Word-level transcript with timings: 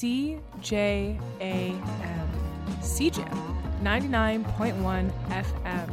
CJAM. 0.00 1.20
CJAM 2.80 3.82
99.1 3.82 5.12
FM. 5.28 5.90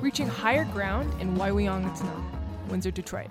Reaching 0.00 0.28
higher 0.28 0.64
ground 0.66 1.12
in 1.20 1.34
Waawiiyaatanong, 1.34 2.22
Windsor, 2.68 2.92
Detroit. 2.92 3.28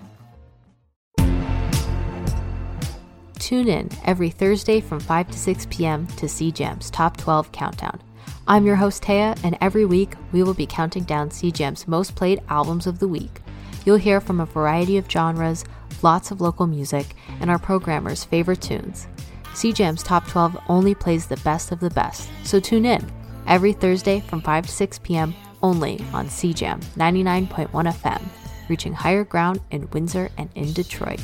Tune 3.38 3.68
in 3.68 3.88
every 4.04 4.28
Thursday 4.28 4.82
from 4.82 5.00
5 5.00 5.30
to 5.30 5.38
6 5.38 5.66
p.m. 5.70 6.06
to 6.08 6.26
CJAM's 6.26 6.90
Top 6.90 7.16
12 7.16 7.50
Countdown. 7.52 8.02
I'm 8.46 8.66
your 8.66 8.76
host, 8.76 9.02
Taya, 9.02 9.42
and 9.42 9.56
every 9.62 9.86
week 9.86 10.12
we 10.32 10.42
will 10.42 10.52
be 10.52 10.66
counting 10.66 11.04
down 11.04 11.30
CJAM's 11.30 11.88
most 11.88 12.14
played 12.14 12.42
albums 12.50 12.86
of 12.86 12.98
the 12.98 13.08
week. 13.08 13.40
You'll 13.86 13.96
hear 13.96 14.20
from 14.20 14.38
a 14.40 14.44
variety 14.44 14.98
of 14.98 15.10
genres, 15.10 15.64
lots 16.02 16.30
of 16.30 16.42
local 16.42 16.66
music, 16.66 17.06
and 17.40 17.50
our 17.50 17.58
programmers' 17.58 18.24
favorite 18.24 18.60
tunes. 18.60 19.08
CJAM's 19.52 20.02
Top 20.02 20.26
12 20.28 20.56
only 20.68 20.94
plays 20.94 21.26
the 21.26 21.36
best 21.38 21.72
of 21.72 21.80
the 21.80 21.90
best, 21.90 22.30
so 22.44 22.60
tune 22.60 22.86
in 22.86 23.04
every 23.46 23.72
Thursday 23.72 24.20
from 24.20 24.40
5 24.40 24.66
to 24.66 24.72
6 24.72 24.98
p.m. 25.00 25.34
only 25.62 26.04
on 26.12 26.26
CJAM 26.26 26.82
99.1 26.96 27.68
FM, 27.68 28.22
reaching 28.68 28.92
higher 28.92 29.24
ground 29.24 29.60
in 29.70 29.90
Windsor 29.90 30.30
and 30.38 30.48
in 30.54 30.72
Detroit. 30.72 31.20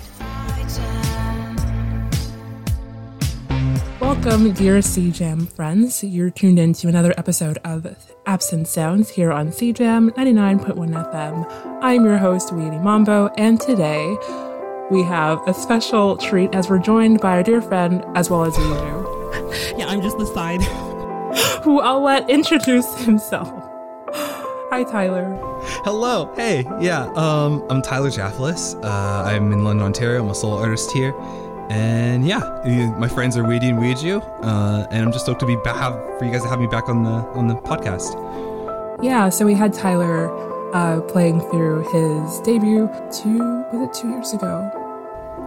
Welcome, 4.01 4.53
dear 4.53 4.79
CJAM 4.79 5.51
friends. 5.53 6.05
You're 6.05 6.31
tuned 6.31 6.59
in 6.59 6.73
to 6.75 6.89
another 6.89 7.15
episode 7.17 7.59
of 7.65 7.87
Absent 8.27 8.69
Sounds 8.69 9.09
here 9.09 9.33
on 9.33 9.48
CJAM 9.48 10.11
99.1 10.11 11.12
FM. 11.12 11.81
I'm 11.83 12.05
your 12.05 12.19
host, 12.19 12.53
Weedy 12.53 12.79
Mambo, 12.79 13.29
and 13.37 13.61
today 13.61 14.17
we 14.91 15.03
have 15.03 15.47
a 15.49 15.55
special 15.55 16.17
treat 16.17 16.55
as 16.55 16.71
we're 16.71 16.79
joined 16.79 17.21
by 17.21 17.33
our 17.37 17.43
dear 17.43 17.61
friend 17.61 18.05
as 18.15 18.31
well 18.31 18.45
as 18.45 18.55
Riju. 18.55 19.75
yeah, 19.79 19.87
I'm 19.87 20.01
just 20.01 20.19
the 20.19 20.27
side. 20.27 20.62
who 21.62 21.81
I'll 21.81 22.03
let 22.03 22.31
introduce 22.31 22.97
himself. 22.98 23.48
Hi, 24.70 24.84
Tyler. 24.84 25.37
Hello. 25.84 26.33
Hey. 26.37 26.65
Yeah. 26.81 27.06
Um, 27.15 27.65
I'm 27.69 27.83
Tyler 27.83 28.11
Jaffelis. 28.11 28.83
Uh, 28.84 29.25
I'm 29.25 29.53
in 29.53 29.65
London, 29.65 29.87
Ontario. 29.87 30.23
I'm 30.23 30.31
a 30.31 30.34
solo 30.34 30.59
artist 30.59 30.93
here. 30.93 31.15
And 31.69 32.27
yeah, 32.27 32.39
my 32.97 33.09
friends 33.09 33.37
are 33.37 33.43
Weedy 33.43 33.71
and 33.71 33.78
Weiju, 33.78 34.23
uh, 34.45 34.87
and 34.93 35.05
I'm 35.05 35.11
just 35.11 35.25
stoked 35.25 35.41
to 35.41 35.47
be 35.47 35.56
back 35.56 35.93
for 36.17 36.25
you 36.25 36.31
guys 36.31 36.43
to 36.43 36.48
have 36.48 36.61
me 36.61 36.69
back 36.69 36.89
on 36.89 37.03
the 37.03 37.11
on 37.11 37.48
the 37.48 37.56
podcast. 37.56 38.15
Yeah, 39.03 39.31
so 39.31 39.45
we 39.45 39.55
had 39.55 39.73
Tyler 39.73 40.31
uh, 40.73 41.00
playing 41.00 41.41
through 41.50 41.81
his 41.91 42.39
debut 42.43 42.89
two 43.11 43.56
was 43.73 43.89
it 43.89 43.93
two 44.00 44.11
years 44.11 44.33
ago? 44.33 44.75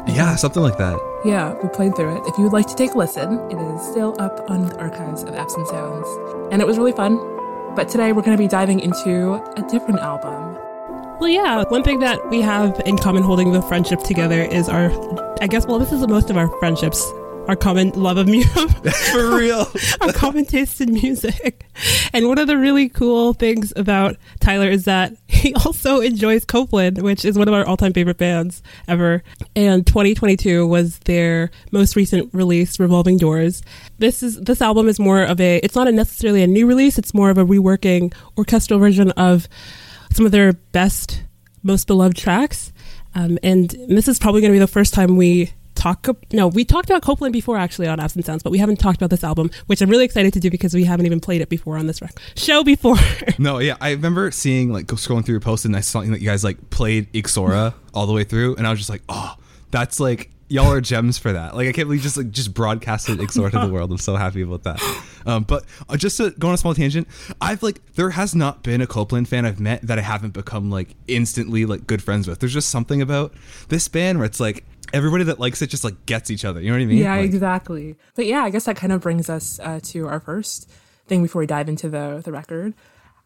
Yeah, 0.07 0.35
something 0.35 0.63
like 0.63 0.77
that. 0.77 0.99
Yeah, 1.23 1.53
we 1.61 1.69
played 1.69 1.95
through 1.95 2.17
it. 2.17 2.23
If 2.27 2.37
you 2.37 2.43
would 2.45 2.53
like 2.53 2.67
to 2.67 2.75
take 2.75 2.93
a 2.93 2.97
listen, 2.97 3.39
it 3.51 3.57
is 3.57 3.81
still 3.87 4.15
up 4.19 4.49
on 4.49 4.67
the 4.67 4.77
archives 4.79 5.23
of 5.23 5.35
Absent 5.35 5.67
Sounds, 5.67 6.07
and 6.51 6.61
it 6.61 6.67
was 6.67 6.77
really 6.77 6.93
fun. 6.93 7.17
But 7.75 7.89
today 7.89 8.11
we're 8.13 8.23
going 8.23 8.35
to 8.35 8.41
be 8.41 8.47
diving 8.47 8.79
into 8.79 9.33
a 9.33 9.61
different 9.69 9.99
album. 9.99 10.57
Well, 11.19 11.29
yeah, 11.29 11.63
one 11.67 11.83
thing 11.83 11.99
that 11.99 12.29
we 12.29 12.41
have 12.41 12.81
in 12.85 12.97
common 12.97 13.23
holding 13.23 13.51
the 13.51 13.61
friendship 13.61 14.01
together 14.01 14.41
is 14.41 14.69
our, 14.69 14.89
I 15.41 15.47
guess, 15.47 15.65
well, 15.65 15.77
this 15.77 15.91
is 15.91 15.99
the 15.99 16.07
most 16.07 16.29
of 16.29 16.37
our 16.37 16.47
friendships, 16.59 17.11
our 17.49 17.55
common 17.55 17.89
love 17.93 18.17
of 18.17 18.27
music. 18.27 18.69
For 19.11 19.35
real. 19.35 19.67
our 20.01 20.13
common 20.13 20.45
taste 20.45 20.81
in 20.81 20.93
music. 20.93 21.65
And 22.13 22.27
one 22.27 22.37
of 22.37 22.45
the 22.45 22.59
really 22.59 22.89
cool 22.89 23.33
things 23.33 23.73
about 23.75 24.17
Tyler 24.39 24.69
is 24.69 24.85
that 24.85 25.15
he 25.27 25.55
also 25.55 25.99
enjoys 25.99 26.45
Copeland, 26.45 27.01
which 27.01 27.25
is 27.25 27.39
one 27.39 27.47
of 27.47 27.53
our 27.55 27.65
all 27.65 27.75
time 27.75 27.91
favorite 27.91 28.17
bands 28.17 28.61
ever. 28.87 29.23
And 29.55 29.85
2022 29.87 30.67
was 30.67 30.99
their 30.99 31.49
most 31.71 31.95
recent 31.95 32.31
release, 32.35 32.79
Revolving 32.79 33.17
Doors. 33.17 33.63
This 33.97 34.21
is 34.21 34.39
this 34.41 34.61
album 34.61 34.87
is 34.87 34.99
more 34.99 35.23
of 35.23 35.41
a 35.41 35.57
it's 35.57 35.75
not 35.75 35.87
a 35.87 35.91
necessarily 35.91 36.43
a 36.43 36.47
new 36.47 36.67
release, 36.67 36.99
it's 36.99 37.15
more 37.15 37.31
of 37.31 37.39
a 37.39 37.45
reworking 37.45 38.13
orchestral 38.37 38.79
version 38.79 39.09
of 39.13 39.49
some 40.13 40.27
of 40.27 40.31
their 40.31 40.53
best, 40.53 41.23
most 41.63 41.87
beloved 41.87 42.15
tracks. 42.15 42.71
Um, 43.15 43.39
and 43.41 43.71
this 43.87 44.07
is 44.07 44.19
probably 44.19 44.41
going 44.41 44.51
to 44.51 44.55
be 44.55 44.59
the 44.59 44.67
first 44.67 44.93
time 44.93 45.17
we 45.17 45.51
talk. 45.79 46.07
No, 46.33 46.47
we 46.47 46.65
talked 46.65 46.89
about 46.89 47.01
Copeland 47.01 47.33
before 47.33 47.57
actually 47.57 47.87
on 47.87 47.99
Absent 47.99 48.25
Sounds, 48.25 48.43
but 48.43 48.51
we 48.51 48.57
haven't 48.57 48.77
talked 48.77 48.97
about 48.97 49.09
this 49.09 49.23
album, 49.23 49.49
which 49.67 49.81
I'm 49.81 49.89
really 49.89 50.05
excited 50.05 50.33
to 50.33 50.39
do 50.39 50.51
because 50.51 50.73
we 50.73 50.83
haven't 50.83 51.05
even 51.05 51.19
played 51.19 51.41
it 51.41 51.49
before 51.49 51.77
on 51.77 51.87
this 51.87 52.01
show 52.35 52.63
before. 52.63 52.97
no, 53.39 53.59
yeah, 53.59 53.77
I 53.81 53.91
remember 53.91 54.29
seeing 54.31 54.71
like 54.71 54.87
scrolling 54.87 55.25
through 55.25 55.33
your 55.33 55.41
post 55.41 55.65
and 55.65 55.75
I 55.75 55.79
saw 55.79 56.01
that 56.01 56.19
you 56.19 56.27
guys 56.27 56.43
like 56.43 56.69
played 56.69 57.11
Ixora 57.13 57.73
all 57.93 58.05
the 58.05 58.13
way 58.13 58.23
through, 58.23 58.55
and 58.57 58.67
I 58.67 58.69
was 58.69 58.79
just 58.79 58.89
like, 58.89 59.03
oh, 59.09 59.35
that's 59.71 59.99
like 59.99 60.29
y'all 60.49 60.71
are 60.71 60.81
gems 60.81 61.17
for 61.17 61.31
that. 61.31 61.55
Like 61.55 61.67
I 61.67 61.71
can't 61.71 61.87
believe 61.87 62.01
just 62.01 62.17
like 62.17 62.31
just 62.31 62.53
broadcasted 62.53 63.19
Ixora 63.19 63.51
to 63.51 63.59
the 63.59 63.73
world. 63.73 63.91
I'm 63.91 63.97
so 63.97 64.15
happy 64.15 64.41
about 64.41 64.63
that. 64.63 64.81
Um, 65.25 65.43
but 65.43 65.63
uh, 65.87 65.95
just 65.95 66.17
to 66.17 66.31
go 66.31 66.49
on 66.49 66.53
a 66.55 66.57
small 66.57 66.73
tangent, 66.73 67.07
I've 67.39 67.63
like 67.63 67.81
there 67.93 68.09
has 68.11 68.35
not 68.35 68.63
been 68.63 68.81
a 68.81 68.87
Copeland 68.87 69.29
fan 69.29 69.45
I've 69.45 69.59
met 69.59 69.81
that 69.83 69.97
I 69.97 70.01
haven't 70.01 70.33
become 70.33 70.69
like 70.69 70.95
instantly 71.07 71.65
like 71.65 71.87
good 71.87 72.03
friends 72.03 72.27
with. 72.27 72.39
There's 72.39 72.53
just 72.53 72.69
something 72.69 73.01
about 73.01 73.33
this 73.69 73.87
band 73.87 74.17
where 74.17 74.25
it's 74.25 74.39
like 74.39 74.65
everybody 74.93 75.23
that 75.25 75.39
likes 75.39 75.61
it 75.61 75.67
just 75.67 75.83
like 75.83 76.05
gets 76.05 76.31
each 76.31 76.45
other. 76.45 76.61
You 76.61 76.67
know 76.67 76.77
what 76.77 76.83
I 76.83 76.85
mean? 76.85 76.97
Yeah, 76.97 77.15
like, 77.15 77.25
exactly. 77.25 77.95
But 78.15 78.25
yeah, 78.25 78.43
I 78.43 78.49
guess 78.49 78.65
that 78.65 78.75
kind 78.75 78.93
of 78.93 79.01
brings 79.01 79.29
us 79.29 79.59
uh, 79.61 79.79
to 79.83 80.07
our 80.07 80.19
first 80.19 80.69
thing 81.07 81.23
before 81.23 81.41
we 81.41 81.45
dive 81.47 81.69
into 81.69 81.89
the 81.89 82.21
the 82.23 82.31
record. 82.31 82.73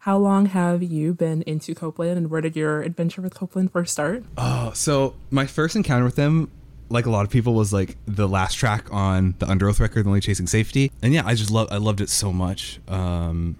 How 0.00 0.18
long 0.18 0.46
have 0.46 0.82
you 0.82 1.14
been 1.14 1.42
into 1.42 1.74
Copeland, 1.74 2.18
and 2.18 2.30
where 2.30 2.42
did 2.42 2.56
your 2.56 2.82
adventure 2.82 3.22
with 3.22 3.34
Copeland 3.34 3.72
first 3.72 3.92
start? 3.92 4.22
Oh, 4.36 4.72
so 4.74 5.14
my 5.30 5.46
first 5.46 5.76
encounter 5.76 6.04
with 6.04 6.16
them 6.16 6.50
like 6.90 7.06
a 7.06 7.10
lot 7.10 7.24
of 7.24 7.30
people 7.30 7.54
was 7.54 7.72
like 7.72 7.96
the 8.06 8.28
last 8.28 8.54
track 8.54 8.92
on 8.92 9.34
the 9.38 9.46
Underoath 9.46 9.80
record, 9.80 10.06
Only 10.06 10.20
Chasing 10.20 10.46
Safety. 10.46 10.92
And 11.02 11.12
yeah, 11.12 11.22
I 11.24 11.34
just 11.34 11.50
love 11.50 11.68
I 11.70 11.78
loved 11.78 12.00
it 12.00 12.08
so 12.08 12.32
much. 12.32 12.80
Um, 12.88 13.56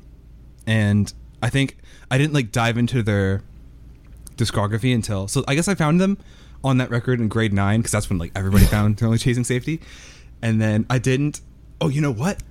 and 0.67 1.13
I 1.43 1.51
think 1.51 1.79
I 2.11 2.19
didn't 2.19 2.33
like 2.33 2.53
dive 2.53 2.79
into 2.79 3.03
their 3.03 3.43
discography 4.37 4.95
until 4.95 5.29
so 5.29 5.45
I 5.47 5.55
guess 5.55 5.69
I 5.69 5.75
found 5.75 6.01
them 6.01 6.19
on 6.65 6.79
that 6.79 6.91
record 6.91 7.21
in 7.21 7.29
grade 7.29 7.53
nine 7.53 7.81
because 7.81 7.93
that's 7.93 8.09
when 8.09 8.19
like 8.19 8.33
everybody 8.35 8.65
found 8.65 9.01
Only 9.03 9.19
Chasing 9.19 9.45
Safety. 9.45 9.81
And 10.43 10.61
then 10.61 10.87
I 10.91 10.99
didn't. 10.99 11.41
Oh, 11.81 11.89
you 11.89 12.01
know 12.01 12.13
what? 12.13 12.43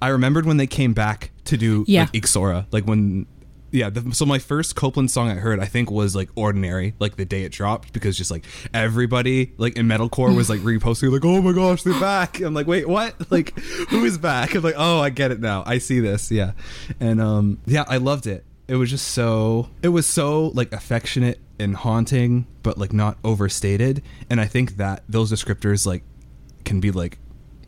I 0.00 0.08
remembered 0.08 0.46
when 0.46 0.58
they 0.58 0.66
came 0.66 0.92
back 0.92 1.30
to 1.46 1.56
do 1.56 1.84
yeah. 1.88 2.02
like 2.02 2.12
Ixora, 2.12 2.66
like 2.70 2.84
when 2.84 3.26
yeah 3.70 3.90
the, 3.90 4.14
so 4.14 4.24
my 4.24 4.38
first 4.38 4.76
copeland 4.76 5.10
song 5.10 5.28
i 5.28 5.34
heard 5.34 5.60
i 5.60 5.66
think 5.66 5.90
was 5.90 6.16
like 6.16 6.30
ordinary 6.36 6.94
like 6.98 7.16
the 7.16 7.24
day 7.24 7.42
it 7.42 7.52
dropped 7.52 7.92
because 7.92 8.16
just 8.16 8.30
like 8.30 8.44
everybody 8.72 9.52
like 9.58 9.76
in 9.76 9.86
metalcore 9.86 10.34
was 10.34 10.48
like 10.48 10.60
reposting 10.62 11.12
like 11.12 11.24
oh 11.24 11.42
my 11.42 11.52
gosh 11.52 11.82
they're 11.82 12.00
back 12.00 12.40
i'm 12.40 12.54
like 12.54 12.66
wait 12.66 12.88
what 12.88 13.14
like 13.30 13.58
who 13.90 14.04
is 14.04 14.16
back 14.16 14.54
i'm 14.54 14.62
like 14.62 14.74
oh 14.78 15.00
i 15.00 15.10
get 15.10 15.30
it 15.30 15.40
now 15.40 15.62
i 15.66 15.78
see 15.78 16.00
this 16.00 16.30
yeah 16.30 16.52
and 17.00 17.20
um 17.20 17.58
yeah 17.66 17.84
i 17.88 17.98
loved 17.98 18.26
it 18.26 18.44
it 18.68 18.76
was 18.76 18.90
just 18.90 19.08
so 19.08 19.68
it 19.82 19.88
was 19.88 20.06
so 20.06 20.48
like 20.48 20.72
affectionate 20.72 21.38
and 21.58 21.76
haunting 21.76 22.46
but 22.62 22.78
like 22.78 22.92
not 22.92 23.18
overstated 23.24 24.02
and 24.30 24.40
i 24.40 24.46
think 24.46 24.76
that 24.76 25.02
those 25.08 25.32
descriptors 25.32 25.86
like 25.86 26.02
can 26.64 26.80
be 26.80 26.90
like 26.90 27.18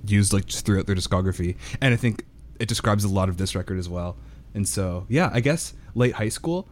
used 0.07 0.33
like 0.33 0.47
just 0.47 0.65
throughout 0.65 0.87
their 0.87 0.97
discography 0.97 1.57
and 1.81 1.93
i 1.93 1.97
think 1.97 2.25
it 2.59 2.69
describes 2.69 3.05
a 3.05 3.09
lot 3.09 3.29
of 3.29 3.37
this 3.37 3.55
record 3.55 3.79
as 3.79 3.89
well 3.89 4.17
and 4.55 4.69
so 4.69 5.07
yeah 5.09 5.31
i 5.33 5.41
guess 5.41 5.75
late 5.95 6.15
high 6.15 6.29
school. 6.29 6.69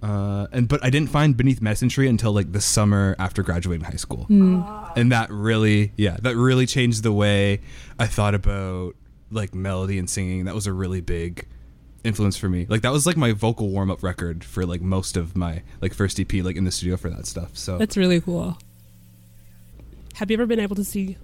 Uh, 0.00 0.46
and 0.52 0.68
but 0.68 0.84
I 0.84 0.90
didn't 0.90 1.10
find 1.10 1.36
Beneath 1.36 1.60
Tree 1.90 2.06
until 2.06 2.32
like 2.32 2.52
the 2.52 2.60
summer 2.60 3.16
after 3.18 3.42
graduating 3.42 3.84
high 3.84 3.96
school, 3.96 4.26
mm. 4.30 4.96
and 4.96 5.10
that 5.10 5.28
really, 5.30 5.92
yeah, 5.96 6.18
that 6.22 6.36
really 6.36 6.66
changed 6.66 7.02
the 7.02 7.12
way 7.12 7.60
I 7.98 8.06
thought 8.06 8.34
about 8.34 8.94
like 9.32 9.56
melody 9.56 9.98
and 9.98 10.08
singing. 10.08 10.44
That 10.44 10.54
was 10.54 10.68
a 10.68 10.72
really 10.72 11.00
big 11.00 11.48
influence 12.04 12.36
for 12.36 12.48
me. 12.48 12.66
Like 12.68 12.82
that 12.82 12.92
was 12.92 13.06
like 13.06 13.16
my 13.16 13.32
vocal 13.32 13.68
warm 13.68 13.90
up 13.90 14.02
record 14.02 14.44
for 14.44 14.64
like 14.64 14.80
most 14.80 15.16
of 15.16 15.36
my 15.36 15.62
like 15.80 15.94
first 15.94 16.18
EP, 16.20 16.32
like 16.34 16.56
in 16.56 16.64
the 16.64 16.72
studio 16.72 16.96
for 16.96 17.10
that 17.10 17.26
stuff. 17.26 17.56
So 17.56 17.78
that's 17.78 17.96
really 17.96 18.20
cool. 18.20 18.58
Have 20.14 20.30
you 20.30 20.36
ever 20.36 20.46
been 20.46 20.60
able 20.60 20.76
to 20.76 20.84
see 20.84 21.16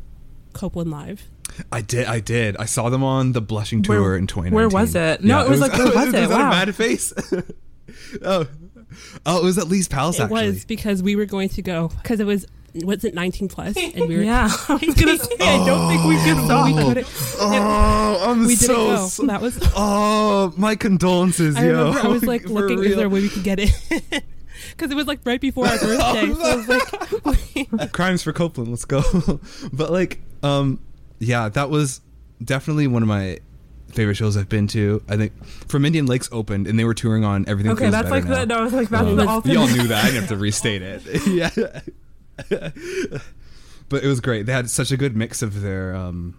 Copeland 0.52 0.90
live? 0.90 1.28
I 1.70 1.80
did. 1.80 2.06
I 2.06 2.20
did. 2.20 2.56
I 2.56 2.64
saw 2.64 2.88
them 2.88 3.02
on 3.02 3.32
the 3.32 3.40
Blushing 3.40 3.82
tour 3.82 4.00
where, 4.00 4.16
in 4.16 4.26
2019. 4.26 4.54
Where 4.54 4.68
was 4.68 4.94
it? 4.94 5.22
No, 5.22 5.40
yeah, 5.40 5.46
it, 5.46 5.50
was 5.50 5.60
it, 5.60 5.62
was 5.62 5.70
like 5.70 5.78
where 5.78 5.86
was, 5.86 6.06
was 6.12 6.14
it? 6.14 6.30
Wow. 6.30 6.50
Mad 6.50 6.74
face. 6.74 7.12
oh, 8.22 8.46
oh, 9.26 9.40
it 9.40 9.44
was 9.44 9.58
at 9.58 9.68
Lee's 9.68 9.88
Palace. 9.88 10.18
It 10.18 10.24
actually. 10.24 10.46
was 10.46 10.64
because 10.64 11.02
we 11.02 11.16
were 11.16 11.26
going 11.26 11.48
to 11.50 11.62
go 11.62 11.88
because 12.02 12.20
it 12.20 12.26
was 12.26 12.46
was 12.82 13.04
it 13.04 13.14
19 13.14 13.48
plus 13.48 13.76
and 13.76 14.08
we 14.08 14.16
were 14.16 14.22
yeah 14.24 14.48
I 14.68 14.74
was 14.74 14.94
gonna 14.94 15.18
say 15.18 15.36
oh, 15.40 15.62
I 15.62 15.66
don't 15.66 15.88
think 15.88 16.04
we 16.04 16.16
could 16.16 16.50
oh, 16.50 16.64
we 16.64 16.72
couldn't 16.74 17.06
oh 17.40 18.24
I'm 18.30 18.46
we 18.46 18.56
so 18.56 18.66
didn't 18.66 19.16
go. 19.16 19.26
that 19.32 19.40
was 19.40 19.58
oh 19.76 20.52
my 20.56 20.74
condolences 20.74 21.56
I 21.56 21.66
yo 21.66 21.88
remember 21.88 22.00
I 22.00 22.06
was 22.08 22.24
like 22.24 22.44
looking 22.46 22.78
real. 22.78 22.90
is 22.90 22.96
there 22.96 23.06
a 23.06 23.08
way 23.08 23.20
we 23.20 23.28
could 23.28 23.44
get 23.44 23.60
it 23.60 23.70
because 24.70 24.90
it 24.90 24.94
was 24.96 25.06
like 25.06 25.20
right 25.24 25.40
before 25.40 25.66
our 25.66 25.78
birthday 25.78 26.32
so 26.32 26.42
I 26.42 26.56
was 26.56 27.70
like 27.72 27.92
crimes 27.92 28.22
for 28.22 28.32
Copeland 28.32 28.70
let's 28.70 28.84
go 28.84 29.02
but 29.72 29.92
like 29.92 30.20
um 30.42 30.80
yeah 31.20 31.48
that 31.50 31.70
was 31.70 32.00
definitely 32.42 32.88
one 32.88 33.02
of 33.02 33.08
my 33.08 33.38
favorite 33.94 34.16
shows 34.16 34.36
I've 34.36 34.48
been 34.48 34.66
to. 34.68 35.02
I 35.08 35.16
think 35.16 35.44
from 35.68 35.84
Indian 35.84 36.06
Lakes 36.06 36.28
opened 36.32 36.66
and 36.66 36.76
they 36.78 36.84
were 36.84 36.94
touring 36.94 37.24
on 37.24 37.44
everything. 37.48 37.72
Okay, 37.72 37.90
that's 37.90 38.10
like 38.10 38.24
now. 38.24 38.44
the 38.44 38.46
no, 38.46 38.62
like 38.64 38.88
that's 38.88 39.06
um, 39.06 39.16
the 39.16 39.28
ultimate. 39.28 39.54
Y'all 39.54 39.68
knew 39.68 39.86
that. 39.88 40.04
I 40.04 40.06
didn't 40.08 40.22
have 40.22 40.28
to 40.30 40.36
restate 40.36 40.82
it. 40.82 41.02
yeah, 41.28 41.80
but 43.88 44.02
it 44.02 44.06
was 44.06 44.20
great. 44.20 44.46
They 44.46 44.52
had 44.52 44.70
such 44.70 44.90
a 44.90 44.96
good 44.96 45.16
mix 45.16 45.42
of 45.42 45.62
their 45.62 45.94
um, 45.94 46.36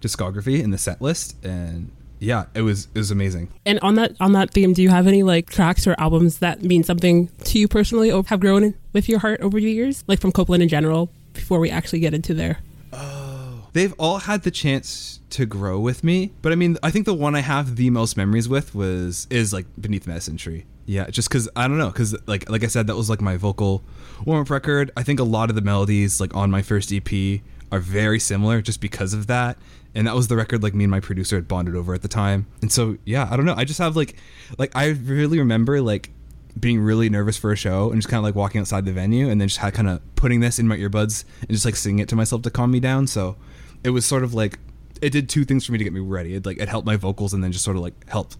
discography 0.00 0.62
in 0.62 0.70
the 0.70 0.78
set 0.78 1.00
list, 1.00 1.36
and 1.44 1.90
yeah, 2.18 2.46
it 2.54 2.62
was 2.62 2.88
it 2.94 2.98
was 2.98 3.10
amazing. 3.10 3.48
And 3.64 3.78
on 3.80 3.94
that 3.96 4.12
on 4.20 4.32
that 4.32 4.50
theme, 4.50 4.72
do 4.72 4.82
you 4.82 4.88
have 4.88 5.06
any 5.06 5.22
like 5.22 5.50
tracks 5.50 5.86
or 5.86 5.94
albums 5.98 6.38
that 6.38 6.62
mean 6.62 6.82
something 6.82 7.28
to 7.44 7.58
you 7.58 7.68
personally 7.68 8.10
or 8.10 8.22
have 8.26 8.40
grown 8.40 8.74
with 8.92 9.08
your 9.08 9.18
heart 9.18 9.40
over 9.40 9.60
the 9.60 9.70
years, 9.70 10.04
like 10.06 10.20
from 10.20 10.32
Copeland 10.32 10.62
in 10.62 10.68
general? 10.68 11.10
Before 11.32 11.58
we 11.60 11.68
actually 11.70 12.00
get 12.00 12.14
into 12.14 12.32
there, 12.32 12.60
Oh, 12.94 13.68
They've 13.74 13.92
all 13.98 14.20
had 14.20 14.42
the 14.42 14.50
chance 14.50 15.20
to 15.30 15.44
grow 15.44 15.78
with 15.78 16.02
me, 16.02 16.32
but 16.40 16.50
I 16.50 16.54
mean, 16.54 16.78
I 16.82 16.90
think 16.90 17.04
the 17.04 17.12
one 17.12 17.34
I 17.34 17.40
have 17.40 17.76
the 17.76 17.90
most 17.90 18.16
memories 18.16 18.48
with 18.48 18.74
was 18.74 19.26
is 19.28 19.52
like 19.52 19.66
Beneath 19.78 20.04
the 20.04 20.08
Medicine 20.08 20.38
Tree. 20.38 20.64
Yeah, 20.86 21.10
just 21.10 21.28
because 21.28 21.48
I 21.56 21.66
don't 21.66 21.78
know, 21.78 21.90
because 21.90 22.16
like 22.26 22.48
like 22.48 22.62
I 22.62 22.68
said, 22.68 22.86
that 22.86 22.96
was 22.96 23.10
like 23.10 23.20
my 23.20 23.36
vocal 23.36 23.82
warm 24.24 24.42
up 24.42 24.50
record. 24.50 24.90
I 24.96 25.02
think 25.02 25.20
a 25.20 25.24
lot 25.24 25.50
of 25.50 25.56
the 25.56 25.62
melodies 25.62 26.20
like 26.20 26.34
on 26.34 26.50
my 26.50 26.62
first 26.62 26.92
EP 26.92 27.40
are 27.72 27.80
very 27.80 28.20
similar, 28.20 28.62
just 28.62 28.80
because 28.80 29.12
of 29.12 29.26
that. 29.26 29.58
And 29.94 30.06
that 30.06 30.14
was 30.14 30.28
the 30.28 30.36
record 30.36 30.62
like 30.62 30.74
me 30.74 30.84
and 30.84 30.90
my 30.90 31.00
producer 31.00 31.36
had 31.36 31.48
bonded 31.48 31.74
over 31.74 31.94
at 31.94 32.02
the 32.02 32.08
time. 32.08 32.46
And 32.62 32.70
so 32.70 32.98
yeah, 33.04 33.28
I 33.30 33.36
don't 33.36 33.46
know. 33.46 33.54
I 33.56 33.64
just 33.64 33.80
have 33.80 33.96
like 33.96 34.16
like 34.58 34.74
I 34.76 34.88
really 34.90 35.38
remember 35.38 35.80
like 35.80 36.10
being 36.58 36.80
really 36.80 37.10
nervous 37.10 37.36
for 37.36 37.52
a 37.52 37.56
show 37.56 37.90
and 37.90 38.00
just 38.00 38.08
kind 38.08 38.18
of 38.18 38.24
like 38.24 38.34
walking 38.34 38.60
outside 38.60 38.84
the 38.84 38.92
venue 38.92 39.28
and 39.28 39.40
then 39.40 39.48
just 39.48 39.60
kind 39.74 39.88
of 39.88 40.00
putting 40.14 40.40
this 40.40 40.58
in 40.58 40.66
my 40.66 40.76
earbuds 40.76 41.24
and 41.40 41.50
just 41.50 41.64
like 41.64 41.76
singing 41.76 41.98
it 41.98 42.08
to 42.08 42.16
myself 42.16 42.42
to 42.42 42.50
calm 42.50 42.70
me 42.70 42.80
down. 42.80 43.06
So 43.06 43.36
it 43.84 43.90
was 43.90 44.06
sort 44.06 44.22
of 44.22 44.34
like 44.34 44.58
it 45.02 45.10
did 45.10 45.28
two 45.28 45.44
things 45.44 45.66
for 45.66 45.72
me 45.72 45.78
to 45.78 45.84
get 45.84 45.92
me 45.92 46.00
ready. 46.00 46.34
It 46.34 46.46
like 46.46 46.58
it 46.58 46.68
helped 46.68 46.86
my 46.86 46.96
vocals 46.96 47.34
and 47.34 47.42
then 47.42 47.52
just 47.52 47.64
sort 47.64 47.76
of 47.76 47.82
like 47.82 48.08
helped 48.08 48.36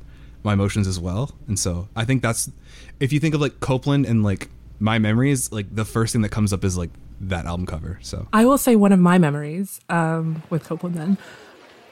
my 0.47 0.55
emotions 0.55 0.87
as 0.87 0.99
well. 0.99 1.33
And 1.47 1.59
so 1.59 1.89
I 1.95 2.07
think 2.07 2.23
that's 2.23 2.51
if 3.01 3.13
you 3.13 3.21
think 3.21 3.35
of 3.35 3.43
like 3.43 3.61
Copeland 3.61 4.07
and 4.07 4.23
like 4.25 4.49
my 4.81 4.99
memories, 4.99 5.53
like 5.53 5.67
the 5.75 5.85
first 5.85 6.13
thing 6.13 6.23
that 6.23 6.31
comes 6.31 6.53
up 6.53 6.65
is 6.65 6.79
like 6.79 6.91
that 7.21 7.45
album 7.45 7.67
cover. 7.67 7.99
So 8.03 8.27
I 8.33 8.47
will 8.47 8.59
say 8.59 8.77
one 8.77 8.93
of 8.93 9.01
my 9.01 9.19
memories 9.19 9.81
um, 9.91 10.43
with 10.49 10.65
Copeland 10.65 10.97
then. 10.97 11.19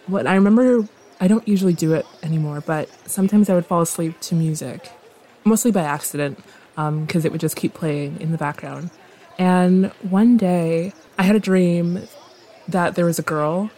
What 0.07 0.27
I 0.27 0.35
remember, 0.35 0.89
I 1.21 1.29
don't 1.29 1.47
usually 1.49 1.73
do 1.73 1.95
it 1.95 2.07
anymore, 2.23 2.61
but 2.61 2.89
sometimes 3.09 3.49
I 3.49 3.55
would 3.55 3.67
fall 3.67 3.81
asleep 3.81 4.21
to 4.21 4.35
music, 4.35 4.91
mostly 5.45 5.71
by 5.71 5.83
accident, 5.83 6.39
because 6.77 7.25
it 7.25 7.33
would 7.33 7.41
just 7.41 7.57
keep 7.57 7.73
playing 7.73 8.21
in 8.21 8.33
the 8.33 8.39
background. 8.39 8.91
And 9.39 9.87
one 10.03 10.37
day, 10.37 10.93
I 11.19 11.23
had 11.23 11.37
a 11.37 11.41
dream 11.41 12.07
that 12.69 12.97
there 12.97 13.07
was 13.07 13.19
a 13.19 13.23
girl 13.23 13.71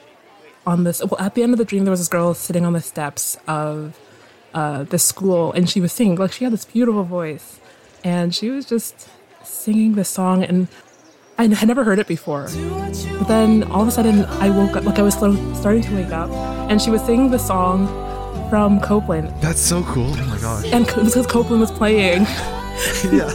on 0.67 0.82
this. 0.84 1.00
Well, 1.00 1.20
at 1.20 1.34
the 1.34 1.44
end 1.44 1.52
of 1.52 1.58
the 1.58 1.64
dream, 1.64 1.84
there 1.84 1.93
was 1.93 2.00
this 2.00 2.08
girl 2.08 2.34
sitting 2.34 2.64
on 2.64 2.73
the 2.73 2.81
steps 2.81 3.38
of 3.46 3.99
uh, 4.56 4.84
the 4.84 4.98
school, 4.98 5.52
and 5.52 5.68
she 5.68 5.80
was 5.80 5.92
singing. 5.92 6.16
Like 6.16 6.32
she 6.32 6.44
had 6.44 6.52
this 6.52 6.64
beautiful 6.64 7.04
voice, 7.04 7.60
and 8.02 8.34
she 8.34 8.50
was 8.50 8.64
just 8.66 9.08
singing 9.44 9.94
this 9.94 10.08
song, 10.08 10.42
and 10.42 10.66
I 11.38 11.44
had 11.44 11.68
never 11.68 11.84
heard 11.84 11.98
it 11.98 12.08
before. 12.08 12.48
But 13.18 13.28
then 13.28 13.62
all 13.64 13.82
of 13.82 13.88
a 13.88 13.90
sudden, 13.90 14.24
I 14.24 14.50
woke 14.50 14.74
up, 14.76 14.84
like 14.84 14.98
I 14.98 15.02
was 15.02 15.14
slow, 15.14 15.34
starting 15.54 15.82
to 15.82 15.94
wake 15.94 16.12
up, 16.12 16.30
and 16.70 16.80
she 16.80 16.90
was 16.90 17.02
singing 17.02 17.30
the 17.30 17.38
song 17.38 17.86
from 18.48 18.80
Copeland, 18.80 19.28
that's 19.42 19.60
so 19.60 19.82
cool. 19.84 20.12
Oh 20.16 20.26
my 20.26 20.38
gosh. 20.38 20.72
and 20.72 20.86
because 20.86 21.26
Copeland 21.26 21.60
was 21.60 21.70
playing. 21.70 22.22
yeah. 23.12 23.26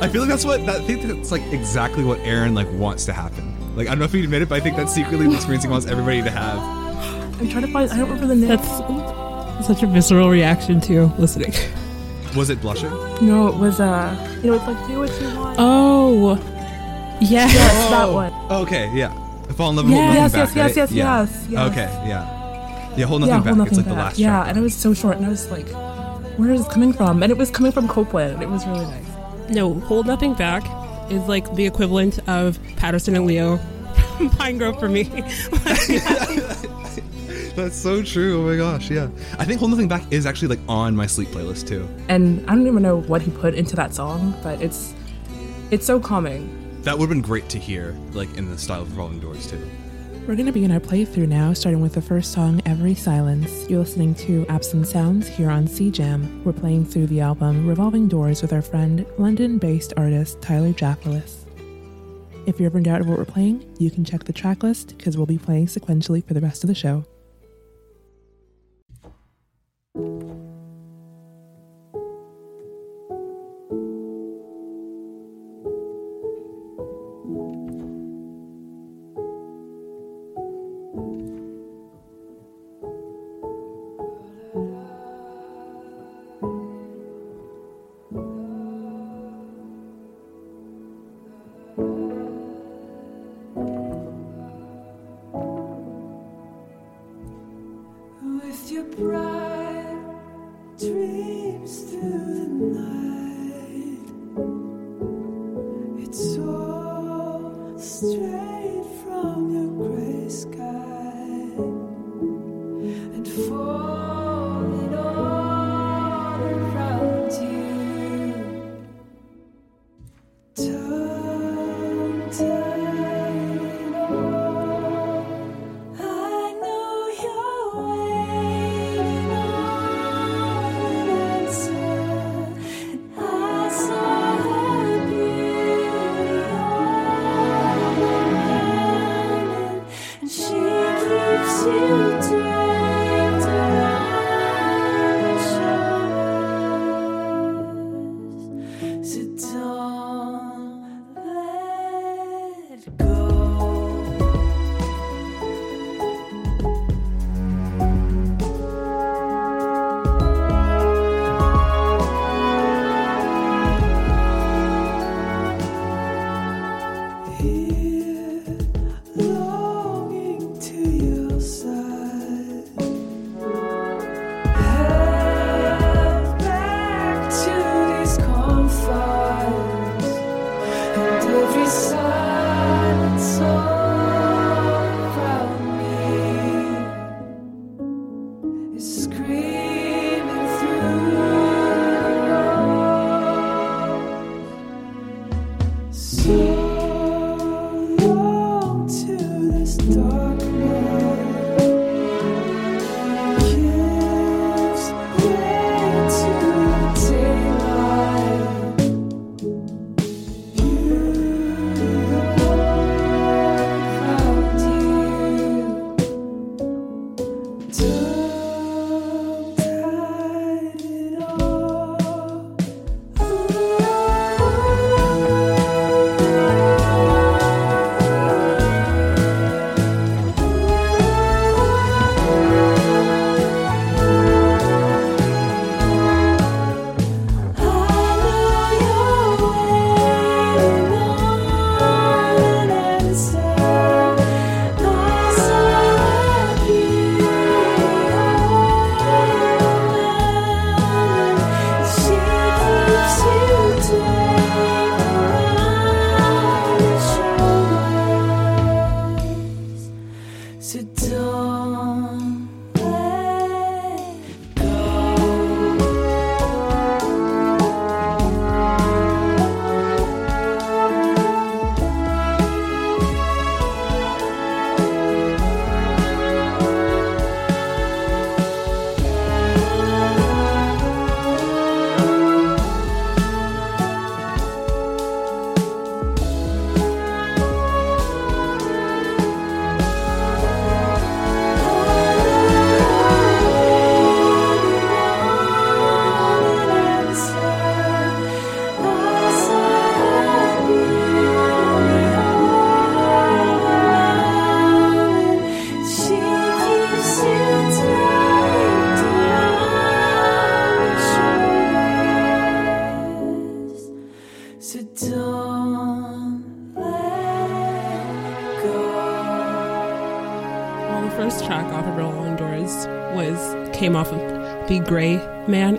I 0.00 0.08
feel 0.08 0.20
like 0.22 0.30
that's 0.30 0.44
what 0.44 0.64
that, 0.66 0.76
I 0.76 0.84
think 0.84 1.02
that's 1.02 1.32
like 1.32 1.42
exactly 1.52 2.04
what 2.04 2.18
Aaron 2.20 2.54
like 2.54 2.70
wants 2.72 3.04
to 3.06 3.12
happen. 3.12 3.56
Like 3.76 3.88
I 3.88 3.90
don't 3.90 3.98
know 3.98 4.04
if 4.04 4.12
he'd 4.12 4.24
admit 4.24 4.42
it, 4.42 4.48
but 4.48 4.56
I 4.56 4.60
think 4.60 4.76
that's 4.76 4.94
secretly 4.94 5.26
the 5.26 5.34
experience 5.34 5.64
he 5.64 5.70
wants 5.70 5.86
everybody 5.86 6.22
to 6.22 6.30
have. 6.30 6.58
I'm 7.40 7.48
trying 7.48 7.66
to 7.66 7.72
find. 7.72 7.90
I 7.90 7.96
don't 7.96 8.08
remember 8.08 8.26
the 8.26 8.36
name. 8.36 8.48
that's 8.48 8.68
such 9.64 9.82
a 9.82 9.86
visceral 9.86 10.28
reaction 10.30 10.80
to 10.82 11.06
listening. 11.18 11.52
Was 12.36 12.48
it 12.50 12.60
blushing? 12.60 12.90
no, 13.26 13.48
it 13.48 13.56
was 13.56 13.80
uh, 13.80 14.14
you 14.42 14.50
know, 14.50 14.56
it's 14.56 14.66
like 14.66 14.86
do 14.86 14.98
what 15.00 15.20
you 15.20 15.26
want. 15.38 15.56
Oh, 15.58 16.34
yeah. 17.20 17.46
yes, 17.46 17.90
that 17.90 18.08
one. 18.12 18.32
Oh, 18.48 18.62
okay, 18.62 18.90
yeah. 18.94 19.12
Fall 19.54 19.70
in 19.70 19.76
love 19.76 19.84
with 19.86 19.94
hold 19.94 20.04
Yes, 20.06 20.32
nothing 20.32 20.38
yes, 20.40 20.48
back. 20.48 20.56
yes, 20.56 20.56
right? 20.56 20.76
yes, 20.76 20.92
yeah. 20.92 21.20
yes, 21.22 21.46
yes. 21.50 21.70
Okay, 21.72 22.08
yeah. 22.08 22.96
Yeah, 22.96 23.06
hold 23.06 23.20
nothing 23.22 23.34
yeah, 23.34 23.38
back. 23.40 23.46
hold 23.46 23.58
nothing 23.58 23.68
it's 23.68 23.76
like 23.78 23.86
back. 23.86 23.94
the 23.94 24.00
last 24.00 24.18
yeah, 24.18 24.30
track. 24.38 24.48
and 24.48 24.58
it 24.58 24.60
was 24.62 24.74
so 24.76 24.94
short, 24.94 25.16
and 25.16 25.26
I 25.26 25.28
was 25.28 25.50
like, 25.50 25.68
where 26.38 26.50
is 26.52 26.64
this 26.64 26.72
coming 26.72 26.92
from? 26.92 27.22
And 27.22 27.30
it 27.32 27.36
was 27.38 27.50
coming 27.50 27.72
from 27.72 27.88
Copeland. 27.88 28.42
It 28.42 28.48
was 28.48 28.64
really 28.66 28.84
nice. 28.86 29.04
No, 29.50 29.74
hold 29.74 30.06
nothing 30.06 30.34
back 30.34 30.62
is 31.10 31.26
like 31.28 31.52
the 31.56 31.66
equivalent 31.66 32.20
of 32.28 32.58
Patterson 32.76 33.16
and 33.16 33.26
Leo 33.26 33.56
Pinegrove 34.38 34.78
for 34.78 34.88
me. 34.88 35.04
That's 37.60 37.76
so 37.76 38.02
true. 38.02 38.40
Oh 38.40 38.50
my 38.50 38.56
gosh, 38.56 38.90
yeah. 38.90 39.08
I 39.38 39.44
think 39.44 39.58
Hold 39.60 39.70
Nothing 39.70 39.86
Back 39.86 40.10
is 40.10 40.24
actually 40.24 40.48
like 40.48 40.60
on 40.66 40.96
my 40.96 41.06
sleep 41.06 41.28
playlist 41.28 41.68
too. 41.68 41.86
And 42.08 42.40
I 42.50 42.54
don't 42.54 42.66
even 42.66 42.82
know 42.82 43.02
what 43.02 43.20
he 43.20 43.30
put 43.30 43.54
into 43.54 43.76
that 43.76 43.94
song, 43.94 44.34
but 44.42 44.62
it's 44.62 44.94
it's 45.70 45.84
so 45.84 46.00
calming. 46.00 46.56
That 46.82 46.98
would 46.98 47.08
have 47.08 47.10
been 47.10 47.20
great 47.20 47.50
to 47.50 47.58
hear, 47.58 47.94
like 48.12 48.34
in 48.38 48.50
the 48.50 48.56
style 48.56 48.80
of 48.80 48.90
Revolving 48.90 49.20
Doors 49.20 49.46
too. 49.46 49.60
We're 50.26 50.36
going 50.36 50.46
to 50.46 50.52
begin 50.52 50.70
our 50.70 50.80
playthrough 50.80 51.28
now, 51.28 51.52
starting 51.52 51.82
with 51.82 51.92
the 51.92 52.00
first 52.00 52.32
song, 52.32 52.62
Every 52.64 52.94
Silence. 52.94 53.68
You're 53.68 53.80
listening 53.80 54.14
to 54.16 54.46
Absent 54.48 54.86
Sounds 54.86 55.28
here 55.28 55.50
on 55.50 55.66
CJAM. 55.66 56.44
We're 56.44 56.52
playing 56.52 56.86
through 56.86 57.08
the 57.08 57.20
album 57.20 57.66
Revolving 57.66 58.08
Doors 58.08 58.40
with 58.40 58.54
our 58.54 58.62
friend, 58.62 59.04
London 59.18 59.58
based 59.58 59.92
artist 59.98 60.40
Tyler 60.40 60.72
Jaffelis. 60.72 61.44
If 62.46 62.58
you're 62.58 62.66
ever 62.66 62.78
in 62.78 62.84
doubt 62.84 63.02
of 63.02 63.06
what 63.06 63.18
we're 63.18 63.24
playing, 63.26 63.70
you 63.78 63.90
can 63.90 64.04
check 64.04 64.24
the 64.24 64.32
track 64.32 64.62
list 64.62 64.96
because 64.96 65.16
we'll 65.16 65.26
be 65.26 65.38
playing 65.38 65.66
sequentially 65.66 66.24
for 66.24 66.32
the 66.32 66.40
rest 66.40 66.64
of 66.64 66.68
the 66.68 66.74
show. 66.74 67.04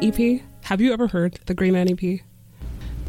EP. 0.01 0.41
Have 0.63 0.81
you 0.81 0.93
ever 0.93 1.07
heard 1.07 1.39
the 1.45 1.53
Gray 1.53 1.71
Man 1.71 1.89
EP? 1.89 2.19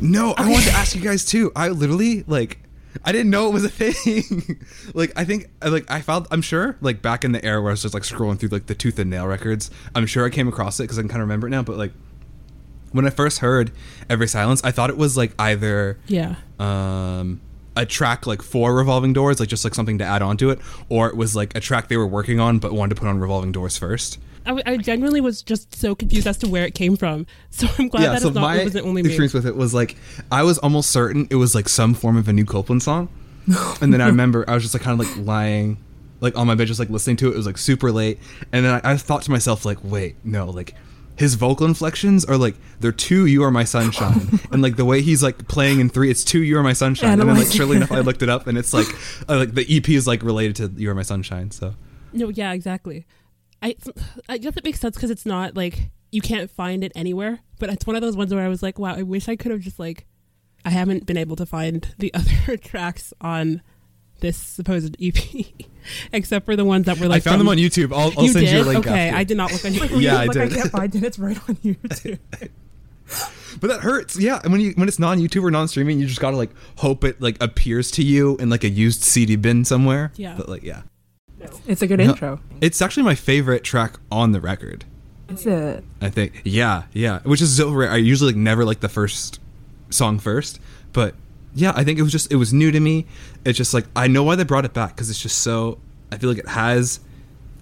No, 0.01 0.35
I 0.37 0.49
wanted 0.51 0.67
to 0.67 0.73
ask 0.73 0.95
you 0.97 1.01
guys 1.01 1.25
too. 1.25 1.53
I 1.55 1.69
literally 1.69 2.25
like 2.27 2.59
I 3.05 3.13
didn't 3.13 3.31
know 3.31 3.49
it 3.49 3.53
was 3.53 3.65
a 3.65 3.69
thing. 3.69 4.59
like 4.95 5.13
I 5.17 5.25
think 5.25 5.49
like 5.65 5.91
I 5.91 6.01
found 6.01 6.27
I'm 6.31 6.43
sure 6.43 6.77
like 6.81 7.01
back 7.03 7.25
in 7.25 7.33
the 7.33 7.45
era 7.45 7.61
where 7.63 7.71
I 7.71 7.75
was 7.75 7.83
just 7.83 7.95
like 7.95 8.03
scrolling 8.03 8.39
through 8.39 8.51
like 8.51 8.67
the 8.67 8.75
Tooth 8.75 8.99
and 8.99 9.11
Nail 9.11 9.27
records. 9.27 9.71
I'm 9.95 10.07
sure 10.07 10.27
I 10.27 10.31
came 10.31 10.49
across 10.49 10.81
it 10.81 10.85
because 10.85 10.99
I 10.99 11.03
can 11.03 11.09
kind 11.09 11.23
of 11.23 11.29
remember 11.29 11.47
it 11.47 11.51
now. 11.51 11.63
But 11.63 11.77
like 11.79 11.93
when 12.91 13.07
I 13.07 13.11
first 13.11 13.39
heard 13.39 13.71
Every 14.11 14.29
Silence, 14.29 14.61
I 14.65 14.71
thought 14.71 14.91
it 14.91 14.97
was 14.99 15.17
like 15.17 15.33
either 15.39 15.99
Yeah. 16.07 16.37
um 16.59 17.41
a 17.75 17.87
track 17.87 18.27
like 18.27 18.43
for 18.43 18.75
revolving 18.75 19.15
doors 19.15 19.41
like 19.41 19.49
just 19.49 19.65
like 19.65 19.75
something 19.75 19.97
to 19.97 20.05
add 20.05 20.21
on 20.21 20.37
to 20.37 20.51
it 20.51 20.59
or 20.91 21.09
it 21.09 21.17
was 21.17 21.35
like 21.35 21.57
a 21.57 21.61
track 21.61 21.89
they 21.89 21.97
were 21.97 22.07
working 22.07 22.39
on 22.39 22.59
but 22.59 22.71
wanted 22.75 22.95
to 22.95 23.01
put 23.01 23.09
on 23.09 23.19
revolving 23.19 23.51
doors 23.51 23.79
first 23.79 24.19
I, 24.47 24.63
I 24.67 24.77
genuinely 24.77 25.21
was 25.21 25.43
just 25.43 25.75
so 25.75 25.95
confused 25.95 26.27
as 26.27 26.39
to 26.39 26.49
where 26.49 26.65
it 26.65 26.75
came 26.75 26.97
from. 26.97 27.27
So 27.51 27.69
I'm 27.79 27.89
glad 27.89 28.05
that 28.05 28.23
it's 28.27 28.35
not, 28.35 28.57
it 28.57 28.65
wasn't 28.65 28.87
only 28.87 29.03
me. 29.03 29.11
experience 29.11 29.35
with 29.35 29.47
it 29.47 29.55
was 29.57 29.75
like 29.75 29.97
I 30.31 30.43
was 30.43 30.59
almost 30.59 30.91
certain 30.91 31.29
it 31.31 31.37
was 31.37 31.55
like 31.55 31.69
some 31.69 31.93
form 31.95 32.17
of 32.17 32.27
a 32.29 32.33
new 32.33 32.45
Copeland 32.47 32.83
song, 32.83 33.09
and 33.81 33.93
then 33.93 34.01
I 34.01 34.07
remember 34.15 34.45
I 34.49 34.55
was 34.55 34.63
just 34.63 34.75
like 34.75 34.83
kind 34.83 34.99
of 34.99 35.07
like 35.07 35.17
lying, 35.27 35.77
like 36.21 36.37
on 36.37 36.47
my 36.47 36.55
bed, 36.55 36.67
just 36.67 36.81
like 36.81 36.89
listening 36.91 37.17
to 37.19 37.29
it. 37.29 37.35
It 37.35 37.37
was 37.37 37.47
like 37.47 37.59
super 37.59 37.93
late, 37.93 38.19
and 38.53 38.65
then 38.65 38.81
I, 38.85 38.93
I 38.93 38.97
thought 38.97 39.23
to 39.23 39.31
myself 39.31 39.65
like, 39.65 39.79
wait, 39.85 40.17
no, 40.25 40.47
like 40.47 40.75
his 41.17 41.35
vocal 41.35 41.67
inflections 41.67 42.25
are 42.25 42.39
like 42.39 42.55
they're 42.81 42.91
two 42.91 43.27
"You 43.27 43.45
Are 43.45 43.51
My 43.51 43.65
Sunshine," 43.65 44.41
and 44.51 44.63
like 44.63 44.77
the 44.77 44.85
way 44.87 45.03
he's 45.03 45.23
like 45.23 45.47
playing 45.47 45.79
in 45.81 45.91
three, 45.91 46.11
it's 46.11 46.25
two 46.25 46.43
"You 46.43 46.57
Are 46.59 46.63
My 46.63 46.73
Sunshine," 46.73 47.11
And 47.13 47.21
and, 47.21 47.29
then 47.31 47.37
like- 47.37 47.49
like 47.49 47.55
surely 47.55 47.77
enough, 47.77 47.93
I 47.93 48.01
looked 48.01 48.23
it 48.23 48.31
up, 48.31 48.47
and 48.47 48.57
it's 48.57 48.73
like 48.73 48.89
uh, 49.29 49.37
like 49.37 49.53
the 49.55 49.67
EP 49.69 49.91
is 49.91 50.07
like 50.07 50.23
related 50.23 50.57
to 50.57 50.81
"You 50.81 50.91
Are 50.91 50.95
My 50.95 51.03
Sunshine," 51.03 51.51
so. 51.51 51.75
No, 52.15 52.29
yeah, 52.31 52.53
exactly. 52.53 53.07
I 53.63 53.77
I 54.29 54.39
guess 54.39 54.57
it 54.57 54.65
makes 54.65 54.81
sense 54.81 54.97
because 54.97 55.11
it's 55.11 55.25
not 55.25 55.57
like 55.57 55.91
you 56.11 56.21
can't 56.21 56.51
find 56.51 56.85
it 56.85 56.93
anywhere. 56.95 57.41
But 57.59 57.71
it's 57.71 57.87
one 57.87 57.97
of 57.97 58.03
those 58.03 58.17
ones 58.17 58.33
where 58.35 58.45
I 58.45 58.49
was 58.49 58.63
like, 58.63 58.79
wow, 58.79 58.95
I 58.95 59.03
wish 59.03 59.29
I 59.29 59.37
could 59.37 59.51
have 59.51 59.61
just 59.61 59.79
like, 59.79 60.07
I 60.65 60.71
haven't 60.71 61.07
been 61.07 61.17
able 61.17 61.37
to 61.37 61.47
find 61.47 61.95
the 61.99 62.13
other 62.47 62.57
tracks 62.57 63.13
on 63.21 63.63
this 64.21 64.37
supposed 64.37 64.97
EP, 65.01 65.17
except 66.13 66.45
for 66.45 66.55
the 66.55 66.65
ones 66.65 66.87
that 66.87 66.99
were 66.99 67.09
like. 67.09 67.27
I 67.27 67.31
found 67.31 67.41
them 67.41 67.49
on 67.49 67.57
YouTube. 67.57 67.93
I'll, 67.93 68.13
I'll 68.17 68.25
you 68.25 68.33
send 68.33 68.47
did? 68.47 68.55
you 68.55 68.63
a 68.63 68.65
link. 68.65 68.87
okay, 68.87 69.09
after. 69.09 69.19
I 69.19 69.25
did 69.25 69.37
not 69.37 69.53
look 69.53 69.65
on 69.65 69.73
YouTube. 69.73 70.01
Yeah, 70.01 70.17
I 70.17 70.25
like, 70.27 70.33
did. 70.33 70.43
I 70.43 70.55
can't 70.55 70.71
find 70.71 70.95
it. 70.95 71.05
It's 71.05 71.19
right 71.19 71.37
on 71.49 71.57
YouTube. 71.57 72.19
But 73.61 73.69
that 73.69 73.81
hurts. 73.81 74.19
Yeah, 74.19 74.41
and 74.43 74.53
when 74.53 74.61
you 74.61 74.73
when 74.73 74.89
it's 74.89 74.99
non 74.99 75.19
YouTube 75.19 75.45
or 75.45 75.51
non 75.51 75.69
streaming, 75.69 76.01
you 76.01 76.07
just 76.07 76.21
gotta 76.21 76.37
like 76.37 76.51
hope 76.79 77.05
it 77.05 77.21
like 77.21 77.43
appears 77.43 77.91
to 77.93 78.03
you 78.03 78.37
in 78.39 78.49
like 78.49 78.65
a 78.65 78.69
used 78.69 79.03
CD 79.03 79.37
bin 79.37 79.65
somewhere. 79.65 80.13
Yeah. 80.17 80.35
But 80.37 80.49
like 80.49 80.63
yeah. 80.63 80.83
It's 81.67 81.83
a 81.83 81.87
good 81.87 81.99
No. 81.99 82.05
intro. 82.05 82.41
It's 82.61 82.83
actually 82.83 83.05
my 83.05 83.15
favorite 83.15 83.65
track 83.65 83.99
on 84.11 84.33
the 84.33 84.41
record. 84.41 84.85
Is 85.29 85.47
it? 85.47 85.85
I 86.01 86.11
think. 86.11 86.43
Yeah, 86.45 86.85
yeah. 86.93 87.21
Which 87.21 87.41
is 87.41 87.57
so 87.57 87.71
rare. 87.71 87.91
I 87.91 87.97
usually 87.97 88.33
like 88.33 88.39
never 88.39 88.65
like 88.65 88.81
the 88.81 88.89
first 88.89 89.41
song 89.91 90.19
first, 90.19 90.61
but 90.93 91.15
yeah, 91.55 91.73
I 91.75 91.85
think 91.85 91.99
it 91.99 92.03
was 92.03 92.13
just 92.13 92.33
it 92.33 92.37
was 92.37 92.53
new 92.53 92.71
to 92.71 92.81
me. 92.81 93.07
It's 93.45 93.57
just 93.57 93.75
like 93.75 93.87
I 93.97 94.09
know 94.09 94.23
why 94.23 94.37
they 94.37 94.45
brought 94.45 94.65
it 94.65 94.73
back 94.75 94.95
because 94.95 95.11
it's 95.11 95.21
just 95.21 95.39
so. 95.39 95.79
I 96.11 96.19
feel 96.19 96.29
like 96.29 96.39
it 96.39 96.49
has 96.49 97.01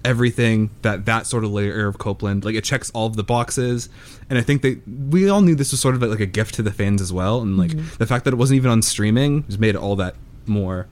everything 0.05 0.71
that 0.83 1.05
that 1.07 1.27
sort 1.27 1.45
of 1.45 1.53
layer 1.53 1.87
of 1.87 1.99
Copeland 1.99 2.45
like 2.45 2.55
it 2.55 2.65
checks 2.65 2.91
all 2.95 3.07
of 3.07 3.17
the 3.17 3.23
boxes 3.23 3.91
and 4.31 4.39
I 4.39 4.43
think 4.43 4.63
they 4.63 4.79
we 4.87 5.29
all 5.29 5.43
knew 5.43 5.55
this 5.55 5.73
was 5.73 5.81
sort 5.81 5.95
of 5.95 6.03
like 6.03 6.21
a 6.21 6.27
gift 6.27 6.55
to 6.55 6.63
the 6.63 6.73
fans 6.73 7.03
as 7.03 7.13
well 7.13 7.43
and 7.43 7.59
like 7.59 7.73
mm-hmm. 7.73 7.97
the 7.99 8.07
fact 8.07 8.25
that 8.25 8.33
it 8.33 8.37
wasn't 8.37 8.57
even 8.57 8.71
on 8.71 8.81
streaming 8.81 9.45
just 9.45 9.61
made 9.61 9.75
it 9.75 9.79
all 9.79 9.97
that 9.97 10.15
more 10.47 10.87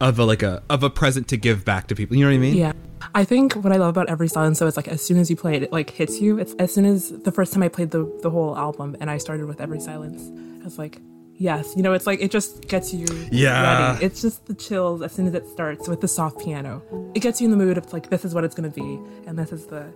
of 0.00 0.18
a 0.18 0.24
like 0.24 0.42
a 0.42 0.62
of 0.68 0.82
a 0.82 0.90
present 0.90 1.28
to 1.28 1.36
give 1.36 1.64
back 1.64 1.86
to 1.88 1.94
people 1.94 2.16
you 2.16 2.24
know 2.24 2.30
what 2.30 2.36
I 2.36 2.38
mean 2.38 2.56
Yeah. 2.56 2.72
I 3.14 3.24
think 3.24 3.52
what 3.54 3.70
I 3.72 3.76
love 3.76 3.90
about 3.90 4.08
Every 4.08 4.28
Silence 4.28 4.58
so 4.58 4.66
is 4.66 4.76
like 4.76 4.88
as 4.88 5.04
soon 5.04 5.18
as 5.18 5.28
you 5.28 5.36
play 5.36 5.54
it, 5.56 5.64
it 5.64 5.72
like 5.72 5.90
hits 5.90 6.20
you. 6.22 6.38
It's 6.38 6.54
as 6.54 6.72
soon 6.72 6.86
as 6.86 7.10
the 7.10 7.30
first 7.30 7.52
time 7.52 7.62
I 7.62 7.68
played 7.68 7.90
the 7.90 8.10
the 8.22 8.30
whole 8.30 8.56
album 8.56 8.96
and 8.98 9.10
I 9.10 9.18
started 9.18 9.44
with 9.46 9.60
Every 9.60 9.78
Silence, 9.78 10.22
I 10.62 10.64
was 10.64 10.78
like, 10.78 11.00
yes, 11.36 11.74
you 11.76 11.82
know, 11.82 11.92
it's 11.92 12.06
like 12.06 12.20
it 12.22 12.30
just 12.30 12.66
gets 12.66 12.94
you 12.94 13.06
Yeah. 13.30 13.92
ready. 13.92 14.06
It's 14.06 14.22
just 14.22 14.46
the 14.46 14.54
chills 14.54 15.02
as 15.02 15.12
soon 15.12 15.26
as 15.26 15.34
it 15.34 15.46
starts 15.50 15.86
with 15.86 16.00
the 16.00 16.08
soft 16.08 16.38
piano. 16.40 16.80
It 17.14 17.20
gets 17.20 17.42
you 17.42 17.44
in 17.44 17.50
the 17.50 17.58
mood 17.58 17.76
of 17.76 17.92
like 17.92 18.08
this 18.08 18.24
is 18.24 18.34
what 18.34 18.42
it's 18.42 18.54
gonna 18.54 18.70
be, 18.70 18.98
and 19.26 19.38
this 19.38 19.52
is 19.52 19.66
the 19.66 19.92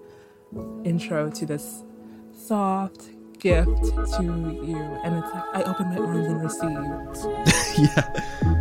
intro 0.85 1.31
to 1.31 1.47
this 1.47 1.83
soft 2.37 3.09
gift 3.39 3.85
to 4.17 4.23
you. 4.23 4.77
And 5.03 5.17
it's 5.17 5.33
like 5.33 5.45
I 5.55 5.63
open 5.63 5.89
my 5.89 5.97
arms 5.97 6.27
and 6.27 6.43
receive. 6.43 7.89
yeah 7.97 8.58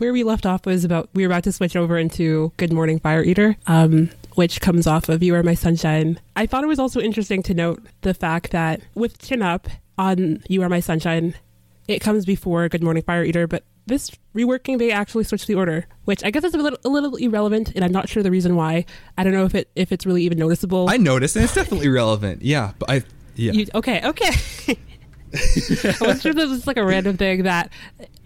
where 0.00 0.12
we 0.12 0.24
left 0.24 0.46
off 0.46 0.64
was 0.64 0.84
about 0.84 1.10
we 1.12 1.22
were 1.22 1.32
about 1.32 1.44
to 1.44 1.52
switch 1.52 1.76
over 1.76 1.98
into 1.98 2.52
Good 2.56 2.72
Morning 2.72 2.98
Fire 2.98 3.22
Eater, 3.22 3.56
um, 3.66 4.10
which 4.34 4.60
comes 4.60 4.86
off 4.86 5.08
of 5.08 5.22
You 5.22 5.34
Are 5.34 5.42
My 5.42 5.54
Sunshine. 5.54 6.18
I 6.34 6.46
thought 6.46 6.64
it 6.64 6.68
was 6.68 6.78
also 6.78 7.00
interesting 7.00 7.42
to 7.44 7.54
note 7.54 7.82
the 8.00 8.14
fact 8.14 8.50
that 8.52 8.80
with 8.94 9.18
Chin 9.18 9.42
Up 9.42 9.68
on 9.98 10.42
You 10.48 10.62
Are 10.62 10.70
My 10.70 10.80
Sunshine, 10.80 11.34
it 11.86 12.00
comes 12.00 12.24
before 12.24 12.68
Good 12.70 12.82
Morning 12.82 13.02
Fire 13.02 13.24
Eater, 13.24 13.46
but 13.46 13.62
this 13.86 14.10
reworking 14.34 14.78
they 14.78 14.90
actually 14.90 15.24
switched 15.24 15.46
the 15.46 15.54
order, 15.54 15.86
which 16.06 16.24
I 16.24 16.30
guess 16.30 16.44
is 16.44 16.54
a 16.54 16.58
little, 16.58 16.78
a 16.84 16.88
little 16.88 17.16
irrelevant, 17.16 17.72
and 17.74 17.84
I'm 17.84 17.92
not 17.92 18.08
sure 18.08 18.22
the 18.22 18.30
reason 18.30 18.56
why. 18.56 18.86
I 19.18 19.24
don't 19.24 19.34
know 19.34 19.44
if 19.44 19.54
it 19.54 19.68
if 19.76 19.92
it's 19.92 20.06
really 20.06 20.22
even 20.22 20.38
noticeable. 20.38 20.88
I 20.88 20.96
noticed, 20.96 21.36
and 21.36 21.44
it's 21.44 21.54
definitely 21.54 21.88
relevant. 21.88 22.40
Yeah, 22.42 22.72
but 22.78 22.90
I 22.90 23.02
yeah. 23.36 23.52
You, 23.52 23.66
okay, 23.74 24.00
okay. 24.02 24.76
I 25.34 25.96
was 26.00 26.22
sure 26.22 26.34
this 26.34 26.50
was 26.50 26.66
like 26.66 26.76
a 26.76 26.84
random 26.84 27.16
thing 27.16 27.44
that 27.44 27.70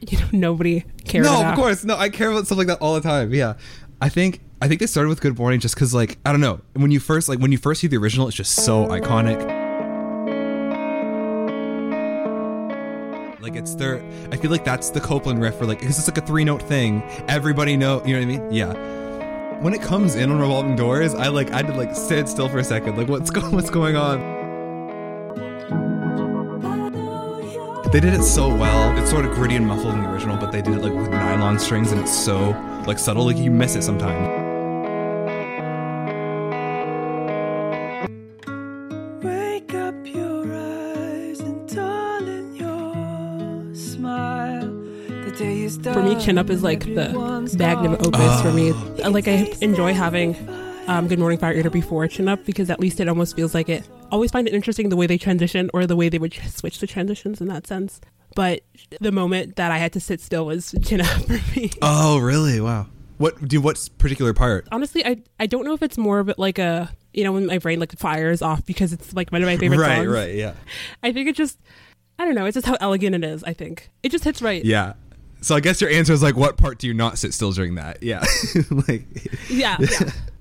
you 0.00 0.18
know 0.18 0.26
nobody 0.32 0.84
cares 1.04 1.26
about. 1.26 1.34
no, 1.34 1.40
about. 1.40 1.52
of 1.52 1.58
course, 1.58 1.84
no. 1.84 1.96
I 1.96 2.08
care 2.08 2.30
about 2.30 2.46
stuff 2.46 2.58
like 2.58 2.68
that 2.68 2.78
all 2.80 2.94
the 2.94 3.02
time. 3.02 3.34
Yeah, 3.34 3.54
I 4.00 4.08
think 4.08 4.40
I 4.62 4.68
think 4.68 4.80
they 4.80 4.86
started 4.86 5.08
with 5.10 5.20
Good 5.20 5.38
Morning 5.38 5.60
just 5.60 5.74
because 5.74 5.92
like 5.92 6.18
I 6.24 6.32
don't 6.32 6.40
know 6.40 6.60
when 6.72 6.90
you 6.90 7.00
first 7.00 7.28
like 7.28 7.38
when 7.40 7.52
you 7.52 7.58
first 7.58 7.82
see 7.82 7.86
the 7.86 7.98
original, 7.98 8.26
it's 8.28 8.36
just 8.36 8.54
so 8.64 8.86
iconic. 8.86 9.64
Like 13.40 13.56
it's 13.56 13.74
their, 13.74 14.02
I 14.32 14.38
feel 14.38 14.50
like 14.50 14.64
that's 14.64 14.88
the 14.88 15.00
Copeland 15.00 15.42
riff 15.42 15.56
for 15.56 15.66
like 15.66 15.80
because 15.80 15.98
it's 15.98 16.08
like 16.08 16.16
a 16.16 16.26
three 16.26 16.44
note 16.44 16.62
thing. 16.62 17.02
Everybody 17.28 17.76
know, 17.76 18.02
you 18.06 18.14
know 18.18 18.26
what 18.26 18.34
I 18.34 18.38
mean? 18.38 18.52
Yeah. 18.52 19.60
When 19.60 19.74
it 19.74 19.82
comes 19.82 20.14
in 20.14 20.30
on 20.30 20.38
revolving 20.38 20.76
doors, 20.76 21.14
I 21.14 21.28
like 21.28 21.50
I 21.50 21.56
had 21.58 21.66
to 21.66 21.74
like 21.74 21.94
sit 21.94 22.28
still 22.28 22.48
for 22.48 22.58
a 22.58 22.64
second. 22.64 22.96
Like 22.96 23.08
what's 23.08 23.28
going 23.30 23.52
what's 23.54 23.68
going 23.68 23.96
on? 23.96 24.43
They 27.94 28.00
did 28.00 28.12
it 28.12 28.24
so 28.24 28.48
well. 28.48 28.98
It's 28.98 29.08
sort 29.08 29.24
of 29.24 29.30
gritty 29.36 29.54
and 29.54 29.68
muffled 29.68 29.94
in 29.94 30.02
the 30.02 30.10
original, 30.10 30.36
but 30.36 30.50
they 30.50 30.60
did 30.60 30.74
it 30.74 30.82
like 30.82 30.92
with 30.92 31.10
nylon 31.12 31.60
strings, 31.60 31.92
and 31.92 32.00
it's 32.00 32.12
so 32.12 32.50
like 32.88 32.98
subtle. 32.98 33.24
Like 33.24 33.36
you 33.36 33.52
miss 33.52 33.76
it 33.76 33.84
sometimes. 33.84 34.26
Wake 39.22 39.74
up 39.74 39.94
your 40.04 40.42
eyes 40.42 41.38
and 41.38 41.72
darling, 41.72 42.56
your 42.56 43.76
smile. 43.76 44.66
The 45.06 45.32
day 45.38 45.62
is 45.62 45.78
done. 45.78 45.94
For 45.94 46.02
me, 46.02 46.20
Chin 46.20 46.36
Up 46.36 46.50
is 46.50 46.64
like 46.64 46.80
the 46.80 47.12
magnum 47.56 47.92
opus 48.00 48.42
for 48.42 48.50
me. 48.50 48.72
Like 49.08 49.28
I 49.28 49.52
enjoy 49.60 49.94
having 49.94 50.34
um, 50.86 51.08
Good 51.08 51.18
Morning 51.18 51.38
Fire 51.38 51.54
Eater 51.54 51.70
before 51.70 52.06
Chin 52.08 52.28
Up 52.28 52.44
because 52.44 52.70
at 52.70 52.80
least 52.80 53.00
it 53.00 53.08
almost 53.08 53.36
feels 53.36 53.54
like 53.54 53.68
it. 53.68 53.88
Always 54.10 54.30
find 54.30 54.46
it 54.46 54.54
interesting 54.54 54.88
the 54.88 54.96
way 54.96 55.06
they 55.06 55.18
transition 55.18 55.70
or 55.72 55.86
the 55.86 55.96
way 55.96 56.08
they 56.08 56.18
would 56.18 56.34
switch 56.48 56.78
the 56.78 56.86
transitions 56.86 57.40
in 57.40 57.48
that 57.48 57.66
sense. 57.66 58.00
But 58.34 58.62
the 59.00 59.12
moment 59.12 59.56
that 59.56 59.70
I 59.70 59.78
had 59.78 59.92
to 59.94 60.00
sit 60.00 60.20
still 60.20 60.46
was 60.46 60.74
Chin 60.82 61.00
Up 61.00 61.06
for 61.06 61.32
me. 61.56 61.70
Oh, 61.80 62.18
really? 62.18 62.60
Wow. 62.60 62.86
What 63.16 63.46
do 63.46 63.60
what 63.60 63.88
particular 63.98 64.34
part? 64.34 64.66
Honestly, 64.72 65.04
I 65.06 65.18
I 65.38 65.46
don't 65.46 65.64
know 65.64 65.72
if 65.72 65.82
it's 65.82 65.96
more 65.96 66.18
of 66.18 66.28
it 66.28 66.38
like 66.38 66.58
a 66.58 66.90
you 67.12 67.22
know 67.22 67.32
when 67.32 67.46
my 67.46 67.58
brain 67.58 67.78
like 67.78 67.96
fires 67.96 68.42
off 68.42 68.66
because 68.66 68.92
it's 68.92 69.14
like 69.14 69.30
one 69.30 69.40
of 69.40 69.46
my 69.46 69.56
favorite 69.56 69.78
right, 69.78 69.98
songs. 69.98 70.08
right, 70.08 70.34
yeah, 70.34 70.54
I 71.00 71.12
think 71.12 71.28
it 71.28 71.36
just 71.36 71.60
I 72.18 72.24
don't 72.24 72.34
know. 72.34 72.44
It's 72.44 72.56
just 72.56 72.66
how 72.66 72.76
elegant 72.80 73.14
it 73.14 73.22
is. 73.22 73.44
I 73.44 73.52
think 73.52 73.90
it 74.02 74.10
just 74.10 74.24
hits 74.24 74.42
right. 74.42 74.64
yeah. 74.64 74.94
So 75.42 75.54
I 75.54 75.60
guess 75.60 75.80
your 75.80 75.90
answer 75.90 76.12
is 76.12 76.22
like, 76.22 76.36
what 76.36 76.56
part 76.56 76.78
do 76.78 76.88
you 76.88 76.94
not 76.94 77.18
sit 77.18 77.34
still 77.34 77.52
during 77.52 77.76
that? 77.76 78.02
Yeah, 78.02 78.24
like 78.88 79.06
yeah. 79.48 79.76
yeah. 79.78 80.10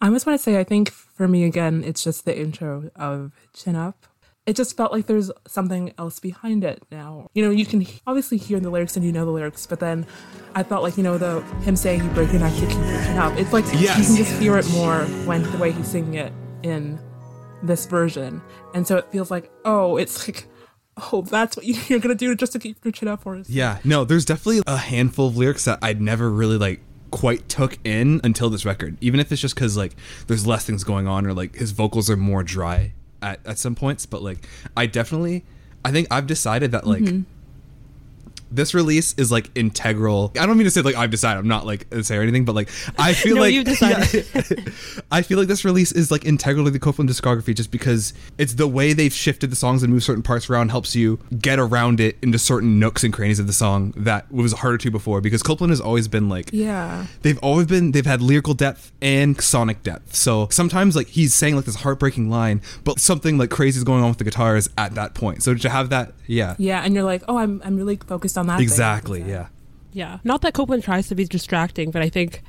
I 0.00 0.10
just 0.10 0.26
want 0.26 0.38
to 0.38 0.42
say, 0.42 0.58
I 0.58 0.64
think 0.64 0.90
for 0.90 1.26
me, 1.26 1.44
again, 1.44 1.82
it's 1.84 2.04
just 2.04 2.24
the 2.24 2.38
intro 2.38 2.90
of 2.94 3.32
Chin 3.52 3.74
Up. 3.74 4.06
It 4.46 4.56
just 4.56 4.76
felt 4.76 4.92
like 4.92 5.06
there's 5.06 5.30
something 5.46 5.92
else 5.98 6.20
behind 6.20 6.64
it 6.64 6.82
now. 6.90 7.28
You 7.34 7.44
know, 7.44 7.50
you 7.50 7.66
can 7.66 7.86
obviously 8.06 8.38
hear 8.38 8.60
the 8.60 8.70
lyrics 8.70 8.96
and 8.96 9.04
you 9.04 9.12
know 9.12 9.26
the 9.26 9.30
lyrics, 9.30 9.66
but 9.66 9.80
then 9.80 10.06
I 10.54 10.62
felt 10.62 10.82
like, 10.82 10.96
you 10.96 11.02
know, 11.02 11.18
the 11.18 11.42
him 11.62 11.76
saying 11.76 12.02
you 12.02 12.10
break 12.10 12.32
your 12.32 12.40
neck 12.40 12.54
to 12.54 12.66
keep 12.66 12.76
your 12.76 13.02
chin 13.02 13.18
up. 13.18 13.36
It's 13.38 13.52
like 13.52 13.66
you 13.74 13.88
can 13.88 14.16
just 14.16 14.40
hear 14.40 14.56
it 14.56 14.66
more 14.70 15.00
when 15.26 15.42
the 15.42 15.58
way 15.58 15.72
he's 15.72 15.88
singing 15.88 16.14
it 16.14 16.32
in 16.62 16.98
this 17.62 17.84
version. 17.86 18.40
And 18.72 18.86
so 18.86 18.96
it 18.96 19.10
feels 19.12 19.30
like, 19.30 19.50
oh, 19.66 19.98
it's 19.98 20.26
like, 20.26 20.46
oh, 21.12 21.22
that's 21.22 21.56
what 21.56 21.66
you're 21.66 21.98
going 21.98 22.16
to 22.16 22.26
do 22.26 22.34
just 22.34 22.52
to 22.52 22.58
keep 22.58 22.82
your 22.84 22.92
chin 22.92 23.08
up 23.08 23.22
for 23.22 23.36
us. 23.36 23.50
Yeah, 23.50 23.78
no, 23.84 24.04
there's 24.04 24.24
definitely 24.24 24.62
a 24.66 24.76
handful 24.76 25.28
of 25.28 25.36
lyrics 25.36 25.64
that 25.66 25.78
I'd 25.82 26.00
never 26.00 26.30
really 26.30 26.56
like 26.56 26.80
quite 27.10 27.48
took 27.48 27.78
in 27.84 28.20
until 28.24 28.50
this 28.50 28.64
record. 28.64 28.96
Even 29.00 29.20
if 29.20 29.30
it's 29.32 29.40
just 29.40 29.54
because 29.54 29.76
like 29.76 29.94
there's 30.26 30.46
less 30.46 30.64
things 30.64 30.84
going 30.84 31.06
on 31.06 31.26
or 31.26 31.32
like 31.32 31.56
his 31.56 31.72
vocals 31.72 32.10
are 32.10 32.16
more 32.16 32.42
dry 32.42 32.92
at, 33.22 33.40
at 33.46 33.58
some 33.58 33.74
points. 33.74 34.06
But 34.06 34.22
like 34.22 34.46
I 34.76 34.86
definitely 34.86 35.44
I 35.84 35.92
think 35.92 36.08
I've 36.10 36.26
decided 36.26 36.72
that 36.72 36.86
like 36.86 37.02
mm-hmm. 37.02 37.22
This 38.50 38.74
release 38.74 39.14
is 39.14 39.30
like 39.32 39.50
integral. 39.56 40.32
I 40.38 40.46
don't 40.46 40.56
mean 40.56 40.64
to 40.64 40.70
say 40.70 40.80
like 40.82 40.94
I've 40.96 41.10
decided. 41.10 41.40
I'm 41.40 41.48
not 41.48 41.66
like 41.66 41.86
say 42.02 42.16
or 42.16 42.22
anything, 42.22 42.44
but 42.44 42.54
like 42.54 42.68
I 42.98 43.12
feel 43.14 43.36
No, 43.36 43.42
like 43.42 43.54
you've 43.54 43.64
decided. 43.74 44.26
Yeah. 44.34 44.72
I 45.10 45.22
feel 45.22 45.38
like 45.38 45.48
this 45.48 45.64
release 45.64 45.92
is 45.92 46.10
like 46.10 46.24
integral 46.24 46.64
to 46.64 46.70
the 46.70 46.78
Copeland 46.78 47.10
discography 47.10 47.54
just 47.54 47.70
because 47.70 48.14
it's 48.38 48.54
the 48.54 48.66
way 48.68 48.92
they've 48.92 49.12
shifted 49.12 49.50
the 49.50 49.56
songs 49.56 49.82
and 49.82 49.92
moved 49.92 50.04
certain 50.04 50.22
parts 50.22 50.48
around 50.50 50.70
helps 50.70 50.94
you 50.96 51.18
get 51.38 51.58
around 51.58 52.00
it 52.00 52.16
into 52.22 52.38
certain 52.38 52.78
nooks 52.78 53.04
and 53.04 53.12
crannies 53.12 53.38
of 53.38 53.46
the 53.46 53.52
song 53.52 53.92
that 53.96 54.30
was 54.32 54.52
harder 54.52 54.78
to 54.78 54.90
before 54.90 55.20
because 55.20 55.42
Copeland 55.42 55.70
has 55.70 55.80
always 55.80 56.08
been 56.08 56.28
like 56.28 56.50
Yeah. 56.52 57.06
they've 57.22 57.38
always 57.38 57.66
been 57.66 57.92
they've 57.92 58.06
had 58.06 58.20
lyrical 58.22 58.54
depth 58.54 58.92
and 59.02 59.40
sonic 59.40 59.82
depth. 59.82 60.14
So 60.14 60.48
sometimes 60.50 60.96
like 60.96 61.08
he's 61.08 61.34
saying 61.34 61.56
like 61.56 61.64
this 61.64 61.76
heartbreaking 61.76 62.30
line, 62.30 62.62
but 62.84 62.98
something 63.00 63.36
like 63.38 63.50
crazy 63.50 63.78
is 63.78 63.84
going 63.84 64.02
on 64.02 64.08
with 64.10 64.18
the 64.18 64.24
guitars 64.24 64.68
at 64.78 64.94
that 64.94 65.14
point. 65.14 65.42
So 65.42 65.54
to 65.54 65.68
have 65.68 65.90
that, 65.90 66.12
yeah. 66.26 66.54
Yeah. 66.58 66.82
And 66.84 66.94
you're 66.94 67.04
like, 67.04 67.22
oh, 67.28 67.36
I'm, 67.38 67.60
I'm 67.64 67.76
really 67.76 67.96
focused 67.96 68.37
on 68.38 68.46
that. 68.46 68.56
thing. 68.56 68.62
Exactly, 68.62 69.22
yeah. 69.22 69.48
Yeah. 69.92 70.18
Not 70.24 70.40
that 70.42 70.54
Copeland 70.54 70.82
tries 70.84 71.08
to 71.08 71.14
be 71.14 71.24
distracting, 71.26 71.90
but 71.90 72.00
I 72.02 72.08
think 72.08 72.42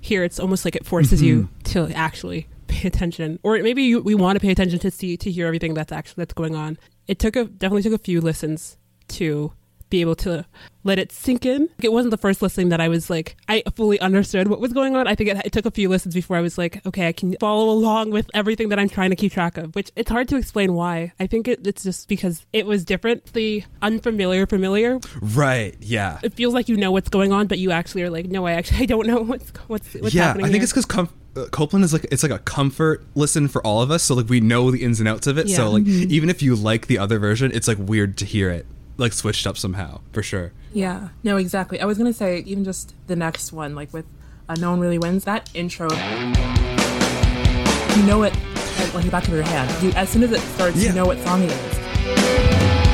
here 0.00 0.24
it's 0.24 0.40
almost 0.40 0.64
like 0.64 0.74
it 0.76 0.84
forces 0.84 1.22
you 1.22 1.42
Mm-hmm. 1.42 1.62
to 1.88 1.96
actually 1.96 2.48
pay 2.66 2.88
attention, 2.88 3.38
or 3.42 3.58
maybe 3.62 3.82
you, 3.84 4.00
we 4.02 4.14
want 4.14 4.36
to 4.36 4.40
pay 4.40 4.50
attention 4.50 4.78
to 4.80 4.90
see 4.90 5.16
to 5.18 5.30
hear 5.30 5.46
everything 5.46 5.74
that's 5.74 5.92
actually 5.92 6.22
that's 6.22 6.34
going 6.34 6.54
on. 6.56 6.78
It 7.06 7.18
took 7.18 7.36
a 7.36 7.44
definitely 7.44 7.82
took 7.82 7.92
a 8.00 8.02
few 8.02 8.20
listens 8.20 8.76
to 9.08 9.52
be 9.94 10.00
able 10.00 10.16
to 10.16 10.44
let 10.82 10.98
it 10.98 11.12
sink 11.12 11.46
in. 11.46 11.68
It 11.80 11.92
wasn't 11.92 12.10
the 12.10 12.18
first 12.18 12.42
listening 12.42 12.70
that 12.70 12.80
I 12.80 12.88
was 12.88 13.08
like 13.08 13.36
I 13.48 13.62
fully 13.74 14.00
understood 14.00 14.48
what 14.48 14.60
was 14.60 14.72
going 14.72 14.96
on. 14.96 15.06
I 15.06 15.14
think 15.14 15.30
it, 15.30 15.46
it 15.46 15.52
took 15.52 15.66
a 15.66 15.70
few 15.70 15.88
listens 15.88 16.14
before 16.14 16.36
I 16.36 16.40
was 16.40 16.58
like, 16.58 16.84
okay, 16.84 17.06
I 17.08 17.12
can 17.12 17.36
follow 17.38 17.70
along 17.70 18.10
with 18.10 18.28
everything 18.34 18.70
that 18.70 18.78
I'm 18.78 18.88
trying 18.88 19.10
to 19.10 19.16
keep 19.16 19.32
track 19.32 19.56
of. 19.56 19.74
Which 19.74 19.92
it's 19.94 20.10
hard 20.10 20.28
to 20.28 20.36
explain 20.36 20.74
why. 20.74 21.12
I 21.20 21.26
think 21.28 21.46
it, 21.46 21.64
it's 21.66 21.84
just 21.84 22.08
because 22.08 22.44
it 22.52 22.66
was 22.66 22.84
different. 22.84 23.32
The 23.32 23.64
unfamiliar 23.82 24.46
familiar 24.46 24.98
Right, 25.20 25.76
yeah. 25.80 26.18
it 26.22 26.34
feels 26.34 26.54
like 26.54 26.68
you 26.68 26.76
know 26.76 26.90
what's 26.90 27.08
going 27.08 27.32
on, 27.32 27.46
but 27.46 27.58
you 27.58 27.70
actually 27.70 28.02
are 28.02 28.10
like, 28.10 28.26
no, 28.26 28.46
I 28.46 28.52
actually 28.52 28.78
I 28.82 28.86
don't 28.86 29.06
know 29.06 29.22
what's 29.22 29.50
what's 29.68 29.94
what's 29.94 30.14
yeah, 30.14 30.24
happening. 30.24 30.46
I 30.46 30.48
think 30.48 30.56
here. 30.56 30.64
it's 30.64 30.72
because 30.72 30.86
com- 30.86 31.08
uh, 31.36 31.46
Copeland 31.52 31.84
is 31.84 31.92
like 31.92 32.06
it's 32.10 32.24
like 32.24 32.32
a 32.32 32.38
comfort 32.40 33.04
listen 33.14 33.46
for 33.46 33.64
all 33.64 33.80
of 33.80 33.92
us. 33.92 34.02
So 34.02 34.16
like 34.16 34.28
we 34.28 34.40
know 34.40 34.72
the 34.72 34.82
ins 34.82 34.98
and 34.98 35.08
outs 35.08 35.28
of 35.28 35.38
it. 35.38 35.46
Yeah. 35.46 35.56
So 35.56 35.70
like 35.70 35.86
even 35.86 36.30
if 36.30 36.42
you 36.42 36.56
like 36.56 36.88
the 36.88 36.98
other 36.98 37.18
version, 37.20 37.52
it's 37.54 37.68
like 37.68 37.78
weird 37.78 38.18
to 38.18 38.24
hear 38.24 38.50
it 38.50 38.66
like 38.96 39.12
switched 39.12 39.46
up 39.46 39.56
somehow 39.56 40.00
for 40.12 40.22
sure. 40.22 40.52
Yeah, 40.72 41.08
no, 41.22 41.36
exactly. 41.36 41.80
I 41.80 41.84
was 41.84 41.98
gonna 41.98 42.12
say 42.12 42.38
even 42.40 42.64
just 42.64 42.94
the 43.06 43.16
next 43.16 43.52
one, 43.52 43.74
like 43.74 43.92
with 43.92 44.06
uh, 44.48 44.54
"No 44.58 44.70
One 44.70 44.80
Really 44.80 44.98
Wins," 44.98 45.24
that 45.24 45.50
intro, 45.54 45.88
you 45.90 45.96
know 48.06 48.22
it 48.24 48.34
like, 48.92 49.04
the 49.04 49.10
back 49.10 49.26
of 49.26 49.32
your 49.34 49.42
hand. 49.42 49.82
You, 49.82 49.90
as 49.92 50.08
soon 50.10 50.22
as 50.24 50.32
it 50.32 50.40
starts, 50.40 50.76
Yeah. 50.76 50.90
you 50.90 50.94
know 50.94 51.06
what 51.06 51.18
song 51.20 51.42
it 51.42 51.50
is. 51.50 52.84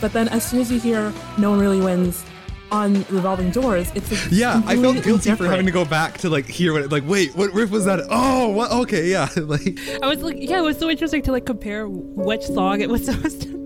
But 0.00 0.12
then, 0.12 0.28
as 0.28 0.44
soon 0.48 0.60
as 0.60 0.70
you 0.70 0.78
hear 0.78 1.12
"No 1.38 1.50
One 1.50 1.58
Really 1.58 1.80
Wins" 1.80 2.22
on 2.70 3.04
"Revolving 3.08 3.50
Doors," 3.50 3.90
it's 3.94 4.10
like 4.10 4.30
Yeah, 4.30 4.62
I 4.66 4.76
felt 4.76 4.96
completely 4.96 5.02
guilty 5.02 5.34
for 5.34 5.46
having 5.46 5.66
to 5.66 5.72
go 5.72 5.84
back 5.84 6.18
to 6.18 6.30
like 6.30 6.46
hear 6.46 6.72
what 6.72 6.82
it, 6.82 6.92
like 6.92 7.06
wait 7.06 7.34
what 7.34 7.52
riff 7.52 7.70
was 7.70 7.84
that? 7.84 8.00
Oh, 8.10 8.48
what? 8.48 8.70
Okay, 8.70 9.08
yeah, 9.08 9.28
like 9.36 9.78
I 10.02 10.06
was 10.06 10.22
like, 10.22 10.36
yeah, 10.38 10.58
it 10.58 10.62
was 10.62 10.78
so 10.78 10.90
interesting 10.90 11.22
to 11.22 11.32
like 11.32 11.46
compare 11.46 11.88
which 11.88 12.42
song 12.42 12.80
it 12.80 12.88
was 12.88 13.04
supposed 13.06 13.42
to. 13.42 13.56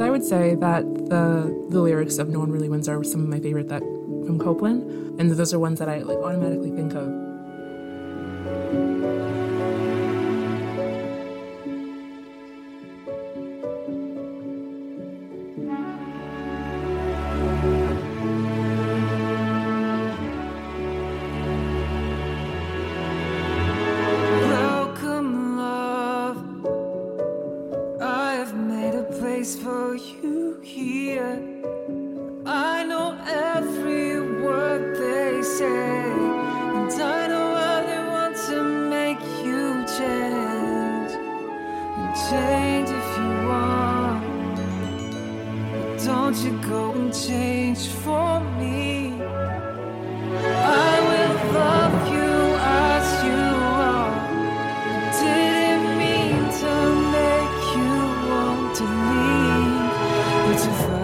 I 0.00 0.08
would 0.08 0.24
say 0.24 0.54
that 0.56 0.82
the 1.08 1.66
the 1.70 1.80
lyrics 1.80 2.18
of 2.18 2.28
"No 2.28 2.40
One 2.40 2.50
Really 2.50 2.68
Wins" 2.68 2.88
are 2.88 3.02
some 3.04 3.22
of 3.22 3.28
my 3.28 3.38
favorite 3.38 3.68
that 3.68 3.82
from 3.82 4.38
Copeland, 4.38 5.20
and 5.20 5.30
those 5.30 5.54
are 5.54 5.58
ones 5.58 5.78
that 5.78 5.88
I 5.88 5.98
like 5.98 6.18
automatically 6.18 6.70
think 6.70 6.94
of. 6.94 9.39
To 60.60 60.99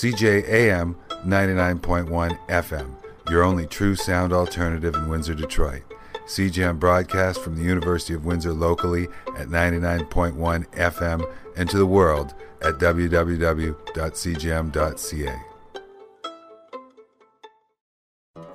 CJAM 0.00 0.96
99.1 1.26 2.48
FM, 2.48 2.94
your 3.28 3.42
only 3.42 3.66
true 3.66 3.94
sound 3.94 4.32
alternative 4.32 4.94
in 4.94 5.10
Windsor, 5.10 5.34
Detroit. 5.34 5.82
CJAM 6.24 6.78
broadcast 6.78 7.42
from 7.42 7.54
the 7.54 7.62
University 7.62 8.14
of 8.14 8.24
Windsor 8.24 8.54
locally 8.54 9.08
at 9.36 9.48
99.1 9.48 10.66
FM 10.68 11.30
and 11.54 11.68
to 11.68 11.76
the 11.76 11.84
world 11.84 12.32
at 12.62 12.78
www.cjam.ca. 12.78 13.76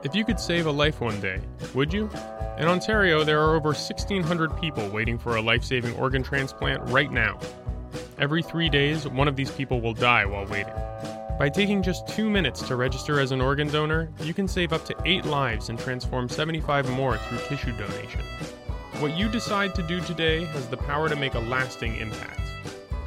If 0.04 0.16
you 0.16 0.26
could 0.26 0.40
save 0.40 0.66
a 0.66 0.72
life 0.72 1.00
one 1.00 1.22
day, 1.22 1.42
would 1.76 1.94
you? 1.94 2.10
In 2.58 2.68
Ontario, 2.68 3.24
there 3.24 3.40
are 3.40 3.56
over 3.56 3.70
1,600 3.70 4.60
people 4.60 4.90
waiting 4.90 5.20
for 5.20 5.36
a 5.36 5.42
life 5.44 5.64
saving 5.64 5.96
organ 5.98 6.24
transplant 6.24 6.82
right 6.90 7.12
now. 7.12 7.40
Every 8.18 8.42
three 8.42 8.70
days, 8.70 9.08
one 9.08 9.28
of 9.28 9.36
these 9.36 9.52
people 9.52 9.80
will 9.80 9.94
die 9.94 10.26
while 10.26 10.48
waiting. 10.48 10.74
By 11.38 11.50
taking 11.50 11.84
just 11.84 12.08
two 12.08 12.30
minutes 12.30 12.66
to 12.68 12.78
register 12.78 13.20
as 13.20 13.32
an 13.32 13.42
organ 13.42 13.68
donor, 13.68 14.10
you 14.22 14.34
can 14.34 14.48
save 14.48 14.72
up 14.72 14.86
to 14.86 14.96
eight 15.04 15.26
lives 15.26 15.68
and 15.68 15.78
transform 15.78 16.30
75 16.30 16.90
more 16.92 17.18
through 17.18 17.40
tissue 17.40 17.74
donation. 17.74 18.22
What 19.00 19.18
you 19.18 19.28
decide 19.28 19.76
to 19.76 19.84
do 19.84 20.00
today 20.00 20.46
has 20.46 20.68
the 20.68 20.78
power 20.78 21.10
to 21.10 21.16
make 21.18 21.34
a 21.34 21.40
lasting 21.40 21.98
impact. 21.98 22.40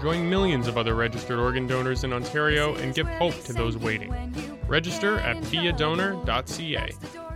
Join 0.03 0.29
millions 0.29 0.69
of 0.69 0.77
other 0.77 0.95
registered 0.95 1.39
organ 1.39 1.67
donors 1.67 2.05
in 2.05 2.13
Ontario 2.13 2.75
and 2.75 2.95
give 2.95 3.09
hope 3.09 3.43
to 3.45 3.55
those 3.55 3.79
waiting. 3.79 4.13
Register 4.69 5.19
at 5.21 5.39
beadonor.ca. 5.45 6.91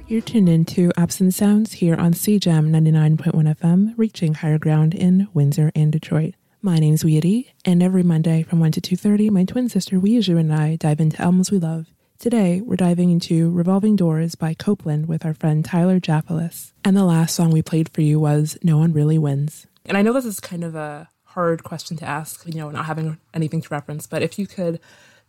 You're 0.07 0.21
tuned 0.21 0.49
in 0.51 0.67
to 0.67 0.93
Absent 0.99 1.33
Sounds 1.33 1.73
here 1.73 1.95
on 1.95 2.13
CJAM 2.13 2.69
99.1 2.69 3.57
FM, 3.57 3.95
reaching 3.97 4.35
higher 4.35 4.59
ground 4.59 4.95
in 4.95 5.29
Windsor 5.33 5.73
and 5.75 5.91
Detroit. 5.91 6.35
My 6.65 6.79
name's 6.79 7.03
Weedy, 7.03 7.53
and 7.65 7.83
every 7.83 8.05
Monday 8.05 8.45
from 8.45 8.61
1 8.61 8.71
to 8.71 8.81
2.30, 8.81 9.33
my 9.33 9.43
twin 9.43 9.69
sister 9.69 9.99
Weiju 9.99 10.39
and 10.39 10.55
I 10.55 10.77
dive 10.77 11.01
into 11.01 11.21
albums 11.21 11.51
we 11.51 11.59
love. 11.59 11.89
Today, 12.21 12.61
we're 12.61 12.77
diving 12.77 13.11
into 13.11 13.51
Revolving 13.51 13.97
Doors 13.97 14.37
by 14.37 14.55
Copeland 14.55 15.09
with 15.09 15.27
our 15.27 15.35
friend 15.35 15.65
Tyler 15.65 15.99
Japalis. 15.99 16.71
And 16.85 16.97
the 16.97 17.03
last 17.03 17.35
song 17.35 17.51
we 17.51 17.63
played 17.63 17.89
for 17.89 18.01
you 18.01 18.21
was 18.21 18.57
No 18.63 18.79
One 18.79 18.93
Really 18.93 19.19
Wins. 19.19 19.67
And 19.85 19.97
I 19.97 20.03
know 20.03 20.13
this 20.13 20.25
is 20.25 20.39
kind 20.39 20.63
of 20.63 20.77
a 20.77 21.11
hard 21.25 21.65
question 21.65 21.97
to 21.97 22.05
ask, 22.05 22.47
you 22.47 22.55
know, 22.55 22.71
not 22.71 22.85
having 22.85 23.19
anything 23.35 23.61
to 23.61 23.69
reference, 23.69 24.07
but 24.07 24.23
if 24.23 24.39
you 24.39 24.47
could 24.47 24.79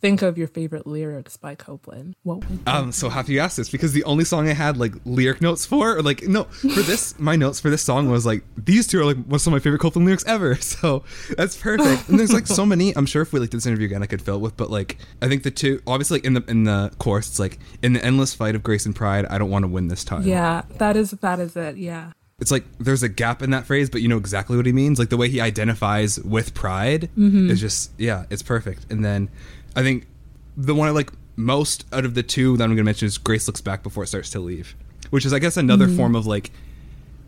think 0.03 0.21
of 0.21 0.37
your 0.37 0.49
favorite 0.49 0.85
lyrics 0.85 1.37
by 1.37 1.55
Copeland, 1.55 2.13
what 2.23 2.43
would 2.49 2.67
Um, 2.67 2.91
so 2.91 3.07
happy 3.07 3.31
you 3.33 3.39
asked 3.39 3.55
this 3.55 3.69
because 3.69 3.93
the 3.93 4.03
only 4.03 4.25
song 4.25 4.49
I 4.49 4.53
had 4.53 4.75
like 4.75 4.91
lyric 5.05 5.39
notes 5.39 5.65
for, 5.65 5.95
or 5.95 6.01
like 6.01 6.23
no, 6.23 6.43
for 6.43 6.81
this, 6.81 7.17
my 7.19 7.37
notes 7.37 7.61
for 7.61 7.69
this 7.69 7.81
song 7.81 8.09
was 8.09 8.25
like 8.25 8.43
these 8.57 8.85
two 8.85 8.99
are 8.99 9.05
like 9.05 9.15
one 9.15 9.35
of 9.35 9.47
my 9.47 9.59
favorite 9.59 9.79
Copeland 9.79 10.05
lyrics 10.05 10.25
ever. 10.27 10.57
So 10.73 11.03
that's 11.37 11.55
perfect. 11.55 12.09
And 12.09 12.19
there's 12.19 12.33
like 12.33 12.47
so 12.47 12.65
many. 12.65 12.97
I'm 12.97 13.05
sure 13.05 13.21
if 13.21 13.31
we 13.31 13.39
like 13.39 13.51
did 13.51 13.57
this 13.57 13.65
interview 13.65 13.85
again, 13.85 14.01
I 14.01 14.07
could 14.07 14.21
fill 14.21 14.37
it 14.37 14.39
with. 14.39 14.57
But 14.57 14.71
like 14.71 14.97
I 15.21 15.27
think 15.29 15.43
the 15.43 15.51
two, 15.51 15.81
obviously, 15.85 16.17
like 16.17 16.25
in 16.25 16.33
the 16.33 16.43
in 16.47 16.63
the 16.63 16.91
chorus, 16.97 17.29
it's 17.29 17.39
like 17.39 17.59
in 17.83 17.93
the 17.93 18.03
endless 18.03 18.33
fight 18.33 18.55
of 18.55 18.63
grace 18.63 18.85
and 18.85 18.95
pride, 18.95 19.25
I 19.27 19.37
don't 19.37 19.51
want 19.51 19.63
to 19.63 19.67
win 19.69 19.87
this 19.87 20.03
time. 20.03 20.23
Yeah, 20.23 20.63
that 20.79 20.97
is 20.97 21.11
that 21.11 21.39
is 21.39 21.55
it. 21.55 21.77
Yeah. 21.77 22.11
It's 22.39 22.51
like 22.51 22.65
there's 22.79 23.03
a 23.03 23.09
gap 23.09 23.41
in 23.41 23.51
that 23.51 23.65
phrase, 23.65 23.89
but 23.89 24.01
you 24.01 24.07
know 24.09 24.17
exactly 24.17 24.57
what 24.57 24.65
he 24.65 24.73
means. 24.73 24.99
Like 24.99 25.09
the 25.09 25.17
way 25.17 25.29
he 25.29 25.39
identifies 25.39 26.19
with 26.19 26.53
pride 26.53 27.09
is 27.15 27.61
just 27.61 27.91
yeah, 27.97 28.25
it's 28.29 28.41
perfect. 28.41 28.91
And 28.91 29.05
then 29.05 29.29
I 29.75 29.81
think 29.81 30.07
the 30.55 30.75
one 30.75 30.87
I 30.87 30.91
like 30.91 31.11
most 31.35 31.85
out 31.91 32.05
of 32.05 32.13
the 32.13 32.23
two 32.23 32.57
that 32.57 32.63
I'm 32.63 32.71
gonna 32.71 32.83
mention 32.83 33.07
is 33.07 33.17
Grace 33.17 33.47
looks 33.47 33.61
back 33.61 33.83
before 33.83 34.03
it 34.03 34.07
starts 34.07 34.29
to 34.31 34.39
leave, 34.39 34.75
which 35.09 35.25
is 35.25 35.33
I 35.33 35.39
guess 35.39 35.57
another 35.57 35.87
mm-hmm. 35.87 35.97
form 35.97 36.15
of 36.15 36.25
like 36.25 36.51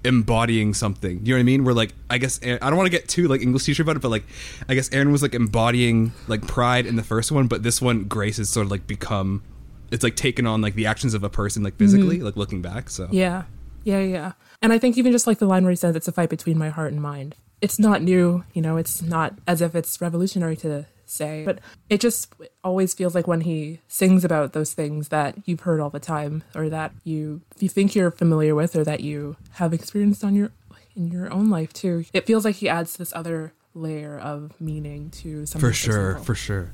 embodying 0.04 0.74
something. 0.74 1.26
You 1.26 1.34
know 1.34 1.38
what 1.38 1.42
I 1.42 1.44
mean? 1.44 1.64
Where 1.64 1.74
like 1.74 1.94
I 2.10 2.18
guess 2.18 2.40
I 2.44 2.58
don't 2.58 2.78
want 2.78 2.88
to 2.88 2.92
get 2.92 3.10
too 3.10 3.28
like 3.28 3.42
English 3.42 3.64
teacher 3.64 3.84
about 3.84 3.96
it, 3.96 4.02
but 4.02 4.10
like 4.10 4.26
I 4.70 4.76
guess 4.76 4.92
Aaron 4.94 5.12
was 5.12 5.22
like 5.22 5.34
embodying 5.34 6.14
like 6.28 6.46
pride 6.48 6.86
in 6.86 6.96
the 6.96 7.04
first 7.04 7.32
one, 7.32 7.48
but 7.48 7.64
this 7.64 7.82
one 7.82 8.06
Grace 8.06 8.38
has 8.38 8.50
sort 8.50 8.66
of 8.66 8.72
like 8.72 8.88
become 8.88 9.44
it's 9.92 10.04
like 10.04 10.16
taken 10.16 10.46
on 10.48 10.62
like 10.62 10.76
the 10.76 10.86
actions 10.86 11.14
of 11.14 11.24
a 11.24 11.30
person 11.30 11.64
like 11.64 11.76
physically, 11.78 12.18
mm-hmm. 12.18 12.26
like 12.26 12.36
looking 12.36 12.62
back. 12.62 12.90
So 12.90 13.08
Yeah. 13.12 13.44
Yeah, 13.84 14.00
yeah. 14.00 14.32
And 14.62 14.74
I 14.74 14.80
think 14.80 14.98
even 14.98 15.12
just 15.12 15.28
like 15.28 15.38
the 15.38 15.46
line 15.46 15.64
where 15.64 15.72
he 15.72 15.76
says 15.76 15.96
it's 15.96 16.08
a 16.08 16.12
fight 16.12 16.30
between 16.30 16.58
my 16.58 16.70
heart 16.70 16.92
and 16.92 17.02
mind. 17.02 17.36
It's 17.62 17.80
not 17.80 18.02
new, 18.02 18.44
you 18.54 18.62
know, 18.62 18.78
it's 18.78 19.02
not 19.02 19.36
as 19.48 19.62
if 19.62 19.76
it's 19.76 20.02
revolutionary 20.02 20.58
to 20.58 20.88
say. 21.15 21.43
But 21.45 21.60
it 21.89 21.99
just 22.01 22.34
always 22.63 22.93
feels 22.93 23.15
like 23.15 23.28
when 23.28 23.41
he 23.41 23.80
sings 23.88 24.23
about 24.23 24.54
those 24.54 24.73
things 24.73 25.10
that 25.10 25.36
you've 25.45 25.62
heard 25.62 25.80
all 25.80 25.89
the 25.89 25.99
time 25.99 26.43
or 26.54 26.69
that 26.69 26.91
you 27.04 27.41
you 27.60 27.69
think 27.69 27.95
you're 27.95 28.12
familiar 28.12 28.56
with 28.56 28.75
or 28.75 28.84
that 28.84 29.01
you 29.01 29.38
have 29.54 29.73
experienced 29.73 30.23
on 30.23 30.36
your 30.36 30.51
in 30.95 31.08
your 31.08 31.32
own 31.32 31.49
life 31.49 31.73
too. 31.73 32.06
It 32.13 32.25
feels 32.25 32.45
like 32.45 32.56
he 32.56 32.69
adds 32.69 32.97
this 32.97 33.13
other 33.13 33.54
layer 33.73 34.17
of 34.17 34.54
meaning 34.60 35.10
to 35.12 35.45
something 35.45 35.69
for 35.69 35.73
sure, 35.73 36.12
simple. 36.12 36.23
for 36.23 36.36
sure. 36.36 36.71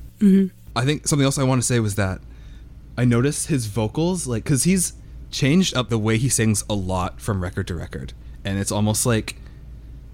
I 0.76 0.84
think 0.84 1.08
something 1.08 1.24
else 1.24 1.36
I 1.38 1.42
want 1.42 1.60
to 1.60 1.66
say 1.66 1.80
was 1.80 1.96
that 1.96 2.20
I 2.96 3.04
noticed 3.04 3.48
his 3.48 3.66
vocals, 3.66 4.26
like, 4.28 4.44
because 4.44 4.64
he's 4.64 4.92
changed 5.30 5.76
up 5.76 5.88
the 5.88 5.98
way 5.98 6.16
he 6.16 6.28
sings 6.28 6.62
a 6.70 6.74
lot 6.74 7.20
from 7.20 7.42
record 7.42 7.66
to 7.68 7.74
record, 7.74 8.12
and 8.44 8.58
it's 8.58 8.70
almost 8.70 9.04
like 9.04 9.36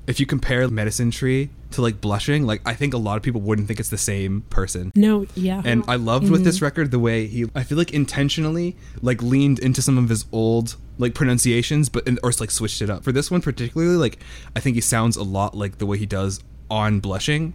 if 0.09 0.18
you 0.18 0.25
compare 0.25 0.66
Medicine 0.68 1.11
Tree 1.11 1.51
to 1.73 1.83
like 1.83 2.01
Blushing, 2.01 2.44
like 2.44 2.62
I 2.64 2.75
think 2.75 2.94
a 2.94 2.97
lot 2.99 3.18
of 3.18 3.23
people 3.23 3.42
wouldn't 3.42 3.68
think 3.68 3.79
it's 3.79 3.90
the 3.90 3.99
same 3.99 4.40
person. 4.49 4.90
No, 4.97 5.27
yeah. 5.35 5.61
And 5.64 5.85
I 5.87 5.97
loved 5.97 6.31
with 6.31 6.44
this 6.44 6.57
mm-hmm. 6.57 6.64
record 6.64 6.90
the 6.90 6.99
way 6.99 7.27
he, 7.27 7.44
I 7.55 7.62
feel 7.62 7.77
like 7.77 7.92
intentionally 7.92 8.75
like 9.03 9.23
leaned 9.23 9.59
into 9.59 9.83
some 9.83 9.99
of 9.99 10.09
his 10.09 10.25
old 10.33 10.77
like 10.97 11.14
pronunciations, 11.14 11.90
but 11.90 12.09
or 12.23 12.33
like 12.40 12.51
switched 12.51 12.81
it 12.81 12.88
up. 12.88 13.05
For 13.05 13.12
this 13.12 13.31
one 13.31 13.42
particularly, 13.42 13.97
like 13.97 14.18
I 14.57 14.61
think 14.61 14.77
he 14.77 14.81
sounds 14.81 15.16
a 15.16 15.23
lot 15.23 15.55
like 15.55 15.77
the 15.77 15.87
way 15.87 15.99
he 15.99 16.07
does 16.07 16.40
on 16.71 17.01
Blushing, 17.01 17.55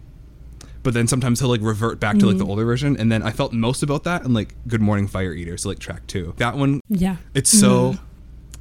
but 0.84 0.94
then 0.94 1.08
sometimes 1.08 1.40
he'll 1.40 1.48
like 1.48 1.60
revert 1.60 1.98
back 1.98 2.18
to 2.18 2.26
like 2.26 2.36
the 2.36 2.44
mm-hmm. 2.44 2.50
older 2.50 2.64
version. 2.64 2.96
And 2.96 3.10
then 3.10 3.24
I 3.24 3.32
felt 3.32 3.52
most 3.52 3.82
about 3.82 4.04
that 4.04 4.24
in 4.24 4.32
like 4.32 4.54
Good 4.68 4.80
Morning 4.80 5.08
Fire 5.08 5.32
Eater, 5.32 5.56
so 5.58 5.70
like 5.70 5.80
track 5.80 6.06
two. 6.06 6.34
That 6.36 6.56
one, 6.56 6.80
yeah. 6.88 7.16
it's 7.34 7.50
so. 7.50 7.94
Mm-hmm. 7.94 8.04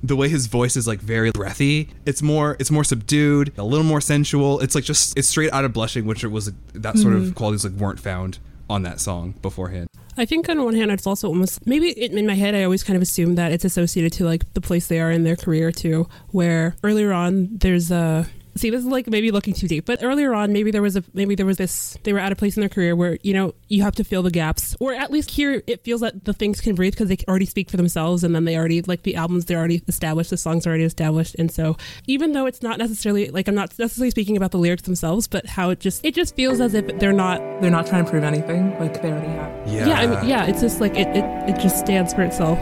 The 0.03 0.15
way 0.17 0.27
his 0.27 0.47
voice 0.47 0.75
is 0.75 0.85
like 0.85 0.99
very 0.99 1.31
breathy, 1.31 1.89
it's 2.05 2.21
more 2.21 2.57
it's 2.59 2.69
more 2.69 2.83
subdued, 2.83 3.53
a 3.57 3.63
little 3.63 3.85
more 3.85 4.01
sensual. 4.01 4.59
It's 4.59 4.75
like 4.75 4.83
just 4.83 5.17
it's 5.17 5.29
straight 5.29 5.51
out 5.53 5.63
of 5.63 5.71
blushing, 5.71 6.05
which 6.05 6.23
it 6.23 6.27
was 6.27 6.51
that 6.73 6.97
sort 6.97 7.13
of 7.13 7.21
mm-hmm. 7.21 7.31
qualities 7.31 7.63
like 7.63 7.73
weren't 7.73 7.99
found 7.99 8.39
on 8.69 8.83
that 8.83 8.99
song 8.99 9.33
beforehand. 9.41 9.87
I 10.15 10.25
think 10.25 10.47
on 10.47 10.63
one 10.63 10.75
hand, 10.75 10.91
it's 10.91 11.07
also 11.07 11.27
almost 11.27 11.65
maybe 11.65 11.89
in 11.89 12.17
in 12.17 12.27
my 12.27 12.35
head, 12.35 12.53
I 12.53 12.63
always 12.63 12.83
kind 12.83 12.95
of 12.95 13.01
assume 13.01 13.35
that 13.35 13.51
it's 13.51 13.65
associated 13.65 14.13
to 14.13 14.25
like 14.25 14.51
the 14.53 14.61
place 14.61 14.87
they 14.87 14.99
are 14.99 15.11
in 15.11 15.23
their 15.23 15.35
career 15.35 15.71
too. 15.71 16.07
Where 16.31 16.75
earlier 16.83 17.13
on, 17.13 17.49
there's 17.51 17.89
a 17.89 18.27
see 18.55 18.69
this 18.69 18.81
is 18.81 18.85
like 18.85 19.07
maybe 19.07 19.31
looking 19.31 19.53
too 19.53 19.67
deep, 19.67 19.85
but 19.85 20.03
earlier 20.03 20.33
on, 20.33 20.53
maybe 20.53 20.71
there 20.71 20.81
was 20.81 20.95
a 20.95 21.03
maybe 21.13 21.35
there 21.35 21.45
was 21.45 21.57
this 21.57 21.97
they 22.03 22.13
were 22.13 22.19
at 22.19 22.31
a 22.31 22.35
place 22.35 22.55
in 22.57 22.61
their 22.61 22.69
career 22.69 22.95
where 22.95 23.17
you 23.23 23.33
know 23.33 23.53
you 23.67 23.83
have 23.83 23.95
to 23.95 24.03
fill 24.03 24.23
the 24.23 24.31
gaps, 24.31 24.75
or 24.79 24.93
at 24.93 25.11
least 25.11 25.31
here 25.31 25.63
it 25.67 25.83
feels 25.83 26.01
that 26.01 26.25
the 26.25 26.33
things 26.33 26.61
can 26.61 26.75
breathe 26.75 26.93
because 26.93 27.09
they 27.09 27.17
already 27.27 27.45
speak 27.45 27.69
for 27.69 27.77
themselves, 27.77 28.23
and 28.23 28.35
then 28.35 28.45
they 28.45 28.55
already 28.57 28.81
like 28.81 29.03
the 29.03 29.15
albums 29.15 29.45
they're 29.45 29.57
already 29.59 29.81
established, 29.87 30.29
the 30.29 30.37
songs 30.37 30.65
are 30.65 30.69
already 30.69 30.83
established, 30.83 31.35
and 31.39 31.51
so 31.51 31.75
even 32.07 32.33
though 32.33 32.45
it's 32.45 32.61
not 32.61 32.77
necessarily 32.77 33.29
like 33.29 33.47
I'm 33.47 33.55
not 33.55 33.77
necessarily 33.79 34.11
speaking 34.11 34.37
about 34.37 34.51
the 34.51 34.59
lyrics 34.59 34.83
themselves, 34.83 35.27
but 35.27 35.45
how 35.45 35.69
it 35.69 35.79
just 35.79 36.05
it 36.05 36.13
just 36.13 36.35
feels 36.35 36.59
as 36.59 36.73
if 36.73 36.85
they're 36.99 37.13
not 37.13 37.39
They're 37.61 37.71
not 37.71 37.87
trying 37.87 38.05
to 38.05 38.11
prove 38.11 38.23
anything, 38.23 38.77
like 38.79 39.01
they 39.01 39.11
already 39.11 39.27
have. 39.27 39.67
Yeah, 39.67 39.87
yeah, 39.87 39.99
I 39.99 40.07
mean, 40.07 40.29
yeah, 40.29 40.45
it's 40.45 40.61
just 40.61 40.81
like 40.81 40.95
it, 40.95 41.07
it, 41.15 41.23
it 41.49 41.59
just 41.59 41.79
stands 41.79 42.13
for 42.13 42.21
itself. 42.21 42.59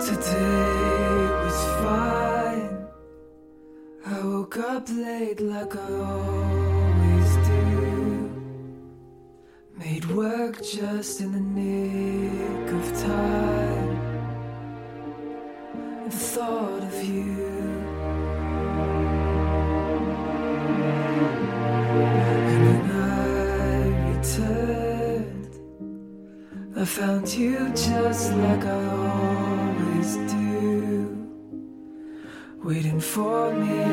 Today 0.00 1.28
was 1.42 1.64
fine. 1.82 2.86
I 4.06 4.24
woke 4.24 4.56
up 4.58 4.88
late 4.88 5.40
like 5.40 5.74
I 5.74 5.92
always 6.14 7.36
do. 7.48 8.30
Made 9.76 10.06
work 10.06 10.62
just 10.62 11.20
in 11.20 11.32
the 11.32 11.40
nick 11.40 12.72
of 12.72 13.02
time. 13.02 13.98
The 16.04 16.10
thought 16.10 16.84
of 16.84 17.02
you. 17.02 17.48
And 22.46 22.60
when 22.68 22.90
I 22.92 24.10
returned, 24.10 25.54
I 26.76 26.84
found 26.84 27.28
you 27.34 27.68
just 27.74 28.32
like 28.34 28.64
I 28.64 28.86
always 28.86 29.37
for 33.18 33.50
me 33.50 33.87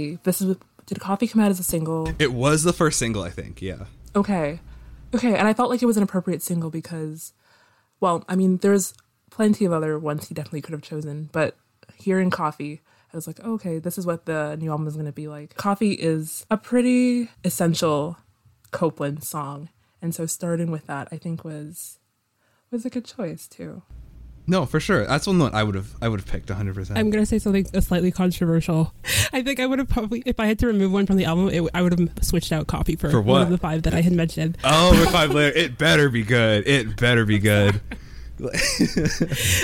coffee. 0.00 0.18
This 0.22 0.40
is 0.40 0.56
did 0.86 1.00
coffee 1.00 1.28
come 1.28 1.40
out 1.40 1.50
as 1.50 1.60
a 1.60 1.64
single? 1.64 2.12
It 2.18 2.32
was 2.32 2.62
the 2.64 2.72
first 2.72 2.98
single, 2.98 3.22
I 3.22 3.30
think. 3.30 3.62
Yeah. 3.62 3.84
Okay. 4.16 4.60
Okay, 5.14 5.36
and 5.36 5.46
I 5.46 5.54
felt 5.54 5.70
like 5.70 5.82
it 5.82 5.86
was 5.86 5.96
an 5.96 6.02
appropriate 6.02 6.42
single 6.42 6.70
because 6.70 7.32
well, 8.00 8.24
I 8.28 8.36
mean, 8.36 8.58
there's 8.58 8.94
plenty 9.30 9.64
of 9.64 9.72
other 9.72 9.98
ones 9.98 10.28
he 10.28 10.34
definitely 10.34 10.62
could 10.62 10.72
have 10.72 10.82
chosen, 10.82 11.28
but 11.32 11.56
here 11.96 12.18
in 12.18 12.30
Coffee, 12.30 12.80
I 13.12 13.16
was 13.16 13.26
like, 13.26 13.40
okay, 13.40 13.78
this 13.78 13.98
is 13.98 14.06
what 14.06 14.24
the 14.24 14.56
new 14.56 14.70
album 14.70 14.86
is 14.86 14.94
going 14.94 15.06
to 15.06 15.12
be 15.12 15.28
like. 15.28 15.54
Coffee 15.56 15.92
is 15.92 16.46
a 16.50 16.56
pretty 16.56 17.28
essential 17.44 18.16
Copeland 18.70 19.22
song, 19.22 19.68
and 20.00 20.14
so 20.14 20.26
starting 20.26 20.70
with 20.70 20.86
that, 20.86 21.08
I 21.12 21.18
think 21.18 21.44
was 21.44 21.98
was 22.70 22.86
a 22.86 22.90
good 22.90 23.04
choice 23.04 23.48
too. 23.48 23.82
No, 24.46 24.66
for 24.66 24.80
sure. 24.80 25.06
That's 25.06 25.26
one 25.26 25.38
that 25.38 25.54
I 25.54 25.62
would 25.62 25.74
have 25.74 25.94
I 26.02 26.08
would 26.08 26.20
have 26.20 26.28
picked 26.28 26.48
100. 26.50 26.74
percent 26.74 26.98
I'm 26.98 27.10
gonna 27.10 27.26
say 27.26 27.38
something 27.38 27.66
uh, 27.74 27.80
slightly 27.80 28.10
controversial. 28.10 28.92
I 29.32 29.42
think 29.42 29.60
I 29.60 29.66
would 29.66 29.78
have 29.78 29.88
probably, 29.88 30.22
if 30.26 30.40
I 30.40 30.46
had 30.46 30.58
to 30.60 30.66
remove 30.66 30.92
one 30.92 31.06
from 31.06 31.16
the 31.16 31.24
album, 31.24 31.50
it, 31.50 31.62
I 31.72 31.82
would 31.82 31.98
have 31.98 32.10
switched 32.22 32.50
out 32.50 32.66
"Coffee" 32.66 32.96
for, 32.96 33.10
For 33.10 33.20
one 33.20 33.42
of 33.42 33.50
the 33.50 33.58
five 33.58 33.82
that 33.84 33.94
I 33.94 34.00
had 34.00 34.12
mentioned. 34.12 34.58
Oh, 34.64 34.90
with 34.98 35.10
five 35.10 35.30
later, 35.30 35.56
it 35.56 35.78
better 35.78 36.08
be 36.08 36.22
good. 36.24 36.66
It 36.66 36.96
better 36.96 37.24
be 37.24 37.38
good. 37.38 37.80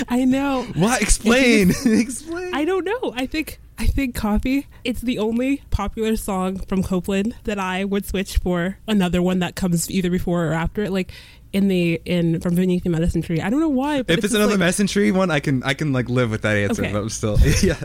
I 0.07 0.25
know. 0.25 0.63
what? 0.75 1.01
Explain. 1.01 1.71
Explain. 1.85 2.53
I 2.53 2.65
don't 2.65 2.85
know. 2.85 3.13
I 3.15 3.25
think 3.25 3.59
I 3.77 3.85
think 3.87 4.15
"Coffee." 4.15 4.67
It's 4.83 5.01
the 5.01 5.19
only 5.19 5.63
popular 5.69 6.15
song 6.15 6.59
from 6.59 6.83
Copeland 6.83 7.35
that 7.43 7.59
I 7.59 7.83
would 7.83 8.05
switch 8.05 8.37
for 8.37 8.77
another 8.87 9.21
one 9.21 9.39
that 9.39 9.55
comes 9.55 9.89
either 9.89 10.09
before 10.09 10.47
or 10.47 10.53
after 10.53 10.83
it. 10.83 10.91
Like 10.91 11.11
in 11.53 11.67
the 11.67 12.01
in 12.05 12.39
from 12.41 12.55
beneath 12.55 12.83
the 12.83 12.89
medicine 12.89 13.21
tree. 13.21 13.41
I 13.41 13.49
don't 13.49 13.59
know 13.59 13.69
why. 13.69 14.01
But 14.01 14.11
if 14.11 14.17
it's 14.17 14.25
just 14.25 14.35
another 14.35 14.53
like, 14.53 14.59
medicine 14.59 14.87
tree 14.87 15.11
one, 15.11 15.31
I 15.31 15.39
can 15.39 15.63
I 15.63 15.73
can 15.73 15.93
like 15.93 16.09
live 16.09 16.31
with 16.31 16.41
that 16.43 16.57
answer. 16.57 16.83
Okay. 16.83 16.93
But 16.93 16.99
I'm 16.99 17.09
still 17.09 17.37
yeah. 17.63 17.79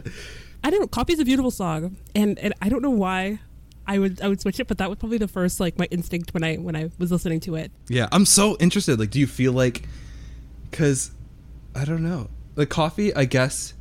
I 0.64 0.70
don't 0.70 0.80
know. 0.80 0.86
Coffee's 0.86 1.18
a 1.18 1.24
beautiful 1.24 1.50
song, 1.50 1.96
and 2.14 2.38
and 2.38 2.54
I 2.62 2.68
don't 2.68 2.82
know 2.82 2.90
why. 2.90 3.40
I 3.84 3.98
would 3.98 4.20
I 4.20 4.28
would 4.28 4.40
switch 4.40 4.60
it, 4.60 4.68
but 4.68 4.78
that 4.78 4.88
was 4.88 4.98
probably 4.98 5.18
the 5.18 5.26
first 5.26 5.58
like 5.58 5.76
my 5.76 5.88
instinct 5.90 6.34
when 6.34 6.44
I 6.44 6.56
when 6.56 6.76
I 6.76 6.90
was 6.98 7.10
listening 7.10 7.40
to 7.40 7.56
it. 7.56 7.72
Yeah, 7.88 8.08
I'm 8.12 8.26
so 8.26 8.56
interested. 8.60 8.98
Like, 8.98 9.10
do 9.10 9.18
you 9.18 9.26
feel 9.26 9.52
like, 9.52 9.88
because, 10.70 11.10
I 11.74 11.84
don't 11.84 12.02
know, 12.04 12.28
like 12.54 12.68
coffee. 12.68 13.12
I 13.12 13.24
guess 13.24 13.74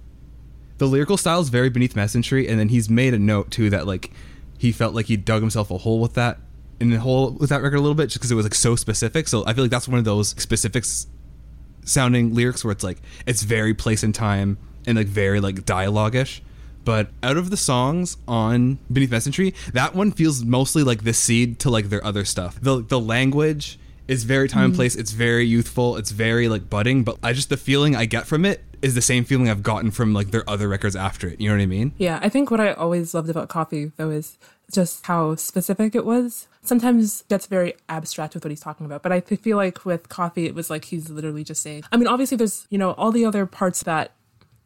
the 0.79 0.87
lyrical 0.87 1.17
style 1.17 1.39
is 1.39 1.49
very 1.49 1.69
beneath 1.69 1.95
medicine 1.95 2.23
and 2.47 2.59
then 2.59 2.69
he's 2.69 2.89
made 2.89 3.13
a 3.13 3.19
note 3.19 3.51
too 3.51 3.69
that 3.69 3.85
like 3.85 4.11
he 4.57 4.71
felt 4.71 4.95
like 4.95 5.05
he 5.05 5.17
dug 5.17 5.41
himself 5.41 5.69
a 5.69 5.77
hole 5.77 5.99
with 5.99 6.15
that 6.15 6.39
in 6.81 6.89
the 6.89 6.99
hole 6.99 7.31
with 7.31 7.51
that 7.51 7.61
record 7.61 7.77
a 7.77 7.81
little 7.81 7.95
bit 7.95 8.07
just 8.07 8.17
because 8.17 8.31
it 8.31 8.35
was 8.35 8.43
like 8.43 8.55
so 8.55 8.75
specific. 8.75 9.27
So 9.27 9.45
I 9.45 9.53
feel 9.53 9.63
like 9.63 9.71
that's 9.71 9.87
one 9.87 9.99
of 9.99 10.05
those 10.05 10.29
specifics 10.29 11.07
sounding 11.85 12.33
lyrics 12.33 12.63
where 12.63 12.71
it's 12.71 12.83
like 12.83 12.97
it's 13.25 13.43
very 13.43 13.73
place 13.73 14.03
and 14.03 14.13
time 14.13 14.57
and 14.87 14.97
like 14.97 15.07
very 15.07 15.39
like 15.39 15.63
dialogue-ish. 15.65 16.41
But 16.83 17.09
out 17.21 17.37
of 17.37 17.51
the 17.51 17.57
songs 17.57 18.17
on 18.27 18.79
Beneath 18.91 19.31
Tree, 19.31 19.53
that 19.73 19.93
one 19.93 20.11
feels 20.11 20.43
mostly 20.43 20.81
like 20.81 21.03
the 21.03 21.13
seed 21.13 21.59
to 21.59 21.69
like 21.69 21.89
their 21.89 22.03
other 22.03 22.25
stuff. 22.25 22.59
The 22.59 22.81
the 22.81 22.99
language 22.99 23.77
is 24.07 24.23
very 24.23 24.49
time 24.49 24.65
and 24.65 24.73
mm-hmm. 24.73 24.77
place. 24.77 24.95
It's 24.95 25.11
very 25.11 25.45
youthful. 25.45 25.97
It's 25.97 26.09
very 26.09 26.49
like 26.49 26.67
budding. 26.69 27.03
But 27.03 27.19
I 27.21 27.33
just 27.33 27.49
the 27.49 27.57
feeling 27.57 27.95
I 27.95 28.05
get 28.05 28.25
from 28.25 28.45
it 28.45 28.63
is 28.81 28.95
the 28.95 29.01
same 29.01 29.23
feeling 29.23 29.47
I've 29.47 29.61
gotten 29.61 29.91
from 29.91 30.13
like 30.13 30.31
their 30.31 30.49
other 30.49 30.67
records 30.67 30.95
after 30.95 31.27
it. 31.27 31.39
You 31.39 31.49
know 31.49 31.55
what 31.55 31.61
I 31.61 31.67
mean? 31.67 31.93
Yeah, 31.99 32.19
I 32.23 32.29
think 32.29 32.49
what 32.49 32.59
I 32.59 32.73
always 32.73 33.13
loved 33.13 33.29
about 33.29 33.47
coffee 33.47 33.91
though 33.97 34.09
is 34.09 34.39
just 34.71 35.05
how 35.05 35.35
specific 35.35 35.95
it 35.95 36.05
was. 36.05 36.47
Sometimes 36.63 37.23
gets 37.23 37.47
very 37.47 37.73
abstract 37.89 38.33
with 38.33 38.45
what 38.45 38.51
he's 38.51 38.59
talking 38.59 38.85
about, 38.85 39.03
but 39.03 39.11
I 39.11 39.21
feel 39.21 39.57
like 39.57 39.85
with 39.85 40.09
coffee, 40.09 40.45
it 40.45 40.55
was 40.55 40.69
like 40.69 40.85
he's 40.85 41.09
literally 41.09 41.43
just 41.43 41.61
saying. 41.61 41.83
I 41.91 41.97
mean, 41.97 42.07
obviously, 42.07 42.37
there's 42.37 42.67
you 42.69 42.77
know 42.77 42.91
all 42.91 43.11
the 43.11 43.25
other 43.25 43.45
parts 43.45 43.83
that 43.83 44.11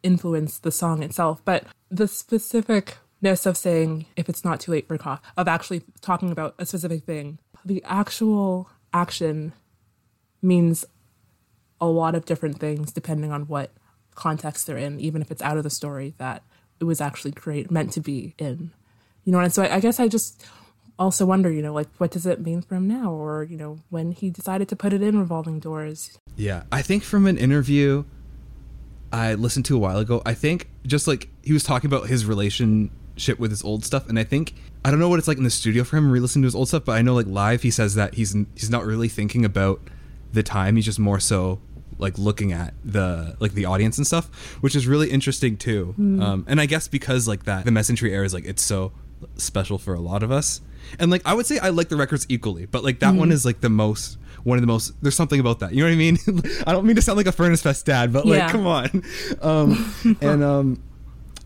influence 0.02 0.58
the 0.58 0.70
song 0.70 1.02
itself. 1.02 1.42
But 1.44 1.64
the 1.90 2.04
specificness 2.04 3.46
of 3.46 3.56
saying 3.56 4.06
if 4.16 4.28
it's 4.28 4.44
not 4.44 4.60
too 4.60 4.72
late 4.72 4.86
for 4.86 4.96
coffee, 4.98 5.22
of 5.36 5.48
actually 5.48 5.82
talking 6.00 6.30
about 6.30 6.54
a 6.58 6.66
specific 6.66 7.04
thing, 7.04 7.38
the 7.64 7.82
actual 7.84 8.70
action 8.92 9.52
means 10.40 10.84
a 11.80 11.86
lot 11.86 12.14
of 12.14 12.24
different 12.24 12.58
things 12.58 12.92
depending 12.92 13.32
on 13.32 13.42
what 13.42 13.72
context 14.14 14.66
they're 14.66 14.78
in, 14.78 14.98
even 15.00 15.20
if 15.20 15.30
it's 15.30 15.42
out 15.42 15.58
of 15.58 15.64
the 15.64 15.70
story 15.70 16.14
that 16.18 16.42
it 16.80 16.84
was 16.84 17.00
actually 17.00 17.32
create 17.32 17.70
meant 17.70 17.92
to 17.92 18.00
be 18.00 18.34
in. 18.38 18.72
You 19.26 19.32
know, 19.32 19.40
and 19.40 19.52
so 19.52 19.64
I, 19.64 19.76
I 19.76 19.80
guess 19.80 20.00
I 20.00 20.08
just 20.08 20.46
also 20.98 21.26
wonder, 21.26 21.50
you 21.50 21.60
know, 21.60 21.74
like 21.74 21.88
what 21.98 22.10
does 22.10 22.24
it 22.26 22.40
mean 22.40 22.62
for 22.62 22.76
him 22.76 22.86
now, 22.86 23.12
or 23.12 23.42
you 23.44 23.56
know, 23.56 23.80
when 23.90 24.12
he 24.12 24.30
decided 24.30 24.68
to 24.68 24.76
put 24.76 24.92
it 24.92 25.02
in 25.02 25.18
revolving 25.18 25.60
doors. 25.60 26.18
Yeah, 26.36 26.62
I 26.72 26.80
think 26.80 27.02
from 27.02 27.26
an 27.26 27.36
interview 27.36 28.04
I 29.12 29.34
listened 29.34 29.66
to 29.66 29.76
a 29.76 29.78
while 29.78 29.98
ago, 29.98 30.22
I 30.24 30.34
think 30.34 30.70
just 30.86 31.06
like 31.06 31.28
he 31.42 31.52
was 31.52 31.64
talking 31.64 31.88
about 31.88 32.08
his 32.08 32.24
relationship 32.24 33.38
with 33.38 33.50
his 33.50 33.62
old 33.64 33.84
stuff, 33.84 34.08
and 34.08 34.18
I 34.18 34.24
think 34.24 34.54
I 34.84 34.90
don't 34.90 35.00
know 35.00 35.08
what 35.08 35.18
it's 35.18 35.28
like 35.28 35.38
in 35.38 35.44
the 35.44 35.50
studio 35.50 35.84
for 35.84 35.96
him 35.96 36.10
re-listening 36.10 36.44
to 36.44 36.46
his 36.46 36.54
old 36.54 36.68
stuff, 36.68 36.84
but 36.84 36.92
I 36.92 37.02
know 37.02 37.14
like 37.14 37.26
live 37.26 37.62
he 37.62 37.70
says 37.70 37.96
that 37.96 38.14
he's 38.14 38.36
he's 38.54 38.70
not 38.70 38.86
really 38.86 39.08
thinking 39.08 39.44
about 39.44 39.80
the 40.32 40.42
time, 40.42 40.76
he's 40.76 40.84
just 40.84 41.00
more 41.00 41.18
so 41.20 41.60
like 41.98 42.18
looking 42.18 42.52
at 42.52 42.74
the 42.84 43.36
like 43.40 43.52
the 43.52 43.64
audience 43.64 43.98
and 43.98 44.06
stuff, 44.06 44.28
which 44.60 44.76
is 44.76 44.86
really 44.86 45.10
interesting 45.10 45.56
too. 45.56 45.94
Um, 45.98 46.44
and 46.46 46.60
I 46.60 46.66
guess 46.66 46.88
because 46.88 47.26
like 47.26 47.44
that, 47.44 47.64
the 47.64 47.70
Medicine 47.70 47.96
Tree 47.96 48.12
era 48.12 48.24
is 48.24 48.34
like 48.34 48.44
it's 48.44 48.62
so 48.62 48.92
special 49.36 49.78
for 49.78 49.94
a 49.94 50.00
lot 50.00 50.22
of 50.22 50.30
us. 50.30 50.60
And 50.98 51.10
like 51.10 51.22
I 51.24 51.34
would 51.34 51.46
say 51.46 51.58
I 51.58 51.70
like 51.70 51.88
the 51.88 51.96
records 51.96 52.26
equally, 52.28 52.66
but 52.66 52.84
like 52.84 53.00
that 53.00 53.14
one 53.14 53.32
is 53.32 53.44
like 53.44 53.60
the 53.60 53.70
most 53.70 54.18
one 54.44 54.56
of 54.58 54.62
the 54.62 54.68
most 54.68 54.92
there's 55.02 55.16
something 55.16 55.40
about 55.40 55.58
that. 55.60 55.72
You 55.74 55.80
know 55.80 55.86
what 55.88 55.94
I 55.94 55.96
mean? 55.96 56.18
I 56.66 56.72
don't 56.72 56.86
mean 56.86 56.96
to 56.96 57.02
sound 57.02 57.16
like 57.16 57.26
a 57.26 57.32
Furnace 57.32 57.62
Fest 57.62 57.86
dad, 57.86 58.12
but 58.12 58.24
like 58.26 58.38
Yeah. 58.38 58.50
come 58.52 58.66
on. 58.66 59.02
Um 59.42 59.94
and 60.20 60.44
um 60.44 60.82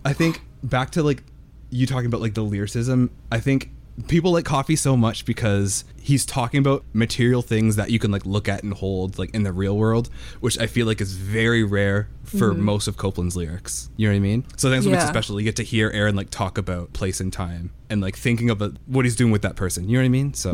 I 0.05 0.13
think 0.13 0.43
back 0.63 0.91
to 0.91 1.03
like 1.03 1.23
you 1.71 1.87
talking 1.87 2.07
about 2.07 2.21
like 2.21 2.35
the 2.35 2.43
lyricism, 2.43 3.11
I 3.33 3.41
think 3.41 3.71
people 4.09 4.33
like 4.33 4.45
coffee 4.45 4.77
so 4.77 4.97
much 4.97 5.25
because 5.25 5.85
he's 6.01 6.25
talking 6.25 6.59
about 6.59 6.85
material 6.93 7.43
things 7.43 7.77
that 7.77 7.91
you 7.91 7.99
can 7.99 8.11
like 8.11 8.25
look 8.25 8.49
at 8.49 8.63
and 8.63 8.73
hold 8.75 9.19
like 9.19 9.35
in 9.35 9.43
the 9.43 9.53
real 9.53 9.77
world, 9.77 10.09
which 10.41 10.59
I 10.59 10.67
feel 10.67 10.87
like 10.87 11.01
is 11.01 11.13
very 11.13 11.63
rare 11.63 12.09
for 12.25 12.55
most 12.55 12.87
of 12.89 12.97
Copeland's 12.97 13.37
lyrics. 13.37 13.91
You 13.97 14.09
know 14.09 14.13
what 14.13 14.17
I 14.17 14.21
mean? 14.21 14.45
So 14.57 14.71
that's 14.71 14.85
what 14.85 14.93
makes 14.93 15.05
it 15.05 15.09
special. 15.09 15.41
You 15.41 15.45
get 15.45 15.57
to 15.57 15.63
hear 15.65 15.91
Aaron 15.91 16.17
like 16.17 16.31
talk 16.31 16.59
about 16.59 16.93
place 16.93 17.21
and 17.21 17.33
time 17.33 17.73
and 17.89 18.01
like 18.01 18.17
thinking 18.17 18.51
about 18.51 18.75
what 18.87 19.05
he's 19.05 19.17
doing 19.17 19.33
with 19.33 19.43
that 19.43 19.57
person. 19.57 19.89
You 19.89 19.99
know 19.99 20.03
what 20.03 20.07
I 20.07 20.11
mean? 20.11 20.35
So 20.35 20.53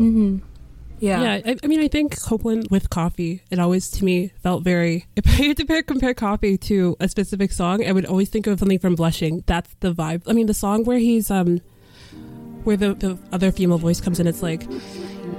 Yeah. 0.99 1.21
Yeah, 1.21 1.51
I, 1.51 1.57
I 1.63 1.67
mean, 1.67 1.79
I 1.79 1.87
think 1.87 2.19
Copeland 2.19 2.67
with 2.71 2.89
coffee, 2.89 3.43
it 3.51 3.59
always 3.59 3.89
to 3.91 4.03
me 4.05 4.31
felt 4.41 4.63
very. 4.63 5.05
If 5.15 5.27
I 5.27 5.31
had 5.43 5.57
to 5.57 5.63
compare, 5.63 5.83
compare 5.83 6.13
coffee 6.13 6.57
to 6.57 6.97
a 6.99 7.07
specific 7.07 7.51
song, 7.51 7.85
I 7.85 7.91
would 7.91 8.05
always 8.05 8.29
think 8.29 8.47
of 8.47 8.59
something 8.59 8.79
from 8.79 8.95
Blushing. 8.95 9.43
That's 9.45 9.73
the 9.79 9.93
vibe. 9.93 10.23
I 10.27 10.33
mean, 10.33 10.47
the 10.47 10.53
song 10.53 10.83
where 10.85 10.97
he's 10.97 11.29
um, 11.29 11.61
where 12.67 12.75
the, 12.75 12.93
the 12.95 13.17
other 13.31 13.49
female 13.49 13.77
voice 13.77 14.01
comes 14.01 14.19
in, 14.19 14.27
it's 14.27 14.43
like, 14.43 14.67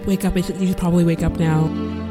"Wake 0.07 0.25
up! 0.25 0.35
You 0.35 0.43
should, 0.43 0.57
you 0.57 0.69
should 0.69 0.79
probably 0.79 1.05
wake 1.05 1.23
up 1.23 1.39
now." 1.39 2.08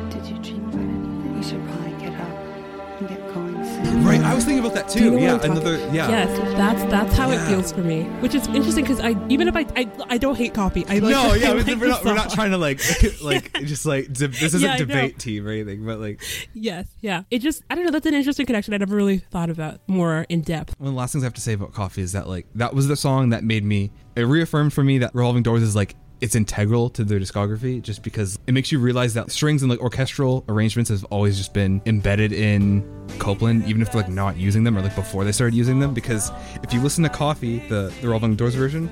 Right, 4.05 4.21
I 4.21 4.33
was 4.33 4.45
thinking 4.45 4.63
about 4.63 4.75
that 4.75 4.89
Do 4.89 5.03
you 5.03 5.09
too. 5.11 5.15
know 5.17 5.21
Yeah, 5.21 5.39
another 5.43 5.77
yeah. 5.93 6.09
Yes, 6.09 6.37
that's 6.57 6.83
that's 6.91 7.15
how 7.15 7.29
Yeah. 7.31 7.43
it 7.43 7.47
feels 7.49 7.71
for 7.71 7.81
me, 7.81 8.03
which 8.21 8.35
is 8.35 8.47
interesting 8.47 8.83
because 8.83 8.99
I 8.99 9.15
even 9.29 9.47
if 9.47 9.55
I, 9.55 9.65
I 9.75 9.89
I 10.09 10.17
don't 10.17 10.35
hate 10.37 10.53
coffee, 10.53 10.85
I 10.87 10.99
like 10.99 11.11
no, 11.11 11.33
yeah, 11.33 11.49
I 11.49 11.53
we're, 11.55 11.63
like 11.63 11.77
we're 11.79 11.87
not 11.87 12.05
we're 12.05 12.13
not 12.13 12.29
trying 12.31 12.51
to 12.51 12.57
like 12.57 12.79
like 13.21 13.53
just 13.63 13.85
like 13.85 14.11
de- 14.13 14.27
this 14.27 14.53
isn't 14.53 14.61
Yeah, 14.61 14.77
debate 14.77 15.19
team 15.19 15.47
or 15.47 15.51
anything, 15.51 15.85
but 15.85 15.99
like 15.99 16.21
Yes, 16.53 16.87
yeah. 17.01 17.23
It 17.31 17.39
just 17.39 17.63
I 17.69 17.75
don't 17.75 17.85
know. 17.85 17.91
That's 17.91 18.05
an 18.05 18.13
interesting 18.13 18.45
connection. 18.45 18.73
I 18.73 18.77
never 18.77 18.95
really 18.95 19.17
thought 19.19 19.49
about 19.49 19.79
more 19.87 20.25
in 20.29 20.41
depth. 20.41 20.75
one 20.79 20.87
of 20.89 20.93
the 20.93 20.97
last 20.97 21.11
things 21.13 21.23
I 21.23 21.27
have 21.27 21.33
to 21.35 21.41
say 21.41 21.53
about 21.53 21.73
coffee 21.73 22.01
is 22.01 22.11
that 22.13 22.27
like 22.27 22.47
that 22.55 22.73
was 22.73 22.87
the 22.87 22.95
song 22.95 23.29
that 23.29 23.43
made 23.43 23.63
me 23.63 23.91
it 24.15 24.21
reaffirmed 24.21 24.73
for 24.73 24.83
me 24.83 24.97
that 24.99 25.13
Revolving 25.13 25.43
Doors 25.43 25.61
is 25.63 25.75
like 25.75 25.95
it's 26.21 26.35
integral 26.35 26.89
to 26.91 27.03
their 27.03 27.19
discography 27.19 27.81
just 27.81 28.03
because 28.03 28.39
it 28.47 28.53
makes 28.53 28.71
you 28.71 28.79
realize 28.79 29.13
that 29.13 29.31
strings 29.31 29.61
and 29.61 29.69
like 29.69 29.79
orchestral 29.79 30.43
arrangements 30.49 30.89
have 30.89 31.03
always 31.05 31.37
just 31.37 31.53
been 31.53 31.81
embedded 31.85 32.31
in 32.31 32.83
Copeland, 33.19 33.65
even 33.67 33.81
if 33.81 33.91
they're 33.91 34.01
like 34.01 34.11
not 34.11 34.37
using 34.37 34.63
them 34.63 34.77
or 34.77 34.81
like 34.81 34.95
before 34.95 35.23
they 35.23 35.31
started 35.31 35.55
using 35.55 35.79
them. 35.79 35.93
Because 35.93 36.31
if 36.63 36.73
you 36.73 36.81
listen 36.81 37.03
to 37.03 37.09
Coffee, 37.09 37.59
the 37.69 37.93
the 38.01 38.07
Revolving 38.07 38.35
Doors 38.35 38.55
version, 38.55 38.89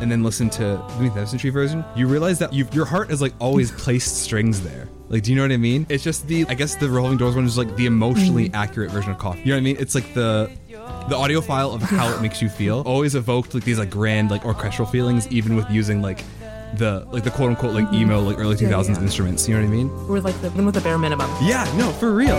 and 0.00 0.10
then 0.10 0.22
listen 0.22 0.48
to 0.50 0.62
the 0.62 0.94
Beneath 0.96 1.14
Medicine 1.14 1.38
Tree 1.38 1.50
version, 1.50 1.84
you 1.94 2.06
realize 2.06 2.38
that 2.38 2.52
you 2.52 2.66
your 2.72 2.84
heart 2.84 3.10
has 3.10 3.20
like 3.20 3.34
always 3.40 3.70
placed 3.82 4.22
strings 4.22 4.62
there. 4.62 4.88
Like, 5.08 5.24
do 5.24 5.30
you 5.32 5.36
know 5.36 5.42
what 5.42 5.52
I 5.52 5.56
mean? 5.56 5.86
It's 5.88 6.04
just 6.04 6.28
the 6.28 6.46
I 6.48 6.54
guess 6.54 6.76
the 6.76 6.88
Revolving 6.88 7.18
Doors 7.18 7.34
one 7.34 7.44
is 7.44 7.58
like 7.58 7.74
the 7.76 7.86
emotionally 7.86 8.48
mm. 8.48 8.54
accurate 8.54 8.90
version 8.90 9.10
of 9.10 9.18
Coffee. 9.18 9.40
You 9.40 9.46
know 9.46 9.54
what 9.54 9.58
I 9.58 9.62
mean? 9.62 9.76
It's 9.78 9.94
like 9.94 10.14
the 10.14 10.50
the 11.08 11.16
audio 11.16 11.40
file 11.40 11.72
of 11.72 11.82
how 11.82 12.14
it 12.14 12.20
makes 12.20 12.40
you 12.40 12.48
feel 12.48 12.80
always 12.86 13.14
evoked 13.14 13.54
like 13.54 13.64
these 13.64 13.78
like 13.78 13.90
grand 13.90 14.30
like 14.30 14.44
orchestral 14.44 14.86
feelings, 14.86 15.26
even 15.28 15.56
with 15.56 15.68
using 15.70 16.02
like 16.02 16.24
the 16.74 17.06
like 17.10 17.24
the 17.24 17.30
quote 17.30 17.50
unquote 17.50 17.74
like 17.74 17.92
emo 17.92 18.20
like 18.20 18.38
early 18.38 18.56
2000s 18.56 18.60
Yeah, 18.60 18.94
yeah. 18.94 19.00
instruments. 19.00 19.48
You 19.48 19.54
know 19.54 19.62
what 19.62 19.68
I 19.68 19.70
mean? 19.70 20.08
We're 20.08 20.20
like 20.20 20.40
the, 20.40 20.50
with 20.50 20.74
the 20.74 20.80
bare 20.80 20.98
minimum. 20.98 21.30
Yeah, 21.42 21.70
no, 21.76 21.90
for 21.92 22.12
real. 22.12 22.36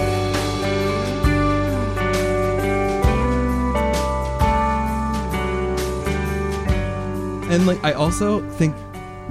And 7.52 7.68
like 7.68 7.84
I 7.84 7.92
also 7.92 8.48
think 8.52 8.76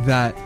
that 0.00 0.36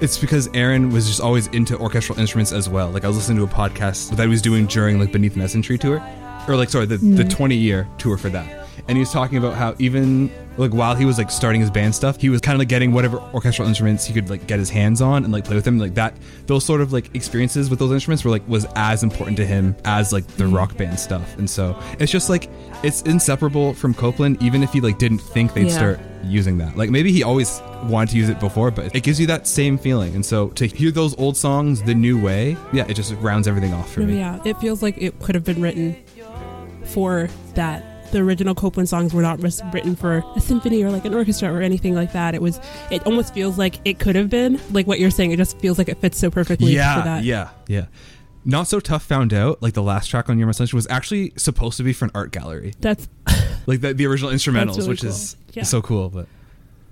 it's 0.00 0.16
because 0.16 0.48
Aaron 0.54 0.90
was 0.90 1.06
just 1.06 1.20
always 1.20 1.48
into 1.48 1.76
orchestral 1.78 2.18
instruments 2.18 2.52
as 2.52 2.68
well. 2.68 2.90
Like 2.90 3.04
I 3.04 3.08
was 3.08 3.18
listening 3.18 3.36
to 3.38 3.44
a 3.44 3.54
podcast 3.54 4.16
that 4.16 4.22
he 4.22 4.28
was 4.28 4.40
doing 4.40 4.66
during 4.66 4.98
like 4.98 5.12
Beneath 5.12 5.36
Medicine 5.36 5.60
Tree 5.60 5.76
tour, 5.76 6.02
or 6.48 6.56
like 6.56 6.70
sorry 6.70 6.86
the 6.86 6.96
the 6.96 7.06
mm-hmm. 7.06 7.28
twenty 7.28 7.56
year 7.56 7.86
tour 7.98 8.16
for 8.16 8.30
that, 8.30 8.66
and 8.88 8.96
he 8.96 9.00
was 9.00 9.12
talking 9.12 9.38
about 9.38 9.54
how 9.54 9.74
even 9.78 10.30
like 10.56 10.72
while 10.72 10.94
he 10.94 11.04
was 11.04 11.16
like 11.16 11.30
starting 11.30 11.60
his 11.60 11.70
band 11.70 11.94
stuff, 11.94 12.20
he 12.20 12.28
was 12.28 12.40
kind 12.40 12.54
of 12.54 12.58
like 12.58 12.68
getting 12.68 12.92
whatever 12.92 13.18
orchestral 13.32 13.66
instruments 13.66 14.04
he 14.04 14.12
could 14.12 14.28
like 14.28 14.46
get 14.46 14.58
his 14.58 14.68
hands 14.68 15.00
on 15.00 15.24
and 15.24 15.32
like 15.32 15.44
play 15.44 15.54
with 15.54 15.64
them. 15.64 15.78
Like 15.78 15.94
that, 15.94 16.14
those 16.46 16.64
sort 16.64 16.80
of 16.80 16.92
like 16.92 17.14
experiences 17.14 17.70
with 17.70 17.78
those 17.78 17.92
instruments 17.92 18.24
were 18.24 18.30
like 18.30 18.46
was 18.48 18.66
as 18.76 19.02
important 19.02 19.36
to 19.38 19.46
him 19.46 19.74
as 19.84 20.12
like 20.12 20.26
the 20.26 20.44
mm. 20.44 20.54
rock 20.54 20.76
band 20.76 20.98
stuff. 20.98 21.36
And 21.38 21.48
so 21.48 21.80
it's 21.98 22.12
just 22.12 22.28
like 22.28 22.48
it's 22.82 23.02
inseparable 23.02 23.74
from 23.74 23.94
Copeland, 23.94 24.42
even 24.42 24.62
if 24.62 24.72
he 24.72 24.80
like 24.80 24.98
didn't 24.98 25.20
think 25.20 25.54
they'd 25.54 25.68
Yeah. 25.68 25.74
start 25.74 26.00
using 26.24 26.58
that. 26.58 26.76
Like 26.76 26.90
maybe 26.90 27.10
he 27.12 27.22
always 27.22 27.62
wanted 27.84 28.10
to 28.10 28.18
use 28.18 28.28
it 28.28 28.38
before, 28.40 28.70
but 28.70 28.94
it 28.94 29.02
gives 29.02 29.18
you 29.18 29.26
that 29.28 29.46
same 29.46 29.78
feeling. 29.78 30.14
And 30.14 30.24
so 30.24 30.48
to 30.50 30.66
hear 30.66 30.90
those 30.90 31.18
old 31.18 31.36
songs 31.36 31.82
the 31.82 31.94
new 31.94 32.20
way, 32.20 32.56
yeah, 32.72 32.84
it 32.86 32.94
just 32.94 33.14
rounds 33.14 33.48
everything 33.48 33.72
off 33.72 33.90
for 33.92 34.00
me. 34.00 34.18
yeah, 34.18 34.38
it 34.44 34.58
feels 34.58 34.82
like 34.82 34.96
it 34.98 35.18
could 35.20 35.34
have 35.34 35.44
been 35.44 35.62
written 35.62 35.96
for 36.84 37.28
that. 37.54 37.84
The 38.12 38.18
original 38.18 38.54
Copeland 38.54 38.88
songs 38.88 39.14
were 39.14 39.22
not 39.22 39.40
written 39.72 39.94
for 39.96 40.24
a 40.36 40.40
symphony 40.40 40.82
or 40.82 40.90
like 40.90 41.04
an 41.04 41.14
orchestra 41.14 41.52
or 41.52 41.62
anything 41.62 41.94
like 41.94 42.12
that. 42.12 42.34
It 42.34 42.42
was. 42.42 42.60
It 42.90 43.06
almost 43.06 43.32
feels 43.34 43.56
like 43.58 43.80
it 43.84 43.98
could 43.98 44.16
have 44.16 44.28
been 44.28 44.60
like 44.72 44.86
what 44.86 44.98
you're 44.98 45.10
saying. 45.10 45.30
It 45.30 45.36
just 45.36 45.58
feels 45.60 45.78
like 45.78 45.88
it 45.88 45.98
fits 46.00 46.18
so 46.18 46.30
perfectly 46.30 46.66
for 46.72 46.76
Yeah, 46.76 47.02
that. 47.02 47.24
yeah, 47.24 47.50
yeah. 47.68 47.86
Not 48.44 48.66
so 48.68 48.80
tough 48.80 49.02
found 49.04 49.32
out 49.34 49.60
like 49.62 49.74
the 49.74 49.82
last 49.82 50.08
track 50.08 50.28
on 50.30 50.38
Your 50.38 50.52
Sunshine 50.52 50.76
was 50.76 50.86
actually 50.88 51.32
supposed 51.36 51.76
to 51.76 51.82
be 51.82 51.92
for 51.92 52.06
an 52.06 52.10
art 52.14 52.32
gallery, 52.32 52.72
That's. 52.80 53.08
like 53.66 53.80
the, 53.82 53.92
the 53.94 54.06
original 54.06 54.30
instrumentals, 54.32 54.78
really 54.78 54.88
which 54.88 55.00
cool. 55.02 55.10
is 55.10 55.36
Yeah. 55.52 55.62
so 55.64 55.82
cool. 55.82 56.08
But 56.08 56.26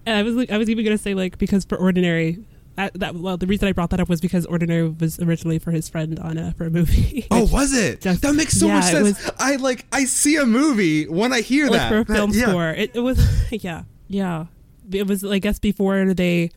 And 0.07 0.17
I 0.17 0.23
was 0.23 0.47
I 0.51 0.59
was 0.59 0.69
even 0.71 0.85
gonna 0.85 0.99
say 0.99 1.15
like 1.15 1.39
because 1.39 1.65
for 1.65 1.77
ordinary. 1.79 2.39
That, 2.79 2.95
that 3.01 3.15
well, 3.17 3.37
the 3.37 3.49
reason 3.49 3.67
I 3.67 3.73
brought 3.73 3.91
that 3.91 3.99
up 3.99 4.09
was 4.09 4.21
because 4.21 4.47
Ordinary 4.47 4.89
was 4.89 5.19
originally 5.19 5.59
for 5.59 5.73
his 5.73 5.89
friend 5.89 6.17
on 6.21 6.39
a 6.39 6.53
for 6.53 6.67
a 6.67 6.71
movie. 6.71 7.27
oh, 7.33 7.45
was 7.53 7.73
it? 7.73 8.01
Just- 8.03 8.23
that 8.23 8.35
makes 8.35 8.53
so 8.53 8.69
yeah, 8.69 8.75
much 8.75 8.85
sense. 8.85 9.25
was- 9.25 9.33
I 9.37 9.57
like 9.57 9.85
I 9.91 10.05
see 10.05 10.37
a 10.37 10.47
movie 10.47 11.09
when 11.09 11.33
I 11.33 11.41
hear 11.41 11.69
that 11.71 11.89
for 11.89 11.99
a 11.99 12.05
That- 12.05 12.15
film 12.15 12.31
yeah. 12.33 12.47
score. 12.47 12.71
It, 12.71 12.93
it 12.95 13.01
was 13.01 13.19
yeah, 13.65 13.83
yeah. 14.07 14.47
It 14.93 15.09
was 15.09 15.25
I 15.25 15.41
guess 15.41 15.59
before 15.59 16.15
they 16.15 16.53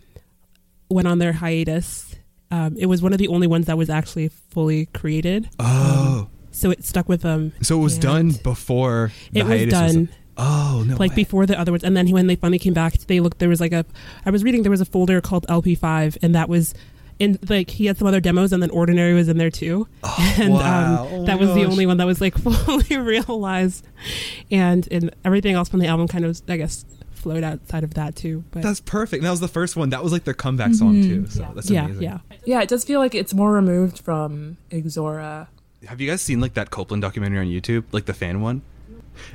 went 0.89 1.07
on 1.07 1.17
their 1.17 1.33
hiatus. 1.33 2.15
Um, 2.51 2.75
it 2.77 2.85
was 2.85 3.01
one 3.01 3.13
of 3.13 3.17
the 3.17 3.27
only 3.29 3.47
ones 3.47 3.65
that 3.65 3.77
was 3.77 3.89
actually 3.89 4.27
fully 4.27 4.85
created, 4.87 5.49
Oh, 5.57 6.27
so 6.51 6.69
it 6.69 6.83
stuck 6.85 7.09
with 7.09 7.21
them. 7.21 7.53
so 7.63 7.79
it 7.79 7.81
was 7.81 7.97
done 7.97 8.33
before 8.43 9.11
the 9.31 9.39
It 9.39 9.43
was 9.45 9.51
hiatus 9.53 9.73
done 9.73 10.09
oh 10.41 10.83
no, 10.85 10.95
like 10.97 11.11
way. 11.11 11.15
before 11.15 11.45
the 11.45 11.59
other 11.59 11.71
ones, 11.71 11.83
and 11.83 11.95
then 11.95 12.09
when 12.09 12.27
they 12.27 12.35
finally 12.35 12.59
came 12.59 12.73
back, 12.73 12.93
they 12.93 13.19
looked. 13.19 13.39
There 13.39 13.49
was 13.49 13.61
like 13.61 13.71
a. 13.71 13.85
I 14.25 14.31
was 14.31 14.43
reading 14.43 14.63
there 14.63 14.71
was 14.71 14.81
a 14.81 14.85
folder 14.85 15.21
called 15.21 15.47
LP5, 15.47 16.17
and 16.21 16.35
that 16.35 16.49
was. 16.49 16.73
In 17.19 17.37
like 17.47 17.69
he 17.69 17.85
had 17.85 17.99
some 17.99 18.07
other 18.07 18.19
demos, 18.19 18.51
and 18.51 18.63
then 18.63 18.71
Ordinary 18.71 19.13
was 19.13 19.29
in 19.29 19.37
there 19.37 19.51
too, 19.51 19.87
and 20.39 20.53
wow. 20.53 21.03
um, 21.03 21.07
Oh 21.11 21.25
that 21.25 21.39
my 21.39 21.45
was 21.45 21.53
the 21.53 21.65
only 21.65 21.85
one 21.85 21.97
that 21.97 22.07
was 22.07 22.19
like 22.19 22.35
fully 22.39 22.97
realized, 22.97 23.85
and 24.49 24.87
and 24.89 25.13
everything 25.23 25.53
else 25.53 25.69
from 25.69 25.81
the 25.81 25.85
album 25.85 26.07
kind 26.07 26.25
of 26.25 26.41
I 26.47 26.57
guess 26.57 26.83
flowed 27.21 27.43
outside 27.43 27.83
of 27.83 27.93
that 27.93 28.15
too. 28.15 28.43
But 28.51 28.63
That's 28.63 28.79
perfect. 28.79 29.23
That 29.23 29.29
was 29.29 29.39
the 29.39 29.47
first 29.47 29.75
one. 29.75 29.91
That 29.91 30.03
was 30.03 30.11
like 30.11 30.23
their 30.23 30.33
comeback 30.33 30.73
song 30.73 31.01
too. 31.01 31.27
So 31.27 31.47
that's 31.55 31.69
yeah, 31.69 31.85
amazing. 31.85 32.03
yeah. 32.03 32.19
Yeah, 32.43 32.61
it 32.61 32.69
does 32.69 32.83
feel 32.83 32.99
like 32.99 33.15
it's 33.15 33.33
more 33.33 33.53
removed 33.53 33.99
from 33.99 34.57
Ixora. 34.71 35.47
Have 35.87 36.01
you 36.01 36.09
guys 36.09 36.21
seen 36.21 36.41
like 36.41 36.55
that 36.55 36.71
Copeland 36.71 37.01
documentary 37.01 37.39
on 37.39 37.45
YouTube, 37.45 37.85
like 37.91 38.05
the 38.05 38.13
fan 38.13 38.41
one? 38.41 38.61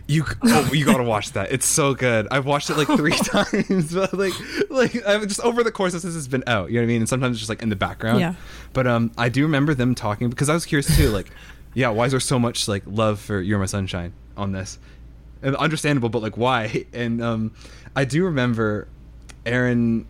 You 0.06 0.24
oh, 0.44 0.70
you 0.72 0.84
gotta 0.84 1.02
watch 1.02 1.32
that. 1.32 1.52
It's 1.52 1.66
so 1.66 1.94
good. 1.94 2.28
I've 2.30 2.46
watched 2.46 2.70
it 2.70 2.76
like 2.76 2.86
three 2.88 3.12
times, 3.16 3.94
but 3.94 4.14
like 4.14 4.32
like 4.70 5.06
I've 5.06 5.26
just 5.26 5.40
over 5.40 5.62
the 5.64 5.72
course 5.72 5.94
of 5.94 6.00
since 6.00 6.14
it's 6.14 6.28
been 6.28 6.44
out. 6.46 6.70
You 6.70 6.76
know 6.76 6.82
what 6.82 6.84
I 6.84 6.86
mean? 6.88 7.02
And 7.02 7.08
sometimes 7.08 7.36
it's 7.36 7.40
just 7.40 7.48
like 7.48 7.62
in 7.62 7.68
the 7.68 7.76
background. 7.76 8.20
Yeah. 8.20 8.34
But 8.72 8.86
um, 8.86 9.12
I 9.18 9.28
do 9.28 9.42
remember 9.42 9.74
them 9.74 9.94
talking 9.94 10.30
because 10.30 10.48
I 10.48 10.54
was 10.54 10.66
curious 10.66 10.96
too. 10.96 11.10
Like, 11.10 11.30
yeah, 11.74 11.88
why 11.88 12.06
is 12.06 12.12
there 12.12 12.20
so 12.20 12.38
much 12.38 12.68
like 12.68 12.82
love 12.86 13.20
for 13.20 13.40
"You're 13.40 13.58
My 13.58 13.66
Sunshine" 13.66 14.12
on 14.36 14.52
this? 14.52 14.78
and 15.42 15.54
understandable, 15.56 16.08
but 16.08 16.22
like 16.22 16.36
why? 16.36 16.86
And 16.92 17.22
um, 17.22 17.52
I 17.94 18.04
do 18.04 18.24
remember 18.24 18.88
Aaron. 19.44 20.06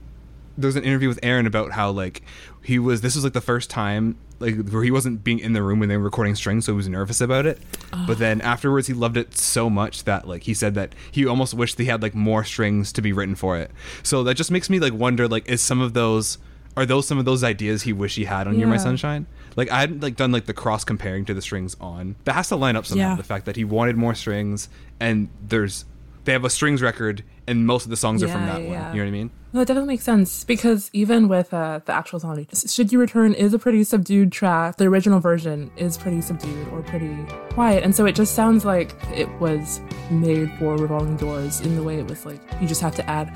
There 0.59 0.69
was 0.69 0.77
an 0.77 0.85
interview 0.85 1.09
with 1.09 1.21
Aaron 1.23 1.47
about 1.47 1.73
how 1.73 1.91
like 1.91 2.23
he 2.63 2.79
was. 2.79 3.03
This 3.03 3.15
was 3.15 3.25
like 3.25 3.35
the 3.35 3.41
first 3.41 3.69
time 3.69 4.17
like 4.39 4.69
where 4.69 4.83
he 4.83 4.91
wasn't 4.91 5.25
being 5.25 5.39
in 5.39 5.53
the 5.53 5.63
room 5.63 5.81
when 5.81 5.89
they 5.89 5.97
were 5.97 6.05
recording 6.05 6.35
strings, 6.35 6.67
so 6.67 6.73
he 6.73 6.77
was 6.77 6.89
nervous 6.89 7.21
about 7.21 7.47
it. 7.47 7.59
But 8.07 8.19
then 8.19 8.41
afterwards, 8.41 8.87
he 8.87 8.95
loved 8.95 9.17
it 9.17 9.37
so 9.37 9.71
much 9.71 10.05
that 10.05 10.29
like 10.29 10.43
he 10.43 10.55
said 10.55 10.75
that 10.75 10.95
he 11.11 11.27
almost 11.27 11.55
wished 11.55 11.79
he 11.79 11.87
had 11.87 12.03
like 12.03 12.15
more 12.15 12.45
strings 12.45 12.93
to 12.93 13.03
be 13.03 13.13
written 13.13 13.35
for 13.35 13.57
it. 13.57 13.71
So 14.03 14.23
that 14.25 14.35
just 14.35 14.51
makes 14.51 14.69
me 14.69 14.79
like 14.79 14.93
wonder 14.93 15.27
like 15.29 15.49
is 15.49 15.63
some 15.63 15.81
of 15.81 15.95
those 15.95 16.39
are 16.77 16.85
those 16.85 17.07
some 17.07 17.19
of 17.19 17.25
those 17.25 17.43
ideas 17.43 17.83
he 17.83 17.93
wish 17.93 18.17
he 18.17 18.25
had 18.27 18.47
on 18.47 18.59
You're 18.59 18.69
My 18.69 18.77
Sunshine? 18.77 19.27
Like 19.57 19.71
I 19.71 19.81
hadn't 19.81 20.03
like 20.03 20.17
done 20.17 20.33
like 20.33 20.45
the 20.45 20.53
cross 20.53 20.85
comparing 20.85 21.25
to 21.25 21.35
the 21.35 21.41
strings 21.41 21.75
on. 21.81 22.17
That 22.25 22.35
has 22.35 22.49
to 22.49 22.57
line 22.57 22.77
up 22.77 22.85
somehow. 22.85 23.11
Yeah. 23.11 23.17
The 23.17 23.23
fact 23.23 23.47
that 23.47 23.57
he 23.57 23.65
wanted 23.65 23.97
more 23.97 24.15
strings 24.15 24.69
and 25.01 25.31
there's 25.43 25.87
they 26.25 26.33
have 26.33 26.45
a 26.45 26.51
strings 26.51 26.83
record 26.83 27.25
and 27.47 27.67
most 27.67 27.85
of 27.85 27.91
the 27.91 27.97
songs 27.97 28.23
are 28.23 28.29
from 28.29 28.47
that 28.47 28.61
yeah, 28.63 28.67
one. 28.67 28.73
yeah. 28.73 28.93
You 28.93 28.99
know 28.99 29.05
what 29.05 29.09
I 29.09 29.13
mean? 29.13 29.31
No, 29.53 29.61
it 29.63 29.69
definitely 29.69 29.89
makes 29.95 30.05
sense 30.05 30.45
because 30.45 30.91
even 30.93 31.29
with 31.29 31.55
uh, 31.55 31.81
the 31.85 31.93
actual 31.93 32.21
song, 32.21 32.47
"Should 32.53 32.93
You 32.93 32.99
Return" 32.99 33.33
is 33.33 33.55
a 33.55 33.59
pretty 33.59 33.85
subdued 33.85 34.33
track. 34.33 34.77
The 34.77 34.85
original 34.85 35.21
version 35.21 35.71
is 35.77 35.97
pretty 35.97 36.21
subdued 36.21 36.69
or 36.69 36.83
pretty 36.83 37.17
quiet, 37.51 37.83
and 37.85 37.95
so 37.95 38.05
it 38.05 38.15
just 38.15 38.35
sounds 38.35 38.65
like 38.65 38.95
it 39.15 39.29
was 39.41 39.81
made 40.11 40.51
for 40.59 40.77
revolving 40.77 41.17
doors 41.17 41.61
in 41.61 41.77
the 41.77 41.83
way 41.83 41.99
it 41.99 42.09
was 42.09 42.27
like 42.27 42.41
you 42.61 42.69
just 42.69 42.81
have 42.81 42.95
to 42.97 43.09
add 43.09 43.33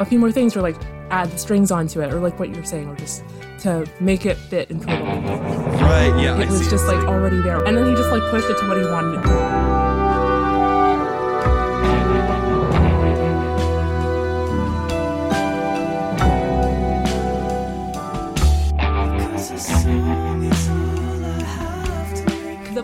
a 0.00 0.04
few 0.04 0.18
more 0.18 0.32
things 0.32 0.56
or 0.56 0.62
like 0.62 0.76
add 1.10 1.30
the 1.30 1.38
strings 1.38 1.70
onto 1.70 2.00
it 2.00 2.12
or 2.12 2.20
like 2.20 2.38
what 2.38 2.54
you're 2.54 2.64
saying 2.64 2.88
or 2.88 2.96
just 2.96 3.24
to 3.58 3.86
make 4.00 4.24
it 4.26 4.36
fit 4.36 4.68
doors. 4.68 4.84
Right. 4.86 6.12
Yeah. 6.20 6.38
It 6.40 6.48
was 6.48 6.68
just 6.70 6.86
like 6.86 7.04
already 7.06 7.40
there, 7.42 7.62
and 7.64 7.76
then 7.76 7.88
he 7.88 7.94
just 7.94 8.10
like 8.10 8.22
pushed 8.30 8.48
it 8.48 8.58
to 8.58 8.68
what 8.68 8.76
he 8.78 8.84
wanted 8.84 9.18
it 9.18 9.22
to. 9.24 9.87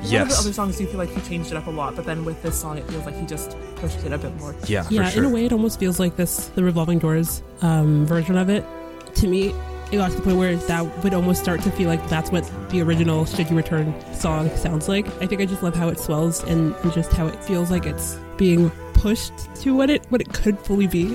Make 0.05 0.11
The, 0.13 0.17
One 0.19 0.23
of 0.23 0.29
Yes. 0.29 0.37
the 0.37 0.41
other 0.45 0.53
songs 0.53 0.77
do 0.79 0.87
feel 0.87 0.99
like 0.99 1.11
he 1.11 1.21
changed 1.29 1.51
it 1.51 1.57
up 1.57 1.67
a 1.67 1.71
lot, 1.71 1.97
but 1.97 2.05
then 2.05 2.25
with 2.25 2.43
this 2.43 2.59
song, 2.61 2.79
it 2.79 2.89
feels 2.91 3.05
like 3.07 3.19
he 3.19 3.27
just 3.27 3.57
pushed 3.77 3.99
it 4.05 4.13
a 4.13 4.19
bit 4.19 4.35
more. 4.39 4.55
yeah. 4.67 4.87
yeah, 4.91 5.05
for 5.07 5.11
sure. 5.13 5.25
in 5.25 5.31
a 5.31 5.35
way, 5.35 5.45
it 5.47 5.53
almost 5.53 5.79
feels 5.81 5.99
like 6.01 6.17
this 6.17 6.47
the 6.55 6.63
revolving 6.65 6.99
doors 6.99 7.43
um, 7.63 8.07
version 8.07 8.37
of 8.39 8.49
it. 8.49 8.65
To 9.17 9.29
me, 9.29 9.55
it 9.93 9.97
got 9.99 10.11
to 10.11 10.17
the 10.17 10.23
point 10.23 10.39
where 10.39 10.57
that 10.57 11.05
would 11.05 11.15
almost 11.15 11.43
start 11.43 11.61
to 11.63 11.71
feel 11.71 11.89
like 11.89 12.07
that's 12.09 12.31
what 12.31 12.51
the 12.71 12.81
original 12.83 13.25
"Should 13.27 13.49
You 13.51 13.57
Return" 13.57 13.95
song 14.15 14.49
sounds 14.57 14.89
like. 14.89 15.07
I 15.23 15.27
think 15.27 15.41
I 15.41 15.47
just 15.47 15.63
love 15.63 15.75
how 15.77 15.89
it 15.89 15.99
swells 16.01 16.43
and, 16.45 16.75
and 16.77 16.93
just 16.93 17.13
how 17.13 17.27
it 17.27 17.45
feels 17.45 17.71
like 17.71 17.87
it's 17.87 18.19
being 18.37 18.71
pushed 18.95 19.33
to 19.63 19.75
what 19.75 19.91
it 19.91 20.05
what 20.09 20.21
it 20.21 20.33
could 20.33 20.59
fully 20.61 20.87
be. 20.89 21.15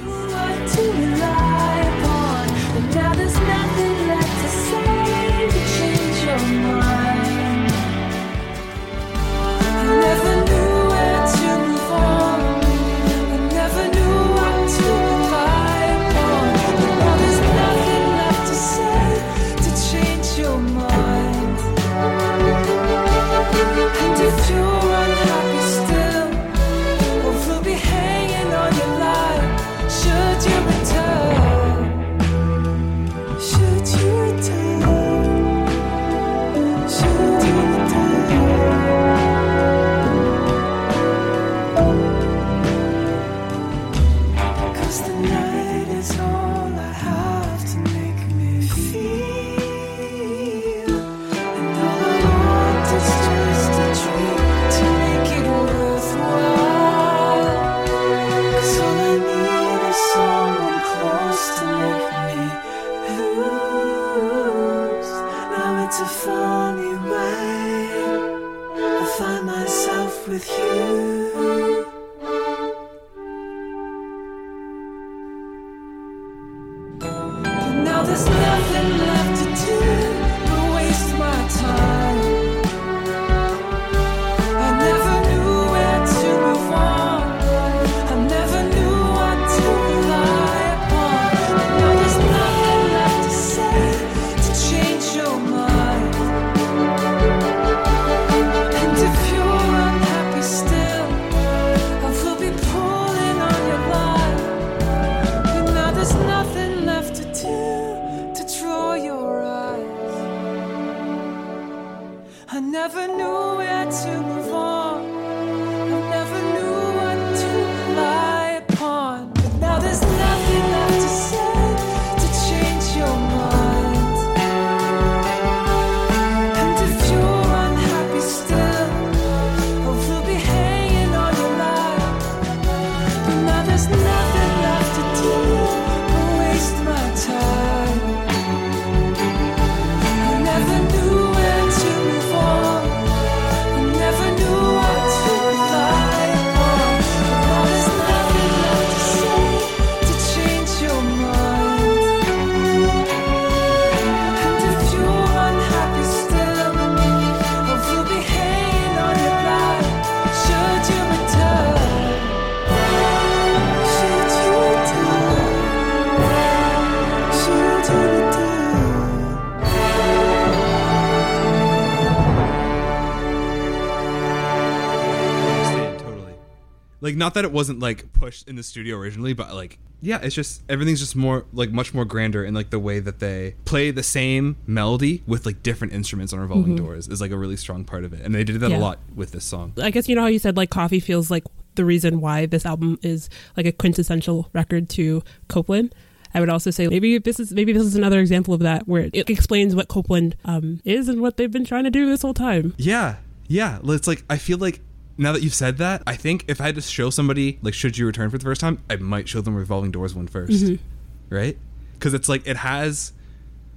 Not 177.19 177.35
that 177.35 177.45
it 177.45 177.51
wasn't 177.51 177.79
like 177.79 178.11
pushed 178.13 178.47
in 178.47 178.55
the 178.55 178.63
studio 178.63 178.97
originally, 178.97 179.33
but 179.33 179.53
like 179.53 179.77
yeah, 180.01 180.19
it's 180.23 180.33
just 180.33 180.63
everything's 180.69 180.99
just 181.01 181.15
more 181.15 181.45
like 181.53 181.71
much 181.71 181.93
more 181.93 182.05
grander 182.05 182.43
in 182.45 182.53
like 182.53 182.69
the 182.69 182.79
way 182.79 182.99
that 182.99 183.19
they 183.19 183.55
play 183.65 183.91
the 183.91 184.01
same 184.01 184.55
melody 184.65 185.21
with 185.27 185.45
like 185.45 185.61
different 185.61 185.93
instruments 185.93 186.31
on 186.31 186.39
revolving 186.39 186.77
doors 186.77 187.07
is 187.09 187.19
like 187.19 187.31
a 187.31 187.37
really 187.37 187.57
strong 187.57 187.83
part 187.83 188.05
of 188.05 188.13
it. 188.13 188.21
And 188.25 188.33
they 188.33 188.45
did 188.45 188.61
that 188.61 188.71
Yeah. 188.71 188.77
a 188.77 188.79
lot 188.79 188.99
with 189.13 189.31
this 189.31 189.43
song. 189.43 189.73
I 189.77 189.91
guess 189.91 190.07
you 190.07 190.15
know 190.15 190.21
how 190.21 190.27
you 190.27 190.39
said 190.39 190.55
like 190.57 190.69
coffee 190.69 191.01
feels 191.01 191.29
like 191.29 191.43
the 191.75 191.83
reason 191.85 192.21
why 192.21 192.45
this 192.45 192.65
album 192.65 192.97
is 193.01 193.29
like 193.57 193.65
a 193.65 193.71
quintessential 193.73 194.49
record 194.53 194.89
to 194.91 195.21
Copeland. 195.49 195.93
I 196.33 196.39
would 196.39 196.49
also 196.49 196.71
say 196.71 196.87
maybe 196.87 197.17
this 197.17 197.39
is 197.39 197.51
maybe 197.51 197.73
this 197.73 197.83
is 197.83 197.95
another 197.95 198.19
example 198.21 198.53
of 198.53 198.61
that 198.61 198.87
where 198.87 199.09
it 199.11 199.29
explains 199.29 199.75
what 199.75 199.89
Copeland 199.89 200.37
um, 200.45 200.79
is 200.85 201.09
and 201.09 201.19
what 201.21 201.35
they've 201.37 201.51
been 201.51 201.65
trying 201.65 201.83
to 201.83 201.89
do 201.91 202.05
this 202.05 202.21
whole 202.21 202.33
time. 202.33 202.73
Yeah. 202.77 203.17
Yeah. 203.47 203.79
It's 203.83 204.07
like 204.07 204.23
I 204.29 204.37
feel 204.37 204.59
like 204.59 204.79
now 205.19 205.33
that 205.33 205.43
you've 205.43 205.53
said 205.53 205.77
that, 205.77 206.01
I 206.07 206.15
think 206.15 206.45
if 206.47 206.61
I 206.61 206.65
had 206.67 206.75
to 206.75 206.81
show 206.81 207.09
somebody 207.09 207.59
like 207.61 207.73
should 207.73 207.97
you 207.97 208.05
return 208.05 208.29
for 208.29 208.37
the 208.37 208.45
first 208.45 208.61
time, 208.61 208.81
I 208.89 208.95
might 208.95 209.27
show 209.27 209.41
them 209.41 209.53
Revolving 209.53 209.91
Doors 209.91 210.15
one 210.15 210.29
1st 210.29 210.47
mm-hmm. 210.47 211.35
right? 211.35 211.57
Because 211.93 212.13
it's 212.13 212.29
like 212.29 212.47
it 212.47 212.57
has, 212.57 213.11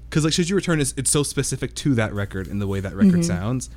because 0.08 0.24
like 0.24 0.32
should 0.32 0.48
you 0.48 0.54
return 0.54 0.80
is 0.80 0.94
it's 0.96 1.10
so 1.10 1.24
specific 1.24 1.74
to 1.74 1.94
that 1.96 2.14
record 2.14 2.46
and 2.46 2.62
the 2.62 2.68
way 2.68 2.78
that 2.78 2.94
record 2.94 3.12
mm-hmm. 3.12 3.22
sounds, 3.22 3.70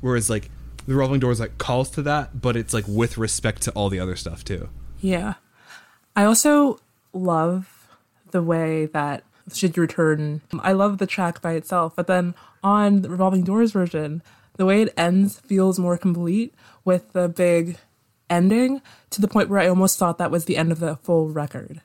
whereas 0.00 0.30
like 0.30 0.48
the 0.86 0.94
Revolving 0.94 1.20
Doors 1.20 1.38
like 1.38 1.58
calls 1.58 1.90
to 1.90 2.02
that, 2.02 2.40
but 2.40 2.56
it's 2.56 2.72
like 2.72 2.86
with 2.88 3.18
respect 3.18 3.60
to 3.62 3.70
all 3.72 3.90
the 3.90 4.00
other 4.00 4.16
stuff 4.16 4.42
too. 4.42 4.70
Yeah. 5.00 5.34
I 6.16 6.24
also 6.24 6.80
love 7.12 7.86
the 8.30 8.42
way 8.42 8.86
that 8.86 9.24
Should 9.52 9.76
You 9.76 9.82
Return, 9.82 10.40
I 10.60 10.72
love 10.72 10.96
the 10.96 11.06
track 11.06 11.42
by 11.42 11.52
itself, 11.52 11.94
but 11.96 12.06
then 12.06 12.34
on 12.62 13.02
the 13.02 13.10
Revolving 13.10 13.44
Doors 13.44 13.72
version, 13.72 14.22
the 14.56 14.64
way 14.64 14.82
it 14.82 14.94
ends 14.96 15.38
feels 15.40 15.78
more 15.78 15.98
complete 15.98 16.54
with 16.84 17.12
the 17.12 17.28
big 17.28 17.76
ending 18.28 18.80
to 19.10 19.20
the 19.20 19.28
point 19.28 19.48
where 19.48 19.58
I 19.60 19.68
almost 19.68 19.98
thought 19.98 20.18
that 20.18 20.30
was 20.30 20.44
the 20.44 20.56
end 20.56 20.70
of 20.72 20.80
the 20.80 20.96
full 20.96 21.28
record. 21.28 21.80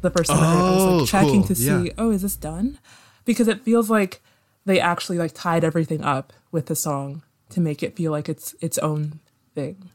The 0.00 0.10
first 0.10 0.30
time 0.30 0.38
I 0.38 0.46
heard 0.46 0.58
it, 0.58 0.62
I 0.62 0.72
was 0.74 0.82
Oh, 0.82 0.96
like 0.98 1.08
checking 1.08 1.40
cool. 1.40 1.46
to 1.48 1.54
see, 1.54 1.86
Yeah. 1.86 1.92
oh, 1.98 2.10
is 2.10 2.22
this 2.22 2.36
done? 2.36 2.78
Because 3.24 3.48
it 3.48 3.62
feels 3.62 3.90
like 3.90 4.20
they 4.64 4.78
actually 4.80 5.18
like 5.18 5.32
tied 5.34 5.64
everything 5.64 6.02
up 6.04 6.32
with 6.52 6.66
the 6.66 6.76
song 6.76 7.22
to 7.50 7.60
make 7.60 7.82
it 7.82 7.96
feel 7.96 8.12
like 8.12 8.28
it's 8.28 8.54
its 8.60 8.78
own 8.78 9.18
thing. 9.54 9.90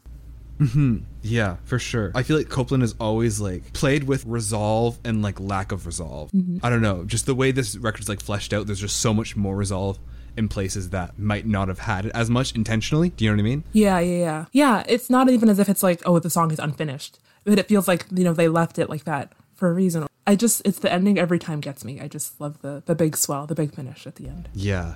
Mm-hmm. 0.59 0.97
Yeah, 1.23 1.57
for 1.63 1.79
sure. 1.79 2.11
I 2.15 2.23
feel 2.23 2.37
like 2.37 2.49
Copeland 2.49 2.83
is 2.83 2.95
always 2.99 3.39
like 3.39 3.73
played 3.73 4.03
with 4.03 4.25
resolve 4.25 4.99
and 5.03 5.21
like 5.21 5.39
lack 5.39 5.71
of 5.71 5.85
resolve. 5.85 6.31
Mm-hmm. 6.31 6.57
I 6.65 6.69
don't 6.69 6.81
know, 6.81 7.03
just 7.05 7.25
the 7.25 7.35
way 7.35 7.51
this 7.51 7.75
record's 7.77 8.09
like 8.09 8.21
fleshed 8.21 8.53
out. 8.53 8.67
There's 8.67 8.79
just 8.79 8.97
so 8.99 9.13
much 9.13 9.35
more 9.35 9.55
resolve 9.55 9.99
in 10.35 10.47
places 10.47 10.89
that 10.89 11.17
might 11.17 11.45
not 11.45 11.67
have 11.67 11.79
had 11.79 12.05
it 12.05 12.11
as 12.13 12.29
much 12.29 12.55
intentionally. 12.55 13.09
Do 13.09 13.25
you 13.25 13.31
know 13.31 13.35
what 13.35 13.41
I 13.41 13.43
mean? 13.43 13.63
Yeah, 13.73 13.99
yeah, 13.99 14.17
yeah. 14.17 14.45
Yeah, 14.51 14.83
it's 14.87 15.09
not 15.09 15.29
even 15.29 15.49
as 15.49 15.59
if 15.59 15.69
it's 15.69 15.83
like, 15.83 16.01
oh, 16.05 16.19
the 16.19 16.29
song 16.29 16.51
is 16.51 16.59
unfinished. 16.59 17.19
But 17.43 17.59
it 17.59 17.67
feels 17.67 17.87
like, 17.87 18.05
you 18.11 18.23
know, 18.23 18.33
they 18.33 18.47
left 18.47 18.79
it 18.79 18.89
like 18.89 19.03
that 19.03 19.33
for 19.55 19.69
a 19.69 19.73
reason. 19.73 20.07
I 20.25 20.35
just, 20.35 20.61
it's 20.65 20.79
the 20.79 20.91
ending 20.91 21.19
every 21.19 21.39
time 21.39 21.59
gets 21.59 21.83
me. 21.83 21.99
I 21.99 22.07
just 22.07 22.39
love 22.39 22.61
the, 22.61 22.83
the 22.85 22.95
big 22.95 23.17
swell, 23.17 23.45
the 23.45 23.55
big 23.55 23.75
finish 23.75 24.07
at 24.07 24.15
the 24.15 24.27
end. 24.27 24.47
Yeah. 24.53 24.95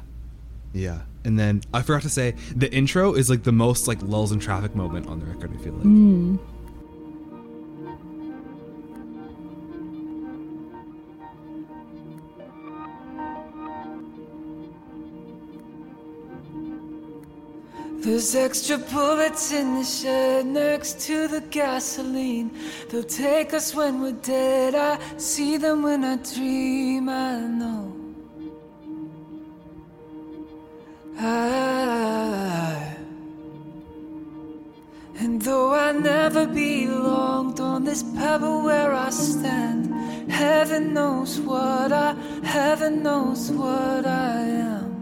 Yeah. 0.73 1.01
And 1.25 1.38
then 1.38 1.61
I 1.73 1.81
forgot 1.81 2.03
to 2.03 2.09
say 2.09 2.35
the 2.55 2.71
intro 2.73 3.13
is 3.13 3.29
like 3.29 3.43
the 3.43 3.51
most 3.51 3.88
like 3.88 4.01
lulls 4.01 4.31
in 4.31 4.39
traffic 4.39 4.75
moment 4.75 5.07
on 5.07 5.19
the 5.19 5.25
record, 5.25 5.51
I 5.53 5.61
feel 5.61 5.73
like. 5.73 5.83
Mm. 5.83 6.39
There's 17.99 18.35
extra 18.35 18.77
bullets 18.77 19.51
in 19.51 19.75
the 19.75 19.83
shed 19.83 20.45
next 20.45 20.99
to 21.07 21.27
the 21.27 21.41
gasoline. 21.41 22.51
They'll 22.89 23.03
take 23.03 23.53
us 23.53 23.73
when 23.73 24.01
we're 24.01 24.11
dead. 24.11 24.75
I 24.75 24.99
see 25.17 25.57
them 25.57 25.81
when 25.81 26.03
I 26.03 26.17
dream. 26.17 27.09
I 27.09 27.39
know. 27.39 27.93
I, 31.19 32.95
and 35.19 35.41
though 35.41 35.73
I 35.73 35.91
never 35.91 36.45
belonged 36.45 37.59
on 37.59 37.83
this 37.83 38.03
pebble 38.03 38.61
where 38.61 38.93
I 38.93 39.09
stand, 39.09 40.31
heaven 40.31 40.93
knows 40.93 41.39
what 41.39 41.91
I, 41.91 42.13
heaven 42.43 43.01
knows 43.01 43.51
what 43.51 44.05
I 44.05 44.41
am. 44.41 44.96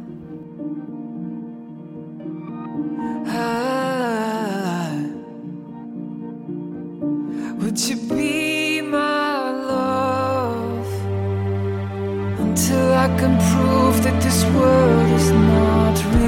That 14.05 14.21
this 14.21 14.45
world 14.45 15.09
is 15.19 15.31
not 15.31 16.15
real? 16.15 16.24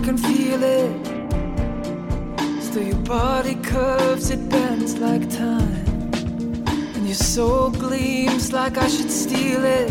I 0.00 0.02
can 0.02 0.16
feel 0.16 0.62
it. 0.62 1.06
Still, 2.62 2.84
your 2.84 3.04
body 3.04 3.54
curves, 3.56 4.30
it 4.30 4.48
bends 4.48 4.96
like 4.96 5.28
time. 5.28 5.84
And 6.94 7.04
your 7.04 7.16
soul 7.16 7.68
gleams 7.68 8.50
like 8.50 8.78
I 8.78 8.88
should 8.88 9.10
steal 9.10 9.62
it. 9.62 9.90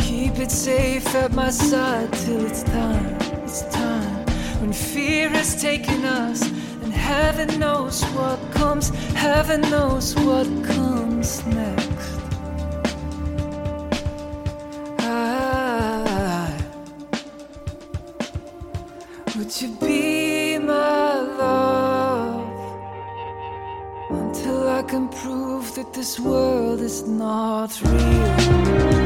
Keep 0.00 0.40
it 0.40 0.50
safe 0.50 1.14
at 1.14 1.30
my 1.32 1.50
side 1.50 2.12
till 2.12 2.44
it's 2.44 2.64
time. 2.64 3.14
It's 3.44 3.62
time 3.72 4.26
when 4.60 4.72
fear 4.72 5.28
has 5.28 5.62
taken 5.62 6.04
us. 6.04 6.42
And 6.82 6.92
heaven 6.92 7.56
knows 7.60 8.02
what 8.16 8.40
comes, 8.50 8.88
heaven 9.14 9.60
knows 9.60 10.16
what 10.16 10.48
comes 10.64 10.79
this 25.92 26.20
world 26.20 26.80
is 26.80 27.06
not 27.06 27.80
real? 27.82 28.99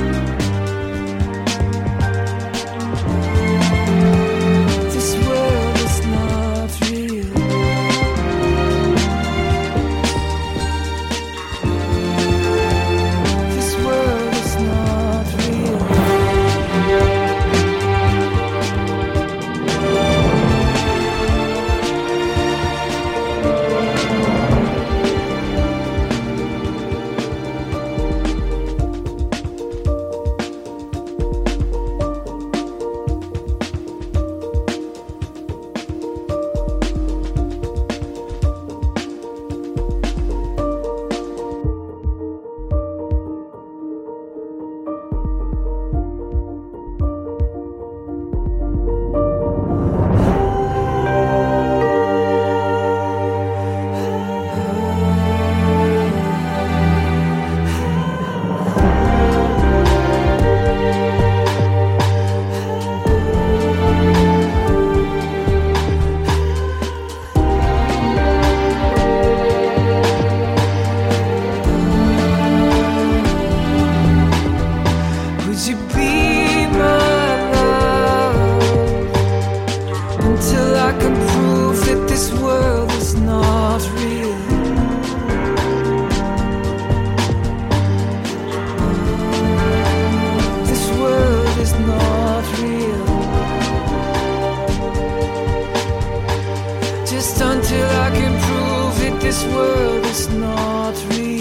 This 99.24 99.42
world 99.46 100.04
is 100.04 100.28
not 100.28 100.94
real. 101.08 101.33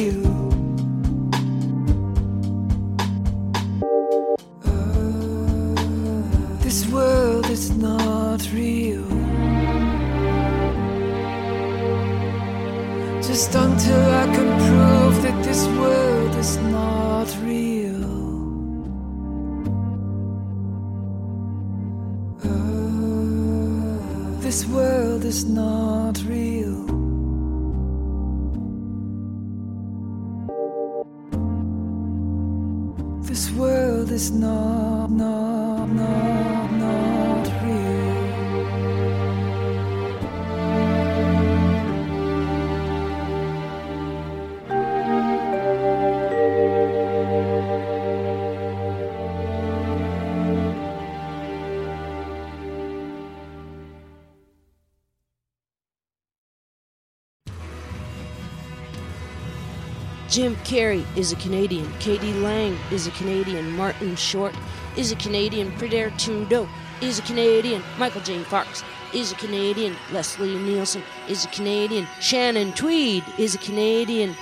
Jim 60.34 60.56
Carrey 60.64 61.06
is 61.16 61.32
a 61.32 61.36
Canadian. 61.36 61.88
k.d. 62.00 62.34
lang 62.40 62.76
is 62.92 63.06
a 63.06 63.12
Canadian. 63.12 63.70
Martin 63.78 64.16
Short 64.16 64.56
is 64.98 65.12
a 65.12 65.16
Canadian. 65.18 65.72
Pierre 65.78 66.10
Trudeau 66.18 66.68
is 67.02 67.20
a 67.20 67.22
Canadian. 67.22 67.84
Michael 68.00 68.22
J. 68.22 68.40
Fox 68.40 68.84
is 69.14 69.32
a 69.32 69.36
Canadian. 69.36 69.96
Leslie 70.12 70.58
Nielsen 70.58 71.04
is 71.28 71.46
a 71.46 71.50
Canadian. 71.50 72.08
Shannon 72.20 72.74
Tweed 72.74 73.24
is 73.38 73.54
a 73.54 73.60
Canadian. 73.60 74.36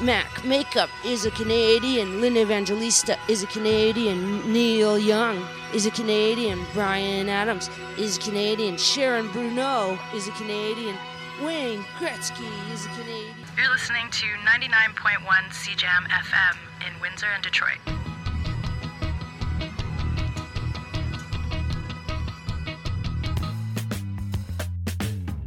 Mac 0.00 0.44
Makeup 0.44 0.88
is 1.04 1.26
a 1.26 1.32
Canadian. 1.32 2.20
Lynn 2.20 2.36
Evangelista 2.36 3.18
is 3.26 3.42
a 3.42 3.48
Canadian. 3.48 4.52
Neil 4.52 5.00
Young 5.00 5.44
is 5.74 5.84
a 5.84 5.90
Canadian. 5.90 6.64
Bryan 6.74 7.28
Adams 7.28 7.68
is 7.98 8.18
a 8.18 8.20
Canadian. 8.20 8.76
Sharon 8.76 9.26
Bruneau 9.32 9.98
is 10.14 10.28
a 10.28 10.32
Canadian. 10.38 10.94
Wayne 11.42 11.82
Gretzky 11.98 12.46
is 12.72 12.86
a 12.86 12.88
Canadian. 12.90 13.47
You're 13.58 13.70
listening 13.70 14.08
to 14.12 14.26
99.1 14.46 15.26
CJAM 15.50 16.06
FM 16.06 16.56
in 16.86 17.00
Windsor 17.00 17.26
and 17.26 17.42
Detroit. 17.42 17.78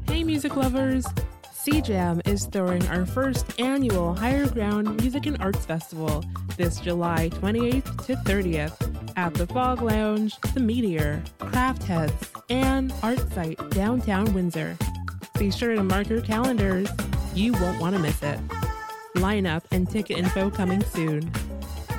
Hey, 0.08 0.26
music 0.26 0.58
lovers! 0.58 1.06
CJAM 1.54 2.28
is 2.28 2.48
throwing 2.48 2.86
our 2.88 3.06
first 3.06 3.58
annual 3.62 4.14
Higher 4.14 4.50
Ground 4.50 5.00
Music 5.00 5.26
and 5.26 5.42
Arts 5.42 5.66
Festival 5.66 6.22
this 6.58 6.82
July 6.82 7.30
28th 7.30 8.06
to 8.08 8.16
30th 8.18 9.14
at 9.16 9.34
the 9.36 9.48
Phog 9.48 9.82
Lounge, 9.82 10.38
The 10.54 10.60
Meteor, 10.60 11.24
Craft 11.40 11.84
Heads, 11.84 12.30
and 12.50 12.92
Art 13.04 13.32
Site 13.32 13.70
downtown 13.70 14.34
Windsor. 14.34 14.78
Be 15.40 15.50
sure 15.50 15.76
to 15.76 15.84
mark 15.84 16.10
your 16.10 16.20
calendars. 16.20 16.90
You 17.34 17.54
won't 17.54 17.80
want 17.80 17.96
to 17.96 18.02
miss 18.02 18.22
it. 18.24 18.40
Lineup 19.16 19.64
and 19.72 19.90
ticket 19.90 20.18
info 20.18 20.50
coming 20.50 20.84
soon. 20.84 21.32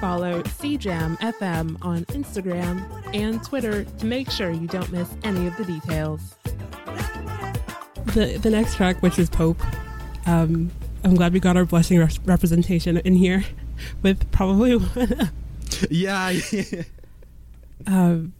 Follow 0.00 0.42
CJAM 0.42 1.18
FM 1.20 1.78
on 1.82 2.04
Instagram 2.06 2.84
and 3.14 3.42
Twitter 3.42 3.84
to 3.84 4.06
make 4.06 4.30
sure 4.30 4.50
you 4.50 4.66
don't 4.66 4.90
miss 4.90 5.08
any 5.22 5.46
of 5.46 5.56
the 5.56 5.64
details. 5.64 6.34
The 8.14 8.38
the 8.42 8.50
next 8.50 8.76
track, 8.76 9.00
which 9.00 9.18
is 9.18 9.30
Pope. 9.30 9.62
Um, 10.26 10.70
I'm 11.04 11.14
glad 11.14 11.32
we 11.32 11.40
got 11.40 11.56
our 11.56 11.64
blessing 11.64 11.98
re- 11.98 12.08
representation 12.24 12.98
in 12.98 13.14
here, 13.14 13.44
with 14.02 14.30
probably. 14.32 14.78
yeah. 15.90 16.32
um, 17.86 18.32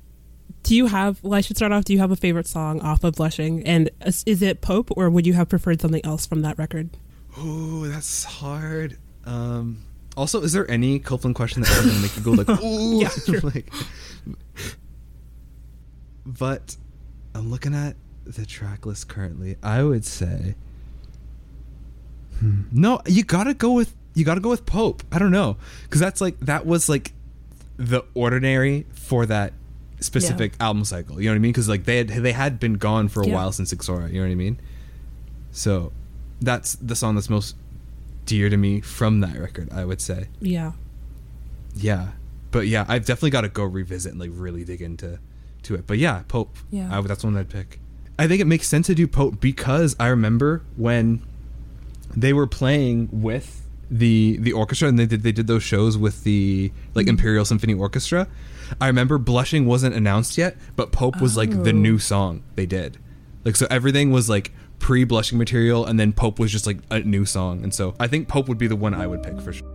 do 0.62 0.76
you 0.76 0.86
have? 0.86 1.22
Well, 1.22 1.34
I 1.34 1.40
should 1.40 1.56
start 1.56 1.72
off. 1.72 1.84
Do 1.84 1.92
you 1.92 1.98
have 1.98 2.10
a 2.10 2.16
favorite 2.16 2.46
song 2.46 2.80
off 2.80 3.02
of 3.04 3.16
Blushing? 3.16 3.66
And 3.66 3.90
is, 4.04 4.42
it 4.42 4.60
Pope, 4.60 4.90
or 4.96 5.10
would 5.10 5.26
you 5.26 5.32
have 5.34 5.48
preferred 5.48 5.80
something 5.80 6.04
else 6.04 6.26
from 6.26 6.42
that 6.42 6.58
record? 6.58 6.90
Oh, 7.36 7.86
that's 7.86 8.24
hard. 8.24 8.96
Um, 9.24 9.82
also, 10.16 10.42
is 10.42 10.52
there 10.52 10.70
any 10.70 10.98
Copeland 10.98 11.34
question 11.34 11.62
that 11.62 11.68
doesn't 11.68 12.02
make 12.02 12.16
you 12.16 12.22
go 12.22 12.32
like, 12.32 12.48
"Ooh"? 12.62 13.00
Yeah, 13.00 13.10
like, 13.42 13.72
but 16.24 16.76
I'm 17.34 17.50
looking 17.50 17.74
at 17.74 17.96
the 18.24 18.46
track 18.46 18.86
list 18.86 19.08
currently. 19.08 19.56
I 19.62 19.82
would 19.82 20.04
say, 20.04 20.54
hmm, 22.38 22.62
no, 22.70 23.00
you 23.06 23.24
gotta 23.24 23.54
go 23.54 23.72
with 23.72 23.94
you 24.14 24.24
gotta 24.24 24.40
go 24.40 24.50
with 24.50 24.66
Pope. 24.66 25.02
I 25.10 25.18
don't 25.18 25.32
know, 25.32 25.56
because 25.84 26.00
that's 26.00 26.20
like 26.20 26.38
that 26.40 26.66
was 26.66 26.88
like 26.88 27.12
the 27.78 28.04
ordinary 28.14 28.86
for 28.92 29.26
that 29.26 29.54
specific 30.02 30.52
album 30.60 30.84
cycle. 30.84 31.20
You 31.20 31.28
know 31.28 31.32
what 31.32 31.36
I 31.36 31.40
mean? 31.40 31.52
Because 31.52 31.68
like 31.68 31.84
they 31.84 31.98
had 31.98 32.08
they 32.08 32.32
had 32.32 32.60
been 32.60 32.74
gone 32.74 33.08
for 33.08 33.22
a 33.22 33.26
Yeah. 33.26 33.34
while 33.34 33.52
since 33.52 33.72
Ixora. 33.72 34.08
You 34.12 34.20
know 34.20 34.26
what 34.26 34.32
I 34.32 34.36
mean? 34.36 34.58
So 35.50 35.92
that's 36.40 36.74
the 36.76 36.96
song 36.96 37.14
that's 37.14 37.30
most 37.30 37.56
dear 38.26 38.48
to 38.48 38.56
me 38.56 38.80
from 38.80 39.20
that 39.20 39.38
record. 39.38 39.68
I 39.72 39.84
would 39.84 40.00
say, 40.00 40.28
Yeah. 40.40 40.72
yeah. 41.74 42.12
But 42.50 42.66
yeah, 42.66 42.84
I've 42.88 43.04
definitely 43.04 43.30
got 43.30 43.42
to 43.42 43.48
go 43.48 43.64
revisit 43.64 44.12
and 44.12 44.20
like 44.20 44.30
really 44.32 44.64
dig 44.64 44.82
into 44.82 45.18
to 45.64 45.74
it. 45.74 45.86
But 45.86 45.98
yeah, 45.98 46.22
Pope. 46.28 46.56
Yeah. 46.70 46.96
I, 46.96 47.00
that's 47.02 47.24
one 47.24 47.36
I'd 47.36 47.48
pick. 47.48 47.78
I 48.18 48.28
think 48.28 48.40
it 48.40 48.46
makes 48.46 48.68
sense 48.68 48.86
to 48.88 48.94
do 48.94 49.06
Pope 49.06 49.40
because 49.40 49.96
I 49.98 50.08
remember 50.08 50.62
when 50.76 51.22
they 52.14 52.32
were 52.32 52.46
playing 52.46 53.08
with 53.10 53.66
the 53.90 54.38
the 54.40 54.52
orchestra 54.52 54.88
and 54.88 54.98
they 54.98 55.06
did 55.06 55.22
they 55.22 55.32
did 55.32 55.46
those 55.46 55.62
shows 55.62 55.98
with 55.98 56.24
the 56.24 56.72
like 56.94 57.04
mm-hmm. 57.04 57.10
Imperial 57.10 57.44
Symphony 57.44 57.74
Orchestra. 57.74 58.26
I 58.80 58.86
remember 58.86 59.18
Blushing 59.18 59.66
wasn't 59.66 59.94
announced 59.94 60.36
yet, 60.38 60.56
but 60.76 60.92
Pope 60.92 61.20
was 61.20 61.36
like 61.36 61.50
the 61.64 61.70
Oh. 61.70 61.72
new 61.72 61.98
song 61.98 62.42
they 62.54 62.66
did. 62.66 62.98
Like 63.44 63.56
so 63.56 63.66
everything 63.70 64.10
was 64.10 64.28
like 64.28 64.52
pre 64.78 65.04
Blushing 65.04 65.38
material 65.38 65.84
and 65.86 65.98
then 65.98 66.12
Pope 66.12 66.38
was 66.38 66.50
just 66.52 66.66
like 66.66 66.78
a 66.90 67.00
new 67.00 67.24
song. 67.24 67.62
And 67.62 67.72
so 67.74 67.94
I 68.00 68.06
think 68.08 68.28
Pope 68.28 68.48
would 68.48 68.58
be 68.58 68.66
the 68.66 68.76
one 68.76 68.94
I 68.94 69.06
would 69.06 69.22
pick 69.22 69.40
for 69.40 69.52
sure. 69.52 69.68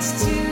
And 0.00 0.40
much 0.40 0.49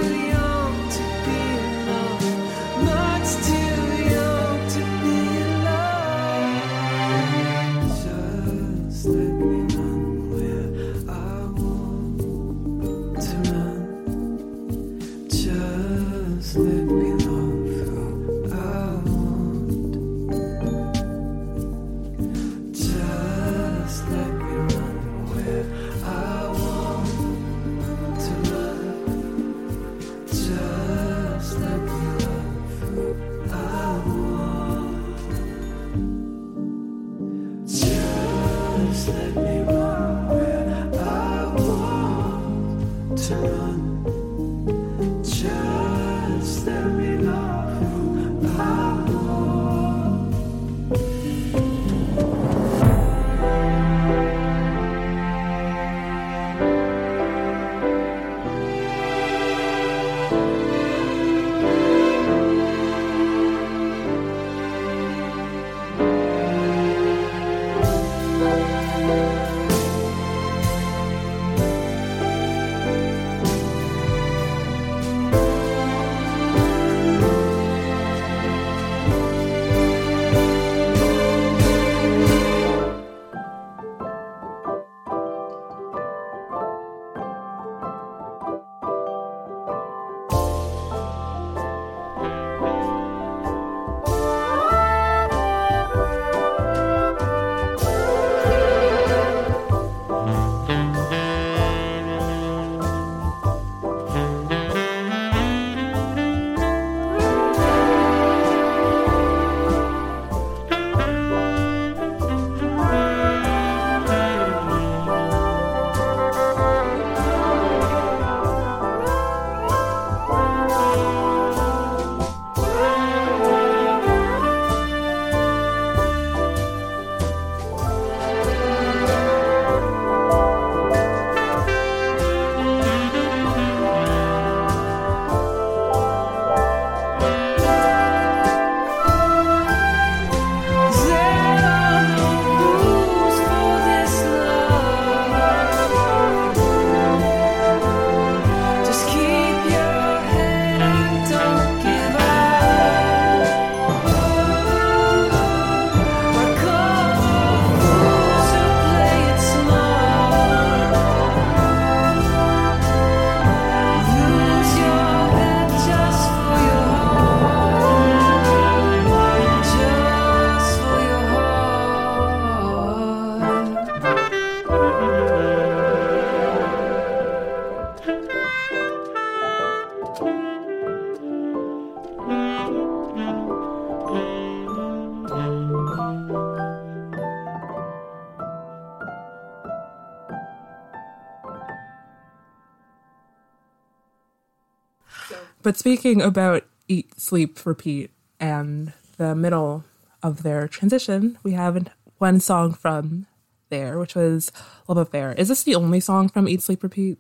But 195.69 195.77
speaking 195.77 196.23
about 196.23 196.65
eat, 196.89 197.21
sleep, 197.21 197.67
repeat, 197.67 198.11
and 198.41 198.95
the 199.19 199.35
middle 199.35 199.85
of 200.23 200.43
their 200.43 200.67
transition, 200.67 201.37
we 201.43 201.53
have 201.53 201.89
one 202.17 202.41
song 202.41 202.73
from 202.73 203.27
there, 203.69 203.99
which 203.99 204.15
was 204.15 204.51
Love 204.89 204.97
Affair. 204.97 205.35
Is 205.35 205.49
this 205.49 205.65
the 205.65 205.75
only 205.75 206.01
song 206.01 206.31
from 206.31 206.49
Eat, 206.49 206.63
Sleep, 206.63 206.83
Repeat? 206.83 207.19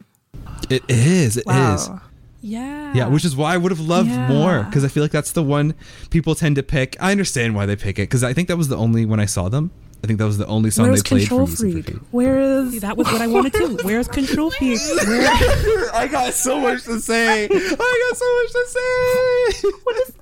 It 0.71 0.83
is. 0.89 1.37
It 1.37 1.41
is. 1.41 1.47
Wow. 1.47 2.01
Yeah. 2.41 2.95
Yeah, 2.95 3.09
which 3.09 3.27
is 3.27 3.37
why 3.37 3.53
I 3.53 3.59
would 3.59 3.71
have 3.71 3.81
loved 3.81 4.09
Yeah. 4.09 4.29
more 4.29 4.63
because 4.63 4.83
I 4.83 4.89
feel 4.89 5.03
like 5.05 5.13
that's 5.13 5.33
the 5.33 5.43
one 5.43 5.75
people 6.09 6.35
tend 6.35 6.57
to 6.57 6.63
pick. 6.63 6.97
I 7.01 7.11
understand 7.11 7.55
why 7.55 7.67
they 7.67 7.77
pick 7.77 7.99
it 7.99 8.05
because 8.05 8.25
I 8.25 8.33
think 8.33 8.49
that 8.49 8.57
was 8.57 8.69
the 8.69 8.79
only 8.79 9.05
when 9.05 9.21
I 9.21 9.27
saw 9.27 9.51
them. 9.51 9.73
I 10.03 10.07
think 10.07 10.19
that 10.21 10.27
was 10.27 10.39
the 10.39 10.47
only 10.47 10.71
song 10.71 10.87
Where's 10.89 11.03
they 11.03 11.09
played 11.09 11.21
Control 11.29 11.47
for 11.47 11.53
Easy 11.67 11.73
Freak? 11.83 11.85
Freak. 11.87 12.03
Where 12.13 12.39
is 12.39 12.81
that 12.83 12.97
was 12.97 13.07
what 13.09 13.21
I 13.21 13.27
wanted 13.27 13.53
to. 13.55 13.79
Where's 13.83 14.07
Control 14.09 14.51
Freak? 14.53 14.79
Where- 15.07 15.95
I 15.95 16.07
got 16.11 16.33
so 16.35 16.61
much 16.61 16.85
to 16.85 17.01
say. 17.01 17.45
I 17.45 17.49
got 17.49 18.17
so 18.17 18.43
much 18.43 18.53
to 18.53 18.67
say. 18.69 19.69
what 19.83 19.97
is 19.97 20.15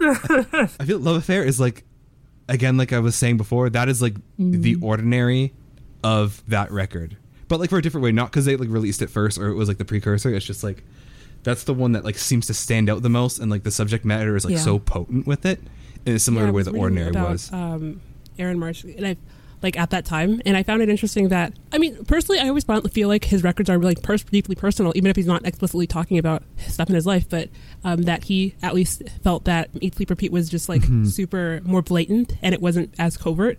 this? 0.50 0.76
I 0.80 0.84
feel 0.86 0.98
Love 0.98 1.16
Affair 1.16 1.44
is 1.44 1.60
like, 1.60 1.84
again, 2.48 2.76
like 2.78 2.92
I 2.94 3.00
was 3.00 3.16
saying 3.16 3.36
before, 3.36 3.68
that 3.70 3.88
is 3.88 4.00
like 4.00 4.16
the 4.38 4.76
ordinary 4.80 5.52
of 6.02 6.42
that 6.48 6.70
record. 6.70 7.16
But 7.48 7.60
like 7.60 7.68
for 7.70 7.76
a 7.78 7.82
different 7.82 8.02
way, 8.04 8.12
not 8.12 8.30
because 8.30 8.44
they 8.46 8.56
like 8.56 8.70
released 8.70 9.02
it 9.02 9.10
first 9.10 9.36
or 9.38 9.48
it 9.48 9.54
was 9.54 9.68
like 9.68 9.78
the 9.78 9.84
precursor. 9.84 10.34
It's 10.34 10.46
just 10.46 10.64
like 10.64 10.82
that's 11.42 11.64
the 11.64 11.74
one 11.74 11.92
that 11.92 12.04
like 12.04 12.16
seems 12.16 12.46
to 12.46 12.54
stand 12.54 12.88
out 12.90 13.02
the 13.02 13.08
most, 13.10 13.38
and 13.38 13.50
like 13.50 13.62
the 13.62 13.70
subject 13.70 14.04
matter 14.06 14.34
is 14.36 14.44
like 14.44 14.54
Yeah. 14.54 14.60
so 14.60 14.78
potent 14.78 15.26
with 15.26 15.44
it 15.46 15.60
in 16.06 16.14
a 16.16 16.18
similar 16.18 16.44
Yeah, 16.46 16.48
I 16.48 16.52
way 16.52 16.56
was 16.56 16.66
the 16.66 16.78
ordinary 16.78 17.10
about, 17.10 17.30
was. 17.30 17.52
Um, 17.52 18.00
Aaron 18.38 18.58
Marsh, 18.58 18.82
and 18.84 19.06
I 19.06 19.16
like 19.62 19.78
at 19.78 19.90
that 19.90 20.04
time, 20.04 20.40
and 20.44 20.56
I 20.56 20.62
found 20.62 20.82
it 20.82 20.88
interesting 20.88 21.28
that 21.28 21.52
I 21.72 21.78
mean, 21.78 22.04
personally, 22.04 22.38
I 22.40 22.48
always 22.48 22.64
feel 22.92 23.08
like 23.08 23.24
his 23.24 23.42
records 23.42 23.68
are 23.70 23.78
really 23.78 23.94
pers- 23.96 24.24
deeply 24.24 24.54
personal, 24.54 24.92
even 24.94 25.10
if 25.10 25.16
he's 25.16 25.26
not 25.26 25.46
explicitly 25.46 25.86
talking 25.86 26.18
about 26.18 26.42
stuff 26.58 26.88
in 26.88 26.94
his 26.94 27.06
life. 27.06 27.28
But 27.28 27.48
um, 27.84 28.02
that 28.02 28.24
he 28.24 28.54
at 28.62 28.74
least 28.74 29.02
felt 29.22 29.44
that 29.44 29.70
Eat 29.80 29.94
Sleep 29.94 30.10
Repeat 30.10 30.32
was 30.32 30.48
just 30.48 30.68
like 30.68 30.82
Mhm. 30.82 31.06
super 31.06 31.60
more 31.64 31.82
blatant, 31.82 32.34
and 32.42 32.54
it 32.54 32.60
wasn't 32.60 32.94
as 32.98 33.16
covert. 33.16 33.58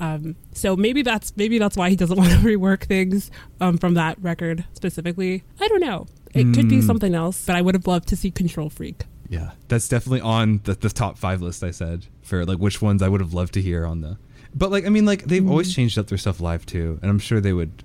Um, 0.00 0.34
so 0.52 0.74
maybe 0.76 1.02
that's 1.02 1.36
maybe 1.36 1.58
that's 1.58 1.76
why 1.76 1.88
he 1.90 1.96
doesn't 1.96 2.16
want 2.18 2.30
to 2.32 2.38
rework 2.38 2.84
things 2.84 3.30
um, 3.60 3.78
from 3.78 3.94
that 3.94 4.16
record 4.22 4.64
specifically. 4.72 5.42
I 5.60 5.68
don't 5.68 5.80
know. 5.80 6.06
It 6.34 6.52
could 6.52 6.68
be 6.68 6.78
Mm. 6.78 6.82
something 6.86 7.14
else, 7.14 7.44
but 7.46 7.54
I 7.54 7.62
would 7.62 7.74
have 7.76 7.86
loved 7.86 8.08
to 8.08 8.16
see 8.16 8.30
Control 8.32 8.68
Freak. 8.68 9.04
Yeah, 9.28 9.52
that's 9.68 9.88
definitely 9.88 10.20
on 10.20 10.60
the, 10.64 10.74
the 10.74 10.88
top 10.90 11.16
five 11.16 11.40
list. 11.40 11.62
I 11.62 11.70
said 11.70 12.06
for 12.22 12.44
like 12.44 12.58
which 12.58 12.82
ones 12.82 13.02
I 13.02 13.08
would 13.08 13.20
have 13.20 13.34
loved 13.34 13.54
to 13.54 13.62
hear 13.62 13.86
on 13.86 14.00
the. 14.00 14.18
But 14.54 14.70
like 14.70 14.86
I 14.86 14.88
mean, 14.88 15.04
like 15.04 15.24
they've 15.24 15.48
always 15.48 15.74
changed 15.74 15.98
up 15.98 16.06
their 16.06 16.18
stuff 16.18 16.40
live 16.40 16.64
too, 16.66 16.98
and 17.02 17.10
I'm 17.10 17.18
sure 17.18 17.40
they 17.40 17.52
would. 17.52 17.82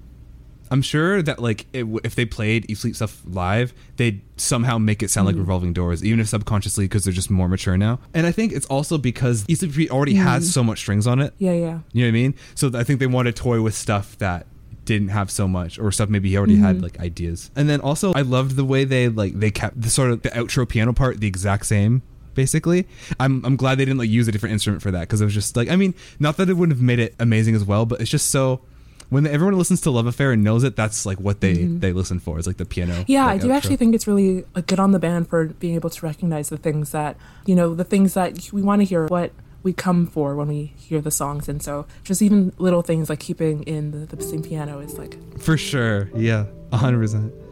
I'm 0.71 0.83
sure 0.83 1.23
that 1.23 1.39
like 1.41 1.65
it, 1.73 1.87
if 2.03 2.13
they 2.13 2.25
played 2.25 2.69
Eat 2.69 2.77
Sleep 2.77 2.95
stuff 2.95 3.23
live, 3.25 3.73
they'd 3.97 4.21
somehow 4.37 4.77
make 4.77 5.01
it 5.01 5.09
sound 5.09 5.25
like 5.25 5.35
Mhm. 5.35 5.39
Revolving 5.39 5.73
Doors, 5.73 6.03
even 6.03 6.19
if 6.19 6.27
subconsciously 6.29 6.85
because 6.85 7.03
they're 7.05 7.11
just 7.13 7.31
more 7.31 7.49
mature 7.49 7.75
now. 7.75 7.99
And 8.13 8.27
I 8.27 8.31
think 8.31 8.53
it's 8.53 8.67
also 8.67 8.99
because 8.99 9.45
Sleep 9.51 9.61
Repeat 9.71 9.89
already 9.89 10.13
Mhm. 10.13 10.21
has 10.23 10.53
so 10.53 10.63
much 10.63 10.77
strings 10.77 11.07
on 11.07 11.19
it. 11.21 11.33
Yeah, 11.39 11.53
yeah. 11.53 11.79
You 11.91 12.03
know 12.03 12.07
what 12.07 12.09
I 12.09 12.11
mean? 12.11 12.35
So 12.53 12.69
I 12.75 12.83
think 12.83 12.99
they 12.99 13.07
want 13.07 13.25
to 13.25 13.31
toy 13.31 13.61
with 13.63 13.73
stuff 13.73 14.15
that 14.19 14.45
didn't 14.85 15.09
have 15.09 15.31
so 15.31 15.47
much 15.47 15.79
or 15.79 15.91
stuff 15.91 16.07
maybe 16.09 16.29
he 16.29 16.37
already 16.37 16.57
had 16.57 16.77
Mhm. 16.77 16.81
like 16.83 16.99
ideas. 16.99 17.49
And 17.55 17.67
then 17.67 17.79
also 17.79 18.13
I 18.13 18.21
loved 18.21 18.55
the 18.55 18.63
way 18.65 18.83
they 18.85 19.09
like 19.09 19.39
they 19.39 19.49
kept 19.49 19.81
the 19.81 19.89
sort 19.89 20.11
of 20.11 20.21
the 20.21 20.29
outro 20.29 20.67
piano 20.69 20.93
part 20.93 21.19
the 21.19 21.27
exact 21.27 21.65
same 21.65 22.03
basically. 22.39 22.87
I'm 23.19 23.43
I'm 23.43 23.57
glad 23.57 23.77
they 23.79 23.83
didn't 23.83 23.99
like 23.99 24.09
use 24.09 24.29
a 24.29 24.31
different 24.31 24.53
instrument 24.53 24.81
for 24.81 24.91
that 24.91 25.01
because 25.01 25.19
it 25.19 25.25
was 25.25 25.33
just 25.33 25.57
like 25.57 25.69
I 25.69 25.75
mean, 25.75 25.93
not 26.19 26.37
that 26.37 26.49
it 26.49 26.53
wouldn't 26.53 26.77
have 26.77 26.81
made 26.81 26.99
it 26.99 27.13
amazing 27.19 27.53
as 27.53 27.65
well, 27.65 27.85
but 27.85 27.99
it's 27.99 28.09
just 28.09 28.31
so 28.31 28.61
when 29.09 29.27
everyone 29.27 29.57
listens 29.57 29.81
to 29.81 29.91
Love 29.91 30.05
Affair 30.05 30.31
and 30.31 30.41
knows 30.41 30.63
it, 30.63 30.77
that's 30.77 31.05
like 31.05 31.19
what 31.19 31.41
they 31.41 31.55
mm-hmm. 31.55 31.79
they 31.79 31.91
listen 31.91 32.19
for. 32.19 32.37
It's 32.37 32.47
like 32.47 32.55
the 32.55 32.65
piano. 32.65 33.03
Yeah, 33.07 33.25
like 33.25 33.35
I 33.35 33.37
do 33.39 33.49
outro. 33.49 33.55
actually 33.55 33.75
think 33.75 33.93
it's 33.93 34.07
really 34.07 34.45
good 34.67 34.79
on 34.79 34.91
the 34.93 34.99
band 34.99 35.27
for 35.27 35.47
being 35.47 35.75
able 35.75 35.89
to 35.89 36.05
recognize 36.05 36.47
the 36.47 36.57
things 36.57 36.91
that 36.91 37.17
you 37.45 37.55
know 37.55 37.75
the 37.75 37.83
things 37.83 38.13
that 38.13 38.53
we 38.53 38.61
want 38.61 38.79
to 38.79 38.85
hear. 38.85 39.07
What 39.07 39.33
we 39.61 39.73
come 39.73 40.07
for 40.07 40.37
when 40.37 40.47
we 40.47 40.73
hear 40.77 41.01
the 41.01 41.11
songs 41.11 41.49
and 41.49 41.61
so 41.61 41.85
just 42.05 42.21
even 42.21 42.53
little 42.59 42.81
things 42.81 43.09
like 43.09 43.19
keeping 43.19 43.61
in 43.63 43.91
the, 43.91 44.15
the 44.15 44.23
same 44.23 44.41
piano 44.41 44.79
is 44.79 44.97
like 44.97 45.17
for 45.37 45.57
sure 45.57 46.09
yeah 46.15 46.45
100% 46.71 47.48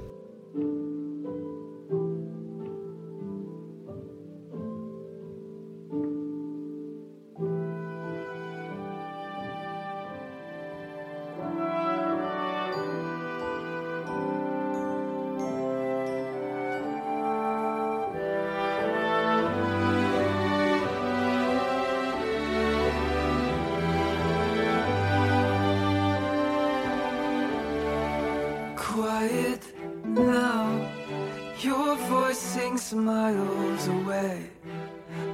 miles 32.93 33.87
away, 33.87 34.49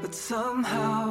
but 0.02 0.14
somehow 0.16 1.03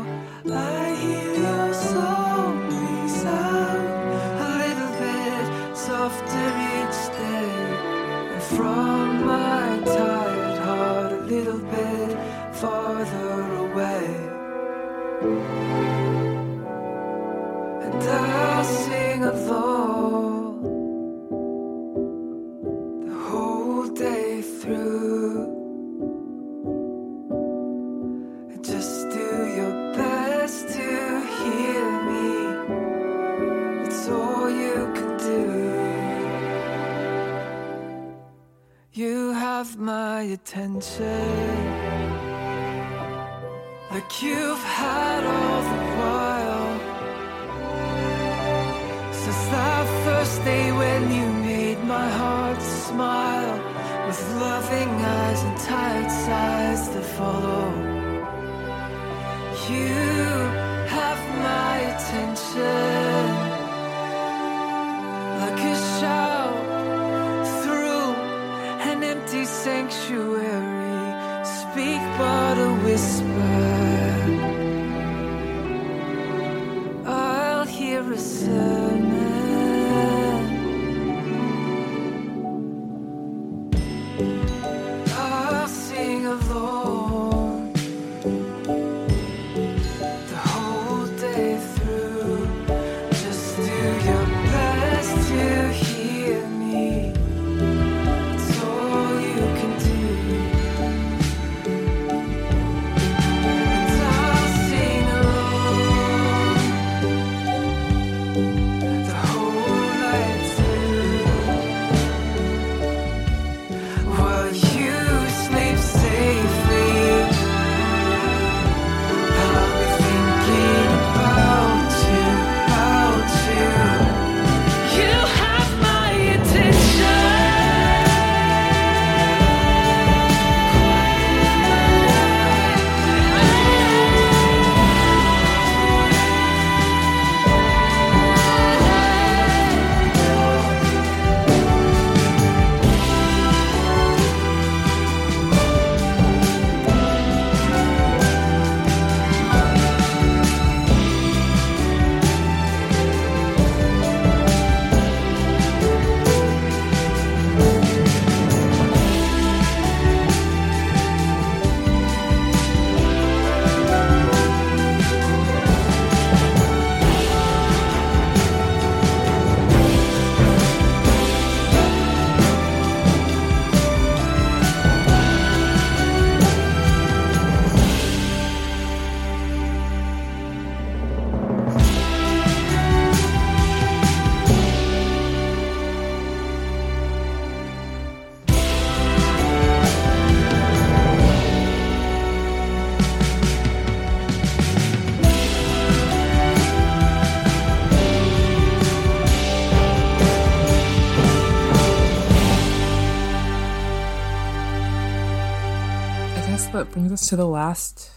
us 207.23 207.28
to 207.28 207.36
the 207.36 207.47
last 207.47 208.11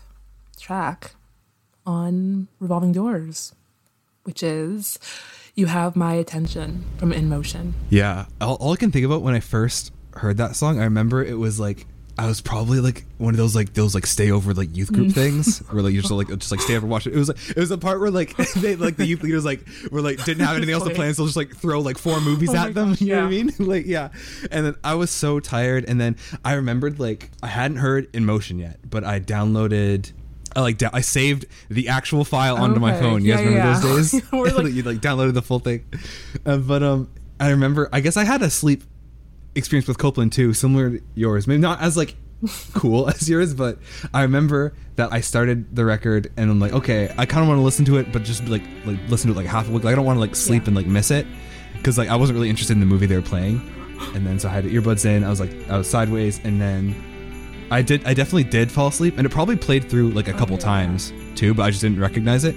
track 0.60 1.12
on 1.86 2.48
Revolving 2.60 2.92
Doors, 2.92 3.54
which 4.24 4.42
is 4.42 4.98
You 5.54 5.68
have 5.68 5.96
my 5.96 6.16
attention 6.16 6.84
from 6.98 7.14
In 7.14 7.30
Motion. 7.30 7.76
Yeah. 7.92 8.26
All, 8.42 8.56
all 8.56 8.74
I 8.74 8.78
can 8.78 8.92
think 8.92 9.06
about 9.06 9.22
when 9.22 9.36
I 9.36 9.40
first 9.40 9.94
heard 10.16 10.38
that 10.38 10.56
song, 10.56 10.80
I 10.80 10.86
remember 10.86 11.24
it 11.24 11.38
was 11.38 11.60
like 11.60 11.86
I 12.18 12.28
was 12.28 12.40
probably 12.40 12.80
like 12.80 13.06
one 13.18 13.34
of 13.34 13.38
those 13.38 13.56
like 13.56 13.74
those 13.74 13.94
like 13.94 14.06
stay 14.06 14.32
over 14.32 14.54
like 14.54 14.74
youth 14.76 14.94
group 14.94 15.08
Mm. 15.08 15.14
things 15.14 15.60
where 15.70 15.84
like 15.84 15.92
you're 15.92 16.02
just 16.02 16.14
like 16.14 16.28
just 16.30 16.50
like 16.52 16.62
stay 16.62 16.78
over 16.78 16.88
watch 16.88 17.08
it. 17.08 17.14
It 17.14 17.18
was 17.18 17.28
like 17.28 17.38
it 17.50 17.58
was 17.58 17.70
the 17.70 17.78
part 17.78 18.00
where 18.00 18.10
like 18.12 18.36
they 18.56 18.76
like 18.78 18.96
the 18.96 19.06
youth 19.06 19.22
leaders 19.22 19.44
like 19.44 19.60
were 19.92 20.02
like 20.02 20.24
didn't 20.24 20.46
have 20.46 20.56
anything 20.56 20.74
else 20.74 20.86
to 20.88 20.94
plan, 20.96 21.14
so 21.14 21.26
just 21.26 21.36
like 21.36 21.56
throw 21.56 21.82
like 21.82 21.98
four 21.98 22.22
movies 22.22 22.52
Oh 22.52 22.56
at 22.58 22.74
them. 22.74 22.90
gosh, 22.92 23.02
you 23.02 23.16
know 23.16 23.22
what 23.24 23.28
I 23.28 23.30
mean? 23.30 23.52
like 23.60 23.86
yeah. 23.86 24.10
And 24.50 24.66
then 24.66 24.76
I 24.84 24.96
was 24.96 25.12
so 25.12 25.40
tired, 25.42 25.86
and 25.90 26.00
then 26.00 26.16
I 26.46 26.54
remembered 26.54 27.00
like 27.00 27.32
I 27.44 27.48
hadn't 27.48 27.78
heard 27.78 28.08
In 28.16 28.26
Motion 28.26 28.60
yet, 28.60 28.80
but 28.90 29.04
I 29.04 29.20
downloaded. 29.20 30.12
I 30.56 30.62
like 30.62 30.78
da- 30.78 30.92
I 30.94 31.02
saved 31.02 31.48
the 31.68 31.90
actual 31.90 32.24
file 32.24 32.56
onto 32.56 32.80
my 32.80 32.98
phone. 32.98 33.26
You 33.26 33.34
guys 33.34 33.44
remember 33.46 33.60
yeah, 33.72 33.80
those 33.82 34.12
days? 34.12 34.32
Like- 34.32 34.74
you 34.74 34.84
like 34.84 34.98
downloaded 35.00 35.34
the 35.34 35.42
full 35.42 35.60
thing. 35.60 35.84
Uh, 36.46 36.56
but 36.58 36.82
um, 36.82 37.10
I 37.42 37.50
remember. 37.50 37.90
I 37.92 38.00
guess 38.00 38.16
I 38.16 38.24
had 38.24 38.42
a 38.42 38.50
sleep 38.50 38.86
experience 39.56 39.88
with 39.88 39.98
Copeland 39.98 40.34
too, 40.34 40.54
similar 40.54 40.92
to 40.92 41.04
yours. 41.16 41.48
Maybe 41.48 41.62
not 41.62 41.82
as 41.82 41.98
like 41.98 42.16
cool 42.74 43.10
as 43.10 43.30
yours, 43.30 43.54
but 43.54 43.80
I 44.14 44.24
remember 44.24 44.74
that 44.96 45.12
I 45.12 45.22
started 45.22 45.76
the 45.76 45.86
record 45.86 46.32
and 46.38 46.52
I'm 46.52 46.60
like, 46.60 46.74
okay, 46.74 47.14
I 47.18 47.26
kind 47.26 47.42
of 47.42 47.48
want 47.48 47.60
to 47.60 47.64
listen 47.64 47.86
to 47.86 47.98
it, 47.98 48.12
but 48.12 48.24
just 48.24 48.46
like 48.48 48.64
like 48.86 49.00
listen 49.08 49.32
to 49.32 49.34
it 49.34 49.42
like 49.42 49.50
half 49.50 49.70
a 49.70 49.72
week. 49.72 49.84
Like, 49.84 49.94
I 49.94 49.96
don't 49.96 50.06
want 50.06 50.18
to 50.18 50.22
like 50.22 50.36
sleep 50.36 50.68
and 50.68 50.76
like 50.76 50.86
miss 50.86 51.12
it 51.12 51.26
because 51.74 51.98
like 51.98 52.10
I 52.10 52.16
wasn't 52.16 52.36
really 52.36 52.50
interested 52.50 52.74
in 52.74 52.80
the 52.80 52.86
movie 52.86 53.06
they 53.06 53.16
were 53.16 53.22
playing. 53.22 53.62
And 54.14 54.28
then 54.28 54.40
so 54.40 54.50
I 54.50 54.52
had 54.52 54.66
the 54.66 54.76
earbuds 54.76 55.06
in. 55.06 55.24
I 55.24 55.30
was 55.30 55.40
like 55.40 55.52
I 55.70 55.78
was 55.78 55.90
sideways, 55.90 56.40
and 56.44 56.62
then 56.62 57.68
I 57.72 57.82
did. 57.82 58.06
I 58.06 58.14
definitely 58.14 58.44
did 58.44 58.72
fall 58.72 58.88
asleep, 58.88 59.18
and 59.18 59.26
it 59.26 59.30
probably 59.30 59.56
played 59.56 59.90
through 59.90 60.10
like 60.12 60.28
a 60.28 60.34
couple 60.34 60.58
times 60.58 61.14
too, 61.36 61.54
but 61.54 61.64
I 61.64 61.70
just 61.70 61.82
didn't 61.82 62.00
recognize 62.00 62.44
it. 62.44 62.56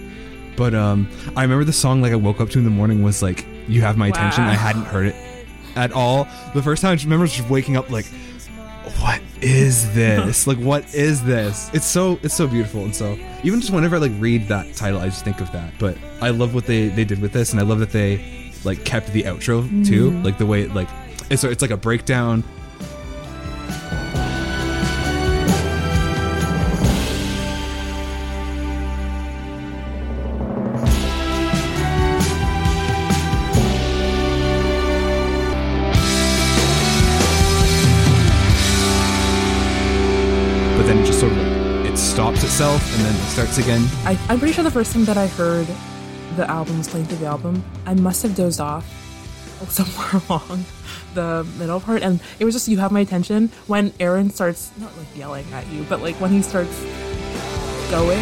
But 0.56 0.74
um, 0.74 1.08
I 1.36 1.42
remember 1.42 1.62
the 1.62 1.72
song 1.72 2.02
like 2.02 2.12
I 2.12 2.16
woke 2.16 2.40
up 2.40 2.50
to 2.50 2.58
in 2.58 2.64
the 2.64 2.70
morning 2.70 3.04
was 3.04 3.22
like 3.22 3.46
"You 3.68 3.82
Have 3.82 3.96
My 3.96 4.08
Attention." 4.08 4.44
Wow. 4.44 4.50
I 4.50 4.54
hadn't 4.54 4.86
heard 4.86 5.06
it 5.06 5.37
at 5.78 5.92
all. 5.92 6.26
The 6.54 6.62
first 6.62 6.82
time 6.82 6.98
I 6.98 7.02
remember 7.02 7.26
just 7.26 7.48
waking 7.48 7.76
up 7.76 7.88
like, 7.90 8.06
"What 9.00 9.20
is 9.40 9.92
this? 9.94 10.46
like, 10.50 10.58
what 10.58 10.92
is 10.94 11.22
this?" 11.24 11.70
It's 11.72 11.86
so 11.86 12.18
it's 12.22 12.34
so 12.34 12.46
beautiful, 12.46 12.84
and 12.84 12.94
so 12.94 13.16
even 13.44 13.60
just 13.60 13.72
whenever 13.72 13.96
I 13.96 14.00
like 14.00 14.12
read 14.18 14.48
that 14.48 14.74
title, 14.74 15.00
I 15.00 15.06
just 15.06 15.24
think 15.24 15.40
of 15.40 15.50
that. 15.52 15.72
But 15.78 15.96
I 16.20 16.30
love 16.30 16.54
what 16.54 16.66
they 16.66 16.88
they 16.88 17.04
did 17.04 17.20
with 17.20 17.32
this, 17.32 17.52
and 17.52 17.60
I 17.60 17.64
love 17.64 17.78
that 17.78 17.92
they 17.92 18.52
like 18.64 18.84
kept 18.84 19.12
the 19.12 19.22
outro 19.22 19.62
too, 19.86 20.10
Mhm. 20.10 20.24
like 20.24 20.36
the 20.38 20.46
way 20.46 20.66
like 20.66 20.88
it's 21.30 21.44
it's 21.44 21.62
like 21.62 21.70
a 21.70 21.76
breakdown. 21.76 22.42
Itself 42.58 42.96
and 42.96 43.06
then 43.06 43.14
it 43.14 43.28
starts 43.28 43.56
again. 43.58 43.86
I, 44.04 44.18
I'm 44.28 44.40
pretty 44.40 44.52
sure 44.52 44.64
the 44.64 44.70
first 44.72 44.92
time 44.92 45.04
that 45.04 45.16
I 45.16 45.28
heard 45.28 45.68
the 46.34 46.44
album 46.50 46.78
was 46.78 46.88
playing 46.88 47.06
through 47.06 47.18
the 47.18 47.26
album, 47.26 47.62
I 47.86 47.94
must 47.94 48.20
have 48.24 48.34
dozed 48.34 48.58
off 48.58 48.84
somewhere 49.68 50.20
along 50.28 50.64
the 51.14 51.46
middle 51.56 51.78
part, 51.78 52.02
and 52.02 52.20
it 52.40 52.44
was 52.44 52.54
just 52.54 52.66
you 52.66 52.78
have 52.78 52.90
my 52.90 52.98
attention 52.98 53.50
when 53.68 53.92
Aaron 54.00 54.30
starts 54.30 54.72
not 54.76 54.90
like 54.98 55.06
yelling 55.16 55.46
at 55.52 55.68
you, 55.68 55.84
but 55.88 56.02
like 56.02 56.16
when 56.16 56.32
he 56.32 56.42
starts 56.42 56.82
going. 57.92 58.18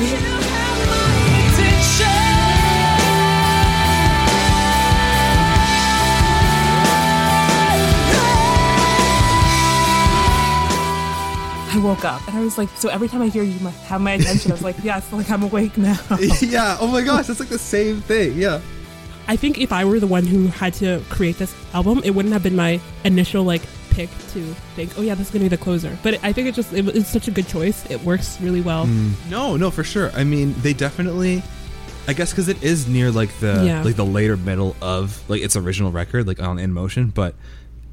I 11.77 11.78
woke 11.81 12.05
up 12.05 12.27
and 12.28 12.36
I 12.36 12.40
was 12.40 12.57
like, 12.57 12.69
so 12.70 12.89
every 12.89 13.07
time 13.09 13.20
I 13.23 13.28
hear 13.28 13.43
you 13.43 13.59
must 13.61 13.78
have 13.85 14.01
my 14.01 14.12
attention, 14.12 14.51
I 14.51 14.55
was 14.55 14.62
like, 14.62 14.77
yeah, 14.78 14.97
yes, 14.97 15.12
like 15.12 15.31
I'm 15.31 15.43
awake 15.43 15.77
now. 15.77 15.98
yeah. 16.40 16.78
Oh 16.81 16.86
my 16.86 17.03
gosh, 17.03 17.27
that's 17.27 17.40
like 17.40 17.51
the 17.51 17.59
same 17.59 18.01
thing. 18.01 18.32
Yeah. 18.36 18.61
I 19.28 19.36
think 19.36 19.59
if 19.59 19.73
I 19.73 19.85
were 19.85 20.01
the 20.01 20.07
one 20.07 20.24
who 20.24 20.47
had 20.47 20.73
to 20.74 21.03
create 21.11 21.36
this 21.39 21.55
album, 21.74 22.01
it 22.05 22.11
wouldn't 22.11 22.32
have 22.32 22.43
been 22.43 22.57
my 22.57 22.81
initial 23.05 23.44
like 23.44 23.62
pick 23.90 24.09
to 24.32 24.43
think, 24.74 24.93
oh 24.98 25.03
yeah, 25.03 25.15
this 25.15 25.27
is 25.27 25.32
gonna 25.32 25.44
be 25.44 25.48
the 25.48 25.57
closer. 25.59 25.97
But 26.03 26.19
I 26.24 26.32
think 26.32 26.48
it 26.48 26.55
just 26.55 26.73
it, 26.73 26.86
it's 26.97 27.09
such 27.09 27.28
a 27.28 27.31
good 27.31 27.47
choice. 27.48 27.89
It 27.90 28.01
works 28.03 28.40
really 28.40 28.61
well. 28.61 28.86
Mm. 28.86 29.12
No, 29.31 29.57
no, 29.57 29.70
for 29.70 29.85
sure. 29.85 30.11
I 30.12 30.24
mean, 30.24 30.55
they 30.62 30.73
definitely. 30.73 31.43
I 32.09 32.12
guess 32.12 32.31
because 32.31 32.48
it 32.48 32.62
is 32.62 32.86
near 32.86 33.11
like 33.11 33.36
the 33.40 33.65
Yeah. 33.66 33.82
like 33.82 33.97
the 33.97 34.05
later 34.07 34.36
middle 34.36 34.77
of 34.81 35.20
like 35.28 35.43
its 35.43 35.57
original 35.57 35.90
record, 35.90 36.27
like 36.27 36.40
on 36.40 36.59
In 36.59 36.73
Motion, 36.73 37.09
but 37.09 37.35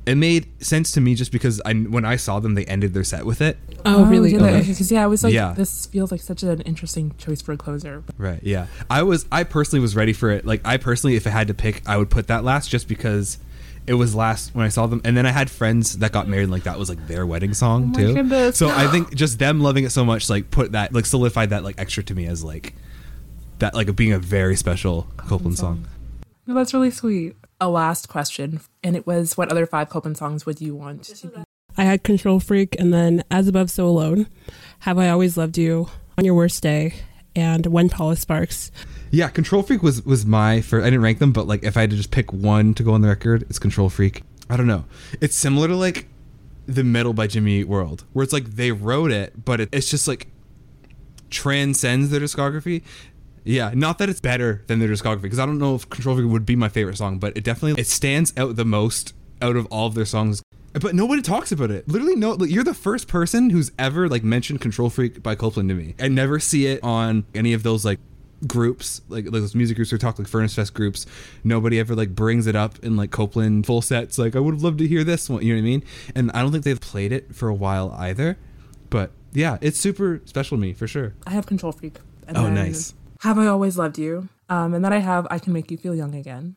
it 0.05 0.15
made 0.15 0.47
sense 0.63 0.91
to 0.91 1.01
me 1.01 1.15
just 1.15 1.31
because 1.31 1.61
I 1.65 1.73
when 1.73 2.03
I 2.05 2.17
saw 2.17 2.39
them, 2.39 2.55
they 2.55 2.65
ended 2.65 2.93
their 2.93 3.03
set 3.03 3.25
with 3.25 3.41
it. 3.41 3.57
Oh, 3.85 4.03
oh 4.03 4.05
really? 4.05 4.31
did 4.31 4.41
they? 4.41 4.45
Okay. 4.47 4.57
Okay, 4.59 4.69
because 4.69 4.91
yeah, 4.91 5.03
I 5.03 5.07
was 5.07 5.23
like, 5.23 5.34
Yeah. 5.34 5.53
this 5.53 5.85
feels 5.85 6.11
like 6.11 6.21
such 6.21 6.43
an 6.43 6.61
interesting 6.61 7.15
choice 7.17 7.41
for 7.41 7.53
a 7.53 7.57
closer. 7.57 8.03
Right. 8.17 8.39
Yeah. 8.43 8.67
I 8.89 9.03
was. 9.03 9.25
I 9.31 9.43
personally 9.43 9.81
was 9.81 9.95
ready 9.95 10.13
for 10.13 10.30
it. 10.31 10.45
Like 10.45 10.61
I 10.65 10.77
personally, 10.77 11.15
if 11.15 11.25
I 11.25 11.30
had 11.30 11.47
to 11.47 11.53
pick, 11.53 11.81
I 11.88 11.97
would 11.97 12.09
put 12.09 12.27
that 12.27 12.43
last 12.43 12.69
just 12.69 12.88
because 12.88 13.38
it 13.85 13.93
was 13.95 14.13
last 14.15 14.53
when 14.55 14.65
I 14.65 14.69
saw 14.69 14.88
them. 14.88 15.01
And 15.03 15.15
then 15.15 15.25
I 15.25 15.31
had 15.31 15.49
friends 15.49 15.97
that 15.99 16.11
got 16.11 16.27
married, 16.27 16.43
and 16.43 16.51
like 16.51 16.63
that 16.63 16.77
was 16.80 16.89
like 16.89 17.07
their 17.07 17.25
wedding 17.25 17.53
song 17.53 17.84
Oh 17.84 17.88
my 17.88 17.93
too. 18.05 18.13
goodness. 18.13 18.57
So 18.57 18.69
I 18.69 18.88
think 18.88 19.13
just 19.15 19.39
them 19.39 19.61
loving 19.61 19.84
it 19.85 19.91
so 19.91 20.03
much, 20.05 20.30
like 20.30 20.51
put 20.51 20.73
that, 20.73 20.93
like 20.93 21.05
solidified 21.05 21.49
that 21.51 21.63
like 21.63 21.80
extra 21.80 22.03
to 22.03 22.15
me 22.15 22.25
as 22.27 22.43
like 22.43 22.73
that, 23.59 23.73
like 23.73 23.93
being 23.95 24.11
a 24.13 24.19
very 24.19 24.55
special 24.55 25.07
Copeland 25.17 25.57
song. 25.57 25.85
No, 26.45 26.53
that's 26.55 26.73
really 26.73 26.91
sweet. 26.91 27.35
A 27.64 27.69
last 27.69 28.10
question, 28.10 28.60
and 28.84 28.94
it 28.94 29.07
was, 29.07 29.38
what 29.38 29.49
other 29.49 29.65
five 29.65 29.88
Copeland 29.88 30.18
songs 30.18 30.45
would 30.45 30.60
you 30.60 30.76
want 30.76 31.03
to 31.03 31.27
be? 31.27 31.44
I 31.77 31.85
had 31.85 32.03
Control 32.03 32.41
Freak, 32.41 32.77
and 32.77 32.94
then 32.94 33.23
As 33.31 33.48
Above, 33.48 33.72
So 33.72 33.88
Alone. 33.88 34.27
Have 34.80 34.99
I 34.99 35.07
Always 35.07 35.38
Loved 35.38 35.57
You? 35.57 35.88
On 36.18 36.26
Your 36.26 36.34
Worst 36.34 36.61
Day, 36.61 36.94
and 37.38 37.65
When 37.68 37.88
Paula 37.88 38.18
Sparks. 38.18 38.69
Yeah, 39.11 39.30
Control 39.30 39.64
Freak 39.64 39.81
was 39.81 40.03
was 40.03 40.26
my 40.26 40.60
first. 40.60 40.84
I 40.84 40.90
didn't 40.90 41.03
rank 41.03 41.19
them, 41.19 41.31
but 41.31 41.48
like 41.48 41.64
if 41.64 41.77
I 41.77 41.81
had 41.81 41.91
to 41.91 41.95
just 41.95 42.11
pick 42.11 42.34
one 42.34 42.73
to 42.73 42.84
go 42.84 42.91
on 42.91 43.02
the 43.02 43.07
record, 43.07 43.44
it's 43.44 43.60
Control 43.60 43.88
Freak. 43.90 44.23
I 44.49 44.57
don't 44.57 44.68
know. 44.68 44.84
It's 45.22 45.38
similar 45.38 45.69
to 45.69 45.76
like 45.77 46.10
the 46.65 46.84
Middle 46.84 47.14
by 47.14 47.27
Jimmy 47.27 47.60
Eat 47.60 47.69
World, 47.69 48.03
where 48.11 48.23
it's 48.23 48.34
like 48.34 48.56
they 48.56 48.73
wrote 48.73 49.11
it, 49.11 49.45
but 49.45 49.61
it, 49.61 49.69
it's 49.72 49.90
just 49.90 50.06
like 50.06 50.27
transcends 51.30 52.10
their 52.10 52.19
discography. 52.19 52.84
Yeah, 53.44 53.72
not 53.74 53.98
that 53.98 54.10
it's 54.10 54.22
better 54.22 54.64
than 54.68 54.80
their 54.80 54.90
discography, 54.90 55.24
because 55.24 55.40
I 55.40 55.45
don't 55.45 55.57
know 55.57 55.76
if 55.76 55.90
Control 55.90 56.15
Freak 56.15 56.30
would 56.30 56.45
be 56.45 56.56
my 56.56 56.70
favorite 56.70 56.98
song, 56.98 57.20
but 57.20 57.36
it 57.36 57.44
definitely 57.44 57.80
it 57.82 57.88
stands 57.88 58.34
out 58.38 58.56
the 58.56 58.65
most 58.65 59.14
out 59.41 59.56
of 59.56 59.65
all 59.68 59.88
of 59.88 59.95
their 59.95 60.06
songs. 60.06 60.41
But 60.74 60.95
nobody 60.95 61.22
talks 61.22 61.52
about 61.52 61.70
it. 61.70 61.88
Literally, 61.88 62.15
no. 62.15 62.32
Like, 62.32 62.49
you're 62.49 62.64
the 62.64 62.74
first 62.74 63.07
person 63.07 63.52
who's 63.52 63.72
ever 63.78 64.10
like 64.10 64.24
mentioned 64.24 64.61
"Control 64.61 64.90
Freak" 64.90 65.22
by 65.22 65.36
Copeland 65.36 65.70
to 65.70 65.76
me. 65.76 65.94
I 65.99 66.07
never 66.07 66.40
see 66.40 66.65
it 66.68 66.84
on 66.84 67.26
any 67.36 67.53
of 67.53 67.61
those 67.64 67.86
like 67.86 67.99
groups, 68.48 69.02
like, 69.07 69.26
like 69.26 69.34
those 69.34 69.56
music 69.56 69.76
groups 69.76 69.94
or 69.94 69.98
talk 69.98 70.18
like 70.18 70.28
Furnace 70.28 70.56
Fest 70.56 70.74
groups. 70.74 71.06
Nobody 71.44 71.80
ever 71.80 71.95
like 71.95 72.15
brings 72.15 72.48
it 72.48 72.56
up 72.56 72.80
in 72.84 72.95
like 72.98 73.11
Copeland 73.11 73.65
full 73.68 73.82
sets. 73.82 74.18
Like, 74.18 74.36
I 74.36 74.40
would 74.40 74.56
have 74.56 74.64
loved 74.64 74.80
to 74.80 74.88
hear 74.88 75.03
this 75.03 75.30
one. 75.30 75.44
You 75.44 75.53
know 75.53 75.61
what 75.61 75.65
I 75.68 75.70
mean? 75.70 75.84
And 76.15 76.32
I 76.32 76.41
don't 76.41 76.52
think 76.52 76.64
they've 76.64 76.82
played 76.82 77.11
it 77.11 77.36
for 77.36 77.49
a 77.49 77.53
while 77.53 77.91
either. 77.98 78.38
But 78.90 79.11
yeah, 79.32 79.57
it's 79.61 79.80
super 79.80 80.22
special 80.26 80.57
to 80.57 80.61
me 80.61 80.74
for 80.74 80.88
sure. 80.88 81.14
I 81.28 81.32
have 81.32 81.45
Control 81.45 81.72
Freak. 81.72 81.98
And 82.28 82.38
Oh, 82.38 82.49
nice. 82.49 82.94
Have 83.24 83.38
I 83.40 83.48
Always 83.48 83.78
Loved 83.78 83.98
You? 83.98 84.30
Um, 84.50 84.74
and 84.74 84.84
then 84.84 84.91
I 84.94 84.98
have 85.00 85.28
I 85.32 85.40
Can 85.40 85.54
Make 85.54 85.72
You 85.72 85.78
Feel 85.78 85.95
Young 85.95 86.14
Again. 86.16 86.56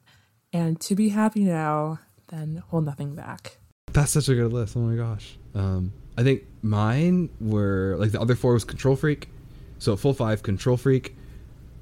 And 0.53 0.81
To 0.83 0.95
Be 0.95 1.11
Happy 1.11 1.45
Now, 1.45 2.01
then 2.29 2.63
Hold 2.69 2.85
Nothing 2.87 3.15
Back. 3.15 3.59
That's 3.93 4.11
such 4.13 4.29
a 4.29 4.35
good 4.35 4.53
list. 4.53 4.77
Oh 4.77 4.81
my 4.81 4.97
gosh. 4.97 5.37
Um, 5.55 5.93
I 6.19 6.23
think 6.23 6.43
mine 6.63 7.29
were 7.41 7.97
like 7.99 8.11
the 8.13 8.21
other 8.21 8.35
four 8.35 8.53
was 8.55 8.65
Control 8.65 8.97
Freak. 8.97 9.29
So 9.79 9.97
full 9.97 10.15
five, 10.15 10.43
Control 10.43 10.77
Freak, 10.77 11.15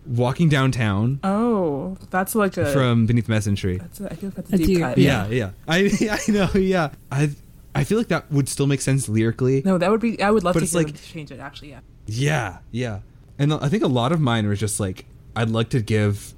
Walking 0.07 0.49
Downtown 0.49 1.21
Oh, 1.25 1.97
that's 2.11 2.35
like 2.35 2.57
a. 2.57 2.71
from 2.73 3.07
Beneath 3.07 3.27
the 3.27 3.31
Medicine 3.33 3.55
Tree. 3.57 3.79
That's 3.79 4.01
a, 4.01 4.13
I 4.13 4.17
feel 4.17 4.29
like 4.29 4.35
that's 4.37 4.49
a 4.49 4.53
That's 4.53 4.67
deep 4.67 4.79
you. 4.79 4.85
cut. 4.85 4.99
Yeah, 4.99 5.27
yeah. 5.29 5.51
I 5.67 6.19
I 6.29 6.31
know. 6.31 6.51
Yeah. 6.55 6.91
I 7.11 7.31
I 7.75 7.85
feel 7.85 7.97
like 7.99 8.09
that 8.09 8.31
would 8.31 8.49
still 8.49 8.67
make 8.67 8.81
sense 8.81 9.09
lyrically. 9.09 9.63
No, 9.65 9.79
that 9.79 9.91
would 9.91 10.01
be. 10.01 10.21
I 10.23 10.31
would 10.31 10.45
love 10.45 10.55
But 10.55 10.61
to 10.61 10.65
it's 10.65 10.73
hear 10.73 10.83
like- 10.83 10.93
them 10.95 11.03
change 11.05 11.31
it. 11.31 11.41
Actually, 11.41 11.71
yeah. 11.71 11.81
Yeah, 12.07 12.59
yeah. 12.71 12.99
And 13.39 13.53
I 13.53 13.69
think 13.69 13.83
a 13.83 13.89
lot 13.89 14.13
of 14.13 14.21
mine 14.21 14.47
was 14.49 14.61
just 14.61 14.79
like 14.81 15.07
I'd 15.37 15.51
like 15.51 15.71
to 15.71 15.81
give 15.81 16.35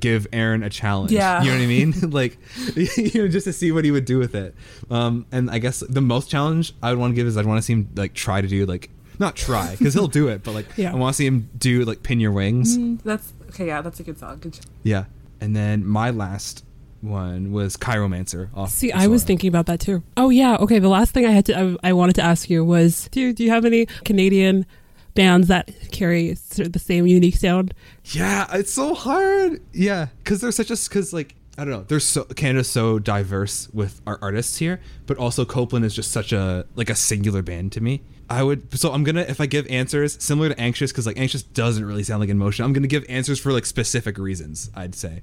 give 0.00 0.26
Aaron 0.32 0.62
a 0.62 0.70
challenge. 0.70 1.12
Yeah. 1.12 1.42
You 1.42 1.50
know 1.50 1.56
what 1.56 1.62
I 1.62 1.66
mean? 1.66 1.92
like 2.10 2.38
you 2.76 3.22
know, 3.22 3.28
just 3.28 3.44
to 3.44 3.52
see 3.52 3.72
what 3.72 3.84
he 3.84 3.90
would 3.90 4.04
do 4.04 4.18
with 4.18 4.34
it. 4.34 4.54
Um 4.90 5.26
and 5.32 5.50
I 5.50 5.58
guess 5.58 5.80
the 5.80 6.00
most 6.00 6.30
challenge 6.30 6.74
I 6.82 6.90
would 6.90 6.98
want 6.98 7.12
to 7.12 7.16
give 7.16 7.26
is 7.26 7.36
I'd 7.36 7.46
want 7.46 7.58
to 7.58 7.62
see 7.62 7.74
him 7.74 7.88
like 7.94 8.14
try 8.14 8.40
to 8.40 8.48
do 8.48 8.66
like 8.66 8.90
not 9.18 9.36
try 9.36 9.72
because 9.76 9.94
he'll 9.94 10.08
do 10.08 10.28
it, 10.28 10.42
but 10.42 10.52
like 10.52 10.66
Yeah. 10.76 10.92
I 10.92 10.96
want 10.96 11.14
to 11.14 11.16
see 11.18 11.26
him 11.26 11.48
do 11.58 11.84
like 11.84 12.02
pin 12.02 12.20
your 12.20 12.32
wings. 12.32 12.76
Mm, 12.76 13.02
that's 13.02 13.32
okay. 13.50 13.66
Yeah, 13.66 13.82
that's 13.82 14.00
a 14.00 14.02
good 14.02 14.18
song. 14.18 14.38
Good. 14.38 14.58
Yeah. 14.82 15.04
And 15.40 15.54
then 15.56 15.84
my 15.86 16.10
last 16.10 16.64
one 17.02 17.52
was 17.52 17.76
Chiromancer 17.76 18.48
off. 18.54 18.70
See, 18.70 18.92
I 18.92 19.08
was 19.08 19.24
thinking 19.24 19.48
about 19.48 19.66
that 19.66 19.80
too. 19.80 20.02
Oh 20.16 20.30
yeah, 20.30 20.56
okay. 20.56 20.78
The 20.78 20.88
last 20.88 21.12
thing 21.12 21.26
I 21.26 21.30
had 21.30 21.46
to 21.46 21.76
I, 21.82 21.90
I 21.90 21.92
wanted 21.92 22.14
to 22.16 22.22
ask 22.22 22.48
you 22.48 22.64
was, 22.64 23.08
do 23.10 23.32
do 23.32 23.42
you 23.44 23.50
have 23.50 23.64
any 23.64 23.86
Canadian 24.04 24.66
bands 25.14 25.48
that 25.48 25.70
carry 25.90 26.34
sort 26.34 26.66
of 26.66 26.72
the 26.72 26.78
same 26.78 27.06
unique 27.06 27.36
sound. 27.36 27.74
Yeah, 28.06 28.46
it's 28.52 28.72
so 28.72 28.94
hard. 28.94 29.62
Yeah, 29.72 30.06
because 30.18 30.40
they're 30.40 30.52
such 30.52 30.70
a 30.70 30.76
because 30.76 31.12
like 31.12 31.34
I 31.58 31.64
don't 31.64 31.72
know. 31.72 31.84
There's 31.86 32.04
so 32.04 32.24
Canada's 32.24 32.70
so 32.70 32.98
diverse 32.98 33.68
with 33.72 34.00
our 34.06 34.18
artists 34.22 34.56
here, 34.56 34.80
but 35.06 35.18
also 35.18 35.44
Copeland 35.44 35.84
is 35.84 35.94
just 35.94 36.10
such 36.10 36.32
a 36.32 36.66
like 36.74 36.88
a 36.88 36.94
singular 36.94 37.42
band 37.42 37.72
to 37.72 37.80
me. 37.80 38.02
I 38.30 38.42
would 38.42 38.78
so 38.78 38.92
I'm 38.92 39.04
gonna 39.04 39.20
if 39.22 39.40
I 39.40 39.46
give 39.46 39.66
answers 39.66 40.22
similar 40.22 40.48
to 40.48 40.58
anxious 40.60 40.92
because 40.92 41.06
like 41.06 41.18
anxious 41.18 41.42
doesn't 41.42 41.84
really 41.84 42.02
sound 42.02 42.20
like 42.20 42.30
in 42.30 42.38
motion. 42.38 42.64
I'm 42.64 42.72
gonna 42.72 42.86
give 42.86 43.04
answers 43.08 43.38
for 43.38 43.52
like 43.52 43.66
specific 43.66 44.16
reasons. 44.16 44.70
I'd 44.74 44.94
say. 44.94 45.22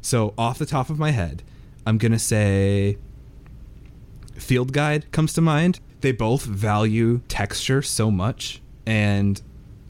So 0.00 0.34
off 0.36 0.58
the 0.58 0.66
top 0.66 0.90
of 0.90 0.98
my 0.98 1.12
head, 1.12 1.44
I'm 1.86 1.98
gonna 1.98 2.18
say 2.18 2.98
Field 4.34 4.72
Guide 4.72 5.10
comes 5.12 5.32
to 5.34 5.40
mind. 5.40 5.78
They 6.00 6.12
both 6.12 6.44
value 6.44 7.20
texture 7.28 7.82
so 7.82 8.10
much 8.10 8.60
and 8.88 9.42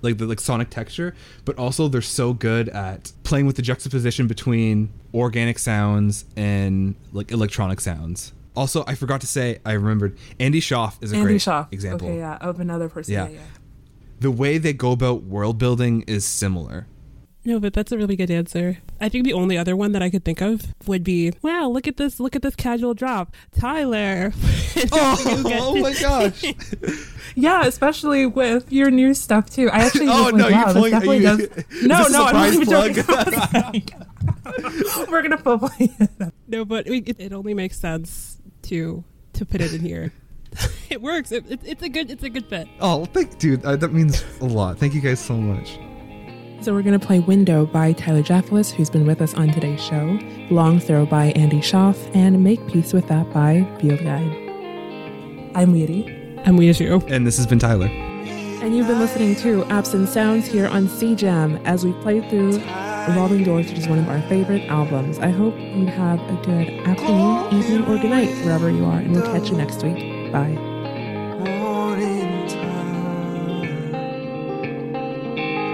like 0.02 0.18
the 0.18 0.26
like 0.26 0.40
sonic 0.40 0.70
texture, 0.70 1.14
but 1.44 1.56
also 1.56 1.86
they're 1.86 2.02
so 2.02 2.32
good 2.32 2.68
at 2.68 3.12
playing 3.22 3.46
with 3.46 3.56
the 3.56 3.62
juxtaposition 3.62 4.26
between 4.26 4.90
organic 5.14 5.58
sounds 5.58 6.24
and 6.36 6.96
like 7.12 7.30
electronic 7.30 7.80
sounds. 7.80 8.32
Also, 8.56 8.84
I 8.88 8.96
forgot 8.96 9.20
to 9.20 9.28
say, 9.28 9.60
I 9.64 9.72
remembered 9.72 10.18
Andy 10.40 10.60
Shauf 10.60 11.00
is 11.00 11.12
a 11.12 11.16
Andy 11.16 11.26
great 11.26 11.40
Shauf. 11.40 11.72
example. 11.72 12.08
Okay, 12.08 12.18
yeah, 12.18 12.38
of 12.40 12.58
another 12.58 12.88
person. 12.88 13.14
Yeah. 13.14 13.28
Yeah, 13.28 13.34
yeah. 13.34 13.40
The 14.18 14.32
way 14.32 14.58
they 14.58 14.72
go 14.72 14.90
about 14.90 15.22
world 15.22 15.58
building 15.58 16.02
is 16.08 16.24
similar. 16.24 16.88
No, 17.44 17.58
but 17.60 17.72
that's 17.72 17.92
a 17.92 17.96
really 17.96 18.16
good 18.16 18.30
answer. 18.30 18.78
I 19.00 19.08
think 19.08 19.24
the 19.24 19.32
only 19.32 19.56
other 19.56 19.74
one 19.74 19.92
that 19.92 20.02
I 20.02 20.10
could 20.10 20.22
think 20.24 20.42
of 20.42 20.74
would 20.86 21.02
be, 21.02 21.32
wow, 21.40 21.68
look 21.68 21.88
at 21.88 21.96
this, 21.96 22.20
look 22.20 22.36
at 22.36 22.42
this 22.42 22.54
casual 22.54 22.94
drop. 22.94 23.34
Tyler. 23.58 24.32
Oh, 24.92 25.76
my 25.80 25.92
gosh. 25.94 26.44
Yeah, 27.34 27.66
especially 27.66 28.26
with 28.26 28.72
your 28.72 28.90
new 28.90 29.12
stuff 29.14 29.50
too. 29.50 29.68
I 29.70 29.84
actually 29.84 30.06
Oh, 30.08 30.24
was 30.26 30.34
no, 30.34 30.44
like, 30.44 30.50
you're 30.54 30.64
wow, 30.66 30.72
pulling- 30.72 30.94
are 30.94 31.00
definitely 31.00 31.16
you- 31.18 31.22
does. 31.22 31.40
is 31.40 31.86
No, 31.86 32.06
a 32.06 32.10
no, 32.10 32.24
I'm 32.24 32.34
not 32.34 32.52
even 32.52 32.66
surprise 32.66 32.96
joking. 32.96 33.84
We're 35.10 35.22
gonna 35.22 35.38
full 35.38 35.58
play 35.58 35.90
it. 36.00 36.10
No, 36.48 36.64
but 36.64 36.86
it, 36.86 37.16
it 37.20 37.32
only 37.32 37.54
makes 37.54 37.78
sense 37.78 38.38
to 38.62 39.04
to 39.34 39.44
put 39.46 39.60
it 39.60 39.72
in 39.72 39.80
here. 39.80 40.12
it 40.90 41.00
works. 41.02 41.30
It, 41.32 41.50
it, 41.50 41.60
it's 41.64 41.82
a 41.82 41.88
good 41.88 42.10
it's 42.10 42.22
a 42.24 42.30
good 42.30 42.46
fit. 42.46 42.66
Oh, 42.80 43.04
thank, 43.06 43.38
dude. 43.38 43.64
Uh, 43.64 43.76
that 43.76 43.92
means 43.92 44.24
a 44.40 44.44
lot. 44.46 44.78
Thank 44.78 44.94
you 44.94 45.00
guys 45.00 45.20
so 45.20 45.34
much. 45.36 45.78
So 46.60 46.74
we're 46.74 46.82
gonna 46.82 46.98
play 46.98 47.20
"Window" 47.20 47.66
by 47.66 47.92
Tyler 47.92 48.22
Jaffelis, 48.22 48.72
who's 48.72 48.90
been 48.90 49.06
with 49.06 49.22
us 49.22 49.32
on 49.34 49.50
today's 49.50 49.80
show. 49.80 50.18
"Long 50.50 50.80
Throw" 50.80 51.06
by 51.06 51.26
Andy 51.36 51.60
Shauf, 51.60 51.96
and 52.14 52.42
"Make 52.42 52.66
Peace 52.66 52.92
with 52.92 53.06
That" 53.08 53.32
by 53.32 53.64
Field 53.80 54.02
Guide. 54.02 54.36
I'm 55.54 55.72
Weedy. 55.72 56.12
I'm 56.44 56.56
Weedy 56.56 56.84
And 57.08 57.26
this 57.26 57.36
has 57.36 57.46
been 57.46 57.58
Tyler. 57.58 57.88
And 58.60 58.76
you've 58.76 58.88
been 58.88 58.98
listening 58.98 59.36
to 59.36 59.64
Absent 59.66 60.08
Sounds 60.08 60.46
here 60.46 60.66
on 60.66 60.88
CJAM 60.88 61.60
as 61.64 61.84
we 61.84 61.92
play 62.02 62.20
through 62.28 62.60
Revolving 63.06 63.44
Doors, 63.44 63.68
which 63.68 63.78
is 63.78 63.88
one 63.88 64.00
of 64.00 64.08
our 64.08 64.20
favorite 64.22 64.68
albums. 64.68 65.18
I 65.20 65.30
hope 65.30 65.54
you 65.58 65.86
have 65.86 66.18
a 66.28 66.34
good 66.44 66.68
afternoon, 66.86 67.54
evening, 67.54 67.84
or 67.84 67.98
good 67.98 68.10
night 68.10 68.30
wherever 68.44 68.68
you 68.68 68.84
are, 68.84 68.98
and 68.98 69.12
we'll 69.12 69.22
catch 69.22 69.48
you 69.48 69.56
next 69.56 69.84
week. 69.84 70.32
Bye. 70.32 70.77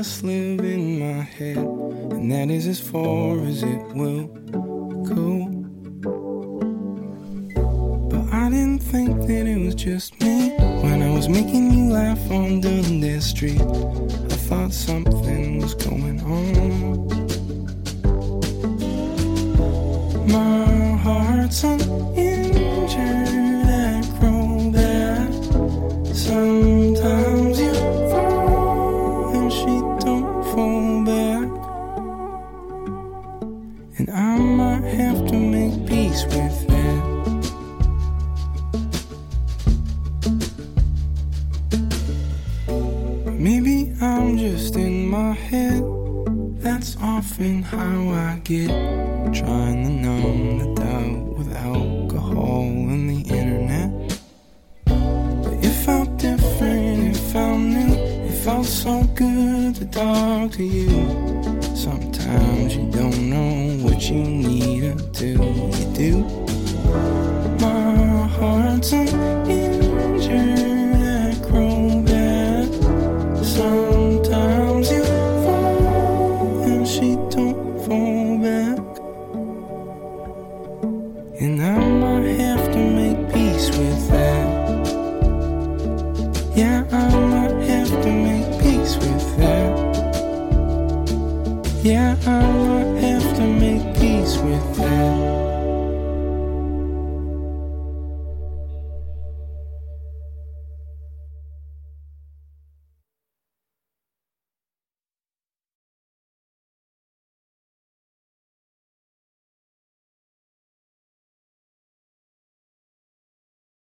just 0.00 0.24
live 0.24 0.60
in 0.60 0.98
my 0.98 1.20
head, 1.20 1.58
and 1.58 2.32
that 2.32 2.50
is 2.50 2.66
as 2.66 2.80
far 2.80 3.38
as 3.44 3.62
it 3.62 3.82
will 3.92 4.28